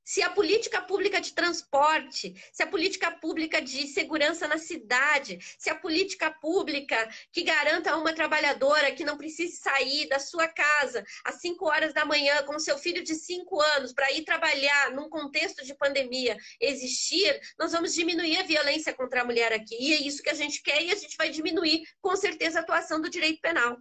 se 0.06 0.22
a 0.22 0.30
política 0.30 0.82
pública 0.84 1.20
de 1.20 1.34
transporte, 1.34 2.36
se 2.54 2.62
a 2.62 2.68
política 2.68 3.12
pública 3.12 3.60
de 3.60 3.88
segurança 3.88 4.48
na 4.48 4.60
cidade, 4.60 5.40
se 5.58 5.70
a 5.70 5.76
política 5.76 6.30
pública 6.30 7.10
que 7.32 7.44
garanta 7.44 7.92
a 7.92 7.98
uma 7.98 8.14
trabalhadora 8.14 8.92
que 8.92 9.04
não 9.04 9.18
precise 9.18 9.58
sair 9.58 10.08
da 10.08 10.20
sua 10.20 10.48
casa 10.48 11.04
às 11.24 11.42
5 11.42 11.66
horas 11.66 11.94
da 11.94 12.06
manhã 12.06 12.44
com 12.44 12.60
seu 12.60 12.78
filho 12.78 13.04
de 13.04 13.16
5 13.16 13.60
anos 13.76 13.92
para 13.92 14.12
ir 14.12 14.24
trabalhar 14.24 14.92
num 14.92 15.10
contexto 15.10 15.66
de 15.66 15.74
pandemia 15.74 16.38
existir, 16.62 17.42
nós 17.58 17.72
vamos 17.72 17.94
diminuir 17.94 18.38
a 18.38 18.44
violência 18.44 18.94
contra 18.94 19.22
a 19.22 19.26
mulher 19.26 19.52
aqui. 19.52 19.76
E 19.80 19.94
é 19.94 19.98
isso 19.98 20.22
que 20.22 20.30
a 20.30 20.36
gente 20.36 20.62
quer 20.62 20.84
e 20.84 20.92
a 20.92 20.96
gente 20.96 21.18
vai 21.18 21.30
diminuir 21.30 21.84
com 22.00 22.16
certeza 22.16 22.60
a 22.60 22.62
atuação 22.62 23.02
do 23.02 23.10
direito 23.10 23.42
penal. 23.42 23.78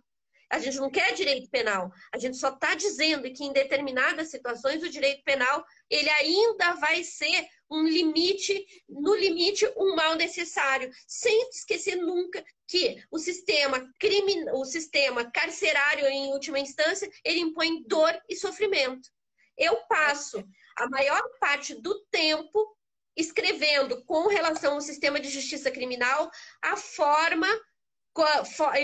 A 0.55 0.59
gente 0.61 0.77
não 0.77 0.89
quer 0.89 1.13
direito 1.15 1.51
penal. 1.51 1.91
A 2.13 2.17
gente 2.17 2.37
só 2.37 2.51
está 2.51 2.77
dizendo 2.77 3.29
que 3.33 3.43
em 3.43 3.53
determinadas 3.53 4.31
situações 4.31 4.85
o 4.85 4.89
direito 4.89 5.25
penal 5.25 5.65
ele 5.91 6.09
ainda 6.09 6.75
vai 6.75 7.03
ser 7.03 7.49
um 7.69 7.83
limite, 7.89 8.65
no 8.89 9.17
limite, 9.17 9.69
um 9.77 9.97
mal 9.97 10.15
necessário, 10.15 10.93
sem 11.09 11.51
esquecer 11.51 11.97
nunca 11.97 12.45
que 12.69 13.03
o 13.11 13.19
sistema 13.19 13.85
crimin... 13.99 14.49
o 14.53 14.65
sistema 14.65 15.29
carcerário, 15.29 16.07
em 16.07 16.29
última 16.29 16.61
instância, 16.61 17.11
ele 17.25 17.41
impõe 17.41 17.83
dor 17.83 18.17
e 18.29 18.37
sofrimento. 18.37 19.11
Eu 19.59 19.75
passo 19.89 20.41
a 20.77 20.89
maior 20.89 21.21
parte 21.41 21.75
do 21.75 21.99
tempo 22.13 22.77
escrevendo 23.17 24.05
com 24.05 24.29
relação 24.29 24.75
ao 24.75 24.81
sistema 24.81 25.19
de 25.19 25.31
justiça 25.31 25.69
criminal 25.69 26.31
a 26.63 26.77
forma 26.77 27.49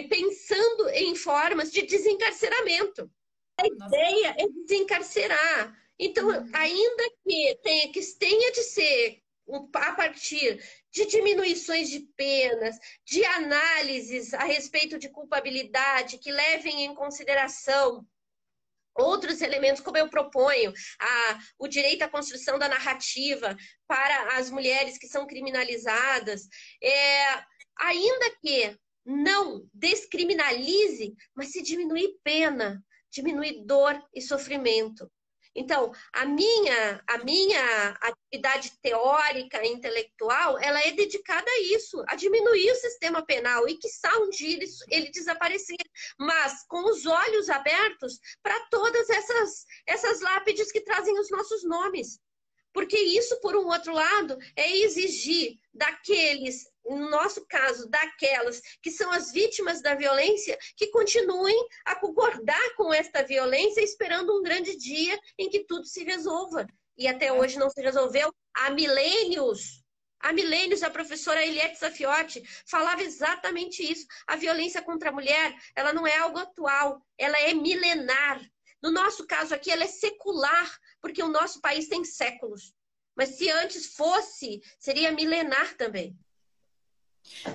pensando 0.08 0.88
em 0.90 1.14
formas 1.14 1.70
de 1.70 1.82
desencarceramento. 1.82 3.10
A 3.58 3.68
Nossa. 3.68 3.86
ideia 3.86 4.36
é 4.38 4.48
desencarcerar. 4.48 5.76
Então, 5.98 6.28
uhum. 6.28 6.50
ainda 6.54 7.04
que 7.24 7.58
tenha, 7.62 7.92
que 7.92 8.00
tenha 8.18 8.52
de 8.52 8.62
ser 8.62 9.22
a 9.74 9.92
partir 9.92 10.62
de 10.92 11.06
diminuições 11.06 11.90
de 11.90 12.00
penas, 12.16 12.76
de 13.04 13.24
análises 13.24 14.32
a 14.34 14.44
respeito 14.44 14.98
de 14.98 15.08
culpabilidade 15.08 16.18
que 16.18 16.30
levem 16.30 16.84
em 16.84 16.94
consideração 16.94 18.06
outros 18.94 19.40
elementos, 19.40 19.80
como 19.80 19.96
eu 19.96 20.08
proponho, 20.08 20.72
a, 21.00 21.38
o 21.58 21.68
direito 21.68 22.02
à 22.02 22.08
construção 22.08 22.58
da 22.58 22.68
narrativa 22.68 23.56
para 23.86 24.36
as 24.36 24.50
mulheres 24.50 24.98
que 24.98 25.06
são 25.06 25.26
criminalizadas, 25.26 26.42
é, 26.82 27.44
ainda 27.78 28.36
que 28.42 28.76
não 29.04 29.66
descriminalize, 29.72 31.14
mas 31.34 31.52
se 31.52 31.62
diminuir 31.62 32.18
pena, 32.22 32.82
diminuir 33.10 33.64
dor 33.64 34.00
e 34.14 34.20
sofrimento. 34.20 35.10
Então, 35.54 35.92
a 36.12 36.24
minha, 36.24 37.02
a 37.08 37.18
minha 37.18 37.98
atividade 38.00 38.72
teórica 38.80 39.64
e 39.64 39.72
intelectual, 39.72 40.58
ela 40.60 40.80
é 40.80 40.92
dedicada 40.92 41.50
a 41.50 41.60
isso, 41.74 42.04
a 42.06 42.14
diminuir 42.14 42.70
o 42.70 42.76
sistema 42.76 43.24
penal 43.24 43.68
e 43.68 43.76
que 43.76 43.88
um 44.20 44.30
dia 44.30 44.56
ele, 44.56 44.66
ele 44.88 45.10
desaparecer, 45.10 45.76
mas 46.18 46.64
com 46.68 46.88
os 46.88 47.04
olhos 47.04 47.50
abertos 47.50 48.20
para 48.42 48.58
todas 48.68 49.10
essas, 49.10 49.64
essas 49.86 50.20
lápides 50.20 50.70
que 50.70 50.82
trazem 50.82 51.18
os 51.18 51.30
nossos 51.30 51.64
nomes. 51.64 52.20
Porque 52.72 52.96
isso, 52.96 53.40
por 53.40 53.56
um 53.56 53.66
outro 53.66 53.92
lado, 53.92 54.38
é 54.54 54.76
exigir 54.78 55.56
daqueles, 55.74 56.69
no 56.84 57.10
nosso 57.10 57.46
caso, 57.46 57.88
daquelas 57.88 58.60
que 58.82 58.90
são 58.90 59.10
as 59.10 59.32
vítimas 59.32 59.80
da 59.80 59.94
violência, 59.94 60.58
que 60.76 60.88
continuem 60.88 61.56
a 61.84 61.94
concordar 61.94 62.74
com 62.76 62.92
esta 62.92 63.22
violência, 63.22 63.80
esperando 63.82 64.36
um 64.36 64.42
grande 64.42 64.76
dia 64.76 65.18
em 65.38 65.48
que 65.48 65.64
tudo 65.64 65.86
se 65.86 66.04
resolva. 66.04 66.66
E 66.96 67.06
até 67.06 67.32
hoje 67.32 67.58
não 67.58 67.70
se 67.70 67.80
resolveu 67.80 68.34
há 68.54 68.70
milênios. 68.70 69.82
Há 70.20 70.34
milênios, 70.34 70.82
a 70.82 70.90
professora 70.90 71.44
Eliette 71.44 71.78
Safiotti 71.78 72.42
falava 72.66 73.02
exatamente 73.02 73.82
isso. 73.82 74.06
A 74.26 74.36
violência 74.36 74.82
contra 74.82 75.08
a 75.08 75.12
mulher, 75.12 75.54
ela 75.74 75.94
não 75.94 76.06
é 76.06 76.18
algo 76.18 76.38
atual, 76.38 77.00
ela 77.16 77.38
é 77.40 77.54
milenar. 77.54 78.40
No 78.82 78.90
nosso 78.90 79.26
caso 79.26 79.54
aqui, 79.54 79.70
ela 79.70 79.84
é 79.84 79.86
secular, 79.86 80.78
porque 81.00 81.22
o 81.22 81.28
nosso 81.28 81.60
país 81.60 81.88
tem 81.88 82.04
séculos. 82.04 82.74
Mas 83.16 83.30
se 83.30 83.50
antes 83.50 83.94
fosse, 83.94 84.60
seria 84.78 85.12
milenar 85.12 85.74
também. 85.76 86.18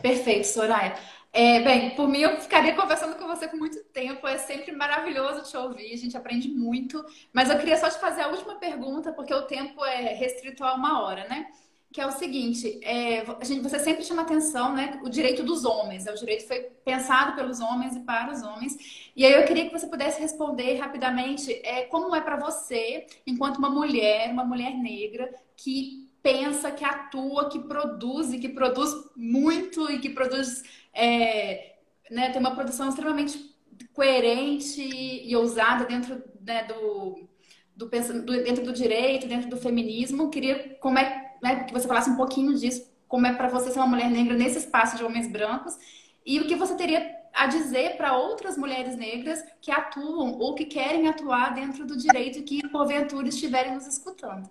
Perfeito, 0.02 0.48
Soraya. 0.48 0.96
É, 1.34 1.60
bem, 1.62 1.96
por 1.96 2.08
mim 2.08 2.22
eu 2.22 2.40
ficaria 2.40 2.74
conversando 2.74 3.18
com 3.18 3.28
você 3.28 3.48
por 3.48 3.60
muito 3.60 3.84
tempo. 3.86 4.28
É 4.28 4.38
sempre 4.38 4.72
maravilhoso 4.72 5.44
te 5.50 5.58
ouvir, 5.58 5.94
a 5.94 5.98
gente 5.98 6.16
aprende 6.16 6.48
muito. 6.50 7.04
Mas 7.34 7.50
eu 7.50 7.58
queria 7.60 7.78
só 7.78 7.90
te 7.90 8.00
fazer 8.00 8.22
a 8.22 8.30
última 8.30 8.56
pergunta, 8.56 9.12
porque 9.12 9.34
o 9.34 9.44
tempo 9.44 9.84
é 9.86 10.14
restrito 10.14 10.64
a 10.64 10.74
uma 10.74 11.04
hora, 11.04 11.28
né? 11.28 11.48
que 11.96 12.02
é 12.02 12.06
o 12.06 12.12
seguinte, 12.12 12.78
é, 12.84 13.22
a 13.22 13.44
gente, 13.46 13.62
você 13.62 13.80
sempre 13.80 14.04
chama 14.04 14.24
atenção, 14.24 14.76
né, 14.76 15.00
o 15.02 15.10
direito 15.10 15.44
dos 15.44 15.64
homens, 15.64 16.06
é, 16.06 16.12
o 16.12 16.16
direito 16.18 16.46
foi 16.46 16.64
pensado 16.84 17.38
pelos 17.38 17.62
homens 17.62 17.96
e 17.96 18.02
para 18.02 18.34
os 18.34 18.44
homens, 18.44 19.10
e 19.16 19.26
aí 19.26 19.32
eu 19.32 19.46
queria 19.46 19.66
que 19.66 19.72
você 19.72 19.88
pudesse 19.88 20.20
responder 20.20 20.76
rapidamente 20.76 21.54
é, 21.64 21.84
como 21.84 22.14
é 22.14 22.20
para 22.20 22.36
você, 22.36 23.08
enquanto 23.26 23.60
uma 23.60 23.70
mulher, 23.70 24.30
uma 24.30 24.44
mulher 24.44 24.74
negra, 24.74 25.34
que 25.56 26.05
pensa, 26.26 26.72
que 26.72 26.84
atua, 26.84 27.50
que 27.50 27.60
produz, 27.60 28.34
e 28.34 28.40
que 28.40 28.50
produz 28.50 28.90
muito, 29.16 29.92
e 29.92 30.00
que 30.00 30.10
produz, 30.10 30.64
é, 30.92 31.76
né, 32.10 32.32
tem 32.32 32.40
uma 32.40 32.56
produção 32.56 32.90
extremamente 32.90 33.56
coerente 33.94 34.82
e 34.82 35.36
ousada 35.36 35.86
dentro 35.86 36.24
né, 36.42 36.64
do, 36.64 37.30
do, 37.76 37.88
dentro 37.88 38.64
do 38.64 38.74
direito, 38.74 39.28
dentro 39.28 39.52
do 39.52 39.58
feminismo, 39.58 40.32
queria 40.32 40.76
como 40.80 40.98
é 40.98 41.36
né, 41.44 41.64
que 41.66 41.72
você 41.72 41.88
falasse 41.88 42.10
um 42.10 42.16
pouquinho 42.16 42.56
disso, 42.56 42.92
como 43.08 43.28
é 43.28 43.34
para 43.34 43.48
você 43.48 43.70
ser 43.70 43.78
uma 43.78 43.88
mulher 43.88 44.10
negra 44.10 44.34
nesse 44.34 44.58
espaço 44.58 44.98
de 44.98 45.04
homens 45.04 45.32
brancos 45.32 45.78
e 46.26 46.40
o 46.40 46.48
que 46.48 46.56
você 46.56 46.74
teria 46.74 47.16
a 47.32 47.46
dizer 47.46 47.98
para 47.98 48.18
outras 48.18 48.58
mulheres 48.58 48.98
negras 48.98 49.44
que 49.62 49.70
atuam 49.70 50.40
ou 50.40 50.56
que 50.56 50.66
querem 50.66 51.08
atuar 51.08 51.54
dentro 51.54 51.86
do 51.86 51.96
direito 51.96 52.42
que 52.42 52.68
porventura 52.70 53.28
estiverem 53.28 53.76
nos 53.76 53.86
escutando. 53.86 54.50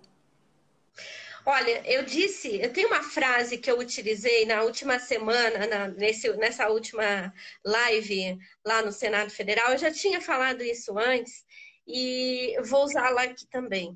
Olha, 1.47 1.83
eu 1.85 2.03
disse, 2.03 2.59
eu 2.59 2.73
tenho 2.73 2.87
uma 2.87 3.03
frase 3.03 3.59
que 3.59 3.69
eu 3.69 3.77
utilizei 3.77 4.47
na 4.47 4.63
última 4.63 4.97
semana, 4.97 5.67
na, 5.67 5.87
nesse, 5.89 6.31
nessa 6.37 6.69
última 6.69 7.31
live 7.63 8.37
lá 8.65 8.81
no 8.81 8.91
Senado 8.91 9.29
Federal, 9.29 9.71
eu 9.71 9.77
já 9.77 9.91
tinha 9.91 10.19
falado 10.19 10.63
isso 10.63 10.97
antes 10.97 11.45
e 11.87 12.57
vou 12.63 12.83
usá-la 12.85 13.23
aqui 13.23 13.47
também. 13.47 13.95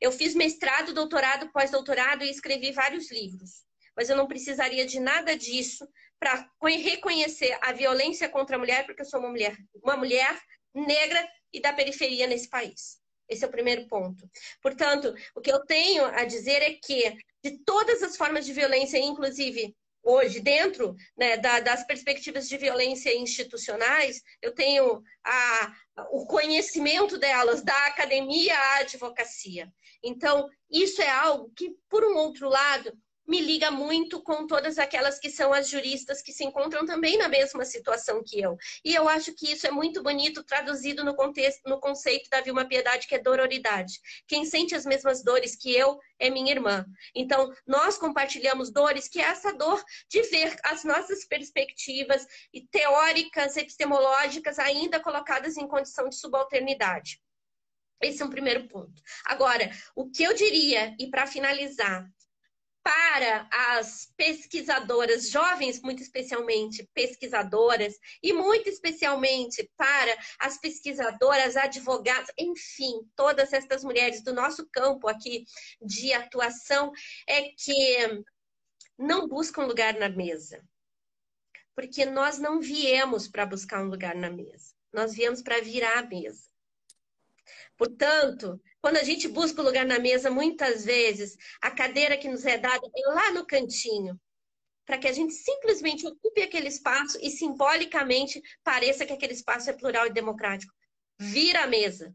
Eu 0.00 0.10
fiz 0.10 0.34
mestrado, 0.34 0.92
doutorado, 0.92 1.52
pós-doutorado 1.52 2.24
e 2.24 2.30
escrevi 2.30 2.72
vários 2.72 3.08
livros. 3.10 3.64
Mas 3.96 4.10
eu 4.10 4.16
não 4.16 4.26
precisaria 4.26 4.84
de 4.84 4.98
nada 4.98 5.36
disso 5.36 5.86
para 6.18 6.50
reconhecer 6.62 7.56
a 7.62 7.72
violência 7.72 8.28
contra 8.28 8.56
a 8.56 8.58
mulher, 8.58 8.84
porque 8.84 9.02
eu 9.02 9.06
sou 9.06 9.20
uma 9.20 9.30
mulher, 9.30 9.56
uma 9.82 9.96
mulher 9.96 10.40
negra 10.74 11.28
e 11.52 11.60
da 11.60 11.72
periferia 11.72 12.26
nesse 12.26 12.48
país. 12.48 12.99
Esse 13.30 13.44
é 13.44 13.48
o 13.48 13.50
primeiro 13.50 13.86
ponto. 13.86 14.28
Portanto, 14.60 15.14
o 15.34 15.40
que 15.40 15.52
eu 15.52 15.64
tenho 15.64 16.04
a 16.04 16.24
dizer 16.24 16.60
é 16.62 16.72
que, 16.74 17.16
de 17.42 17.58
todas 17.64 18.02
as 18.02 18.16
formas 18.16 18.44
de 18.44 18.52
violência, 18.52 18.98
inclusive 18.98 19.74
hoje, 20.02 20.40
dentro 20.40 20.96
né, 21.16 21.36
da, 21.36 21.60
das 21.60 21.84
perspectivas 21.84 22.48
de 22.48 22.56
violência 22.56 23.16
institucionais, 23.16 24.22
eu 24.42 24.52
tenho 24.52 25.02
a, 25.24 25.76
o 26.10 26.26
conhecimento 26.26 27.18
delas, 27.18 27.62
da 27.62 27.86
academia 27.86 28.56
à 28.56 28.76
advocacia. 28.78 29.70
Então, 30.02 30.48
isso 30.70 31.00
é 31.02 31.10
algo 31.10 31.52
que, 31.54 31.76
por 31.88 32.02
um 32.04 32.16
outro 32.16 32.48
lado, 32.48 32.92
me 33.30 33.40
liga 33.40 33.70
muito 33.70 34.20
com 34.20 34.44
todas 34.44 34.76
aquelas 34.76 35.20
que 35.20 35.30
são 35.30 35.52
as 35.52 35.68
juristas 35.68 36.20
que 36.20 36.32
se 36.32 36.42
encontram 36.42 36.84
também 36.84 37.16
na 37.16 37.28
mesma 37.28 37.64
situação 37.64 38.24
que 38.26 38.40
eu. 38.40 38.58
E 38.84 38.92
eu 38.92 39.08
acho 39.08 39.32
que 39.32 39.52
isso 39.52 39.68
é 39.68 39.70
muito 39.70 40.02
bonito 40.02 40.42
traduzido 40.42 41.04
no 41.04 41.14
contexto, 41.14 41.62
no 41.68 41.78
conceito 41.78 42.28
da 42.28 42.40
Vilma 42.40 42.66
Piedade, 42.66 43.06
que 43.06 43.14
é 43.14 43.20
dororidade. 43.20 44.00
Quem 44.26 44.44
sente 44.44 44.74
as 44.74 44.84
mesmas 44.84 45.22
dores 45.22 45.54
que 45.54 45.72
eu 45.72 45.96
é 46.18 46.28
minha 46.28 46.50
irmã. 46.50 46.84
Então, 47.14 47.54
nós 47.64 47.96
compartilhamos 47.96 48.72
dores, 48.72 49.06
que 49.06 49.20
é 49.20 49.26
essa 49.26 49.52
dor 49.52 49.80
de 50.08 50.22
ver 50.22 50.56
as 50.64 50.82
nossas 50.82 51.24
perspectivas 51.24 52.26
teóricas, 52.72 53.56
epistemológicas 53.56 54.58
ainda 54.58 54.98
colocadas 54.98 55.56
em 55.56 55.68
condição 55.68 56.08
de 56.08 56.16
subalternidade. 56.16 57.22
Esse 58.02 58.22
é 58.22 58.24
um 58.24 58.30
primeiro 58.30 58.66
ponto. 58.66 59.00
Agora, 59.26 59.70
o 59.94 60.10
que 60.10 60.24
eu 60.24 60.34
diria, 60.34 60.96
e 60.98 61.08
para 61.08 61.26
finalizar, 61.26 62.10
para 62.82 63.48
as 63.52 64.12
pesquisadoras, 64.16 65.28
jovens 65.28 65.80
muito 65.80 66.02
especialmente 66.02 66.88
pesquisadoras, 66.94 67.94
e 68.22 68.32
muito 68.32 68.68
especialmente 68.68 69.70
para 69.76 70.16
as 70.38 70.58
pesquisadoras, 70.58 71.56
advogadas, 71.56 72.30
enfim, 72.38 73.00
todas 73.14 73.52
estas 73.52 73.84
mulheres 73.84 74.22
do 74.22 74.32
nosso 74.32 74.66
campo 74.70 75.08
aqui 75.08 75.44
de 75.80 76.12
atuação, 76.12 76.92
é 77.26 77.50
que 77.50 78.24
não 78.98 79.28
buscam 79.28 79.66
lugar 79.66 79.94
na 79.94 80.08
mesa. 80.08 80.62
Porque 81.74 82.04
nós 82.04 82.38
não 82.38 82.60
viemos 82.60 83.28
para 83.28 83.46
buscar 83.46 83.82
um 83.82 83.88
lugar 83.88 84.14
na 84.14 84.30
mesa, 84.30 84.74
nós 84.92 85.14
viemos 85.14 85.42
para 85.42 85.60
virar 85.60 85.98
a 85.98 86.06
mesa. 86.06 86.48
Portanto, 87.76 88.60
quando 88.80 88.96
a 88.96 89.02
gente 89.02 89.28
busca 89.28 89.60
o 89.60 89.64
lugar 89.64 89.84
na 89.84 89.98
mesa, 89.98 90.30
muitas 90.30 90.84
vezes 90.84 91.36
a 91.60 91.70
cadeira 91.70 92.16
que 92.16 92.28
nos 92.28 92.44
é 92.44 92.56
dada 92.56 92.80
é 92.84 93.08
lá 93.08 93.32
no 93.32 93.46
cantinho, 93.46 94.18
para 94.86 94.98
que 94.98 95.06
a 95.06 95.12
gente 95.12 95.34
simplesmente 95.34 96.06
ocupe 96.06 96.42
aquele 96.42 96.68
espaço 96.68 97.18
e 97.20 97.30
simbolicamente 97.30 98.42
pareça 98.64 99.06
que 99.06 99.12
aquele 99.12 99.34
espaço 99.34 99.70
é 99.70 99.72
plural 99.72 100.06
e 100.06 100.12
democrático. 100.12 100.72
Vira 101.18 101.64
a 101.64 101.66
mesa. 101.66 102.14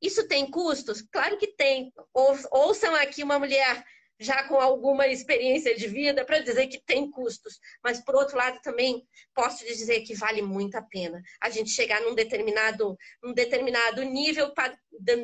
Isso 0.00 0.26
tem 0.28 0.50
custos? 0.50 1.00
Claro 1.02 1.38
que 1.38 1.46
tem. 1.46 1.92
Ouçam 2.12 2.94
aqui 2.96 3.22
uma 3.22 3.38
mulher 3.38 3.84
já 4.22 4.46
com 4.48 4.56
alguma 4.56 5.06
experiência 5.06 5.74
de 5.74 5.88
vida 5.88 6.24
para 6.24 6.38
dizer 6.38 6.66
que 6.68 6.80
tem 6.80 7.10
custos, 7.10 7.58
mas 7.82 8.00
por 8.00 8.14
outro 8.14 8.36
lado 8.36 8.60
também 8.62 9.06
posso 9.34 9.64
dizer 9.64 10.02
que 10.02 10.14
vale 10.14 10.42
muito 10.42 10.76
a 10.76 10.82
pena 10.82 11.20
a 11.40 11.50
gente 11.50 11.70
chegar 11.70 12.00
num 12.00 12.14
determinado, 12.14 12.96
num 13.22 13.32
determinado 13.32 14.02
nível, 14.02 14.52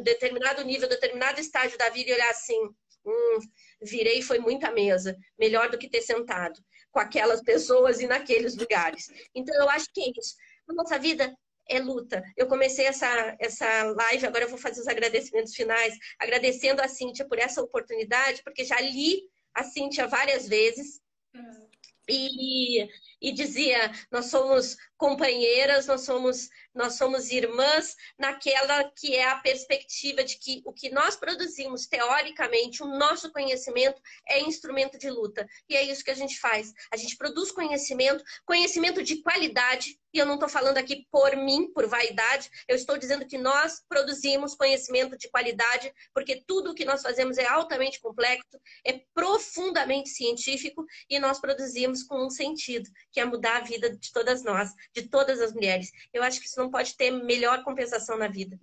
determinado 0.03 0.65
nível, 0.65 0.89
determinado 0.89 1.41
estágio 1.41 1.79
da 1.79 1.89
vida 1.91 2.11
e 2.11 2.15
olhar 2.15 2.31
assim, 2.31 2.61
hum, 3.05 3.39
virei 3.83 4.23
foi 4.23 4.39
muita 4.39 4.71
mesa, 4.71 5.17
melhor 5.39 5.71
do 5.71 5.79
que 5.79 5.89
ter 5.89 6.03
sentado 6.03 6.61
com 6.91 7.01
aquelas 7.01 7.43
pessoas 7.43 8.01
e 8.01 8.07
naqueles 8.07 8.57
lugares. 8.57 9.07
Então 9.35 9.55
eu 9.55 9.69
acho 9.71 9.87
que 9.93 10.01
é 10.01 10.11
isso. 10.19 10.35
Na 10.67 10.75
nossa 10.75 10.99
vida 10.99 11.35
é 11.69 11.79
luta. 11.79 12.23
Eu 12.37 12.47
comecei 12.47 12.87
essa, 12.87 13.37
essa 13.39 13.83
live, 13.85 14.27
agora 14.27 14.45
eu 14.45 14.49
vou 14.49 14.59
fazer 14.59 14.81
os 14.81 14.89
agradecimentos 14.89 15.55
finais, 15.55 15.95
agradecendo 16.19 16.83
a 16.83 16.89
Cíntia 16.89 17.27
por 17.27 17.39
essa 17.39 17.63
oportunidade, 17.63 18.43
porque 18.43 18.65
já 18.65 18.81
li 18.81 19.23
a 19.55 19.65
Cíntia 19.65 20.07
várias 20.07 20.49
vezes. 20.49 21.01
Uhum. 21.35 21.69
E, 22.09 22.89
e 23.21 23.33
dizia: 23.33 23.93
nós 24.11 24.27
somos 24.27 24.77
companheiras, 24.97 25.87
nós 25.87 26.03
somos, 26.03 26.49
nós 26.75 26.95
somos 26.95 27.31
irmãs, 27.31 27.97
naquela 28.19 28.91
que 28.91 29.15
é 29.15 29.29
a 29.29 29.37
perspectiva 29.37 30.25
de 30.25 30.37
que 30.39 30.61
o 30.65 30.73
que 30.73 30.91
nós 30.91 31.17
produzimos 31.17 31.87
teoricamente, 31.87 32.83
o 32.83 32.87
nosso 32.87 33.33
conhecimento 33.33 34.01
é 34.29 34.41
instrumento 34.41 34.99
de 34.99 35.09
luta. 35.09 35.49
E 35.69 35.77
é 35.77 35.83
isso 35.83 36.05
que 36.05 36.11
a 36.11 36.17
gente 36.17 36.39
faz. 36.39 36.73
A 36.93 36.97
gente 36.97 37.17
produz 37.17 37.53
conhecimento, 37.53 38.25
conhecimento 38.45 39.03
de 39.03 39.23
qualidade, 39.23 39.99
e 40.13 40.19
eu 40.19 40.27
não 40.27 40.35
estou 40.35 40.49
falando 40.49 40.79
aqui 40.79 41.07
por 41.11 41.37
mim, 41.37 41.71
por 41.73 41.87
vaidade, 41.87 42.51
eu 42.67 42.75
estou 42.75 42.97
dizendo 42.97 43.27
que 43.27 43.37
nós 43.37 43.83
produzimos 43.89 44.55
conhecimento 44.55 45.17
de 45.17 45.29
qualidade, 45.29 45.93
porque 46.15 46.43
tudo 46.47 46.71
o 46.71 46.75
que 46.75 46.85
nós 46.85 47.03
fazemos 47.03 47.37
é 47.39 47.47
altamente 47.47 48.01
complexo, 48.01 48.59
é 48.85 49.01
profundamente 49.15 50.09
científico, 50.09 50.85
e 51.09 51.19
nós 51.19 51.39
produzimos 51.39 52.03
com 52.03 52.27
um 52.27 52.31
sentido, 52.31 52.89
que 53.13 53.21
é 53.21 53.25
mudar 53.25 53.57
a 53.59 53.65
vida 53.65 53.97
de 53.97 54.13
todas 54.13 54.45
nós, 54.45 54.75
de 54.93 55.09
todas 55.09 55.41
as 55.41 55.53
mulheres. 55.53 55.91
Eu 56.13 56.23
acho 56.23 56.41
que 56.41 56.47
isso 56.47 56.61
não 56.61 56.71
pode 56.71 56.97
ter 56.97 57.11
melhor 57.11 57.63
compensação 57.63 58.19
na 58.19 58.29
vida. 58.29 58.59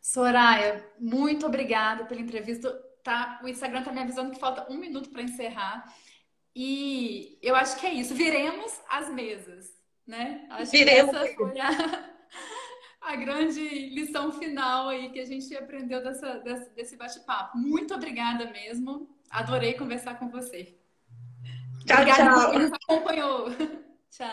Soraya, 0.00 0.88
muito 0.98 1.46
obrigada 1.46 2.04
pela 2.04 2.20
entrevista. 2.20 2.72
Tá, 3.02 3.40
o 3.42 3.48
Instagram 3.48 3.80
está 3.80 3.92
me 3.92 4.00
avisando 4.00 4.32
que 4.32 4.38
falta 4.38 4.70
um 4.72 4.76
minuto 4.76 5.10
para 5.10 5.22
encerrar. 5.22 5.92
E 6.54 7.38
eu 7.42 7.54
acho 7.54 7.78
que 7.78 7.86
é 7.86 7.92
isso. 7.92 8.14
Viremos 8.14 8.80
as 8.88 9.10
mesas, 9.10 9.74
né? 10.06 10.46
Acho 10.50 10.70
Viremos. 10.70 11.10
que 11.10 11.16
essa 11.16 11.34
foi 11.34 11.60
a, 11.60 12.10
a 13.12 13.16
grande 13.16 13.60
lição 13.90 14.32
final 14.32 14.88
aí 14.88 15.10
que 15.10 15.20
a 15.20 15.24
gente 15.24 15.54
aprendeu 15.56 16.02
dessa, 16.02 16.38
desse, 16.38 16.70
desse 16.70 16.96
bate-papo. 16.96 17.58
Muito 17.58 17.94
obrigada 17.94 18.46
mesmo. 18.50 19.14
Adorei 19.28 19.74
conversar 19.74 20.18
com 20.18 20.28
você. 20.28 20.78
Tchau, 21.86 21.98
obrigada 21.98 22.24
tchau. 22.24 22.40
por 22.40 22.50
quem 22.50 22.58
nos 22.58 22.72
acompanhou. 22.72 23.48
tchau. 24.10 24.30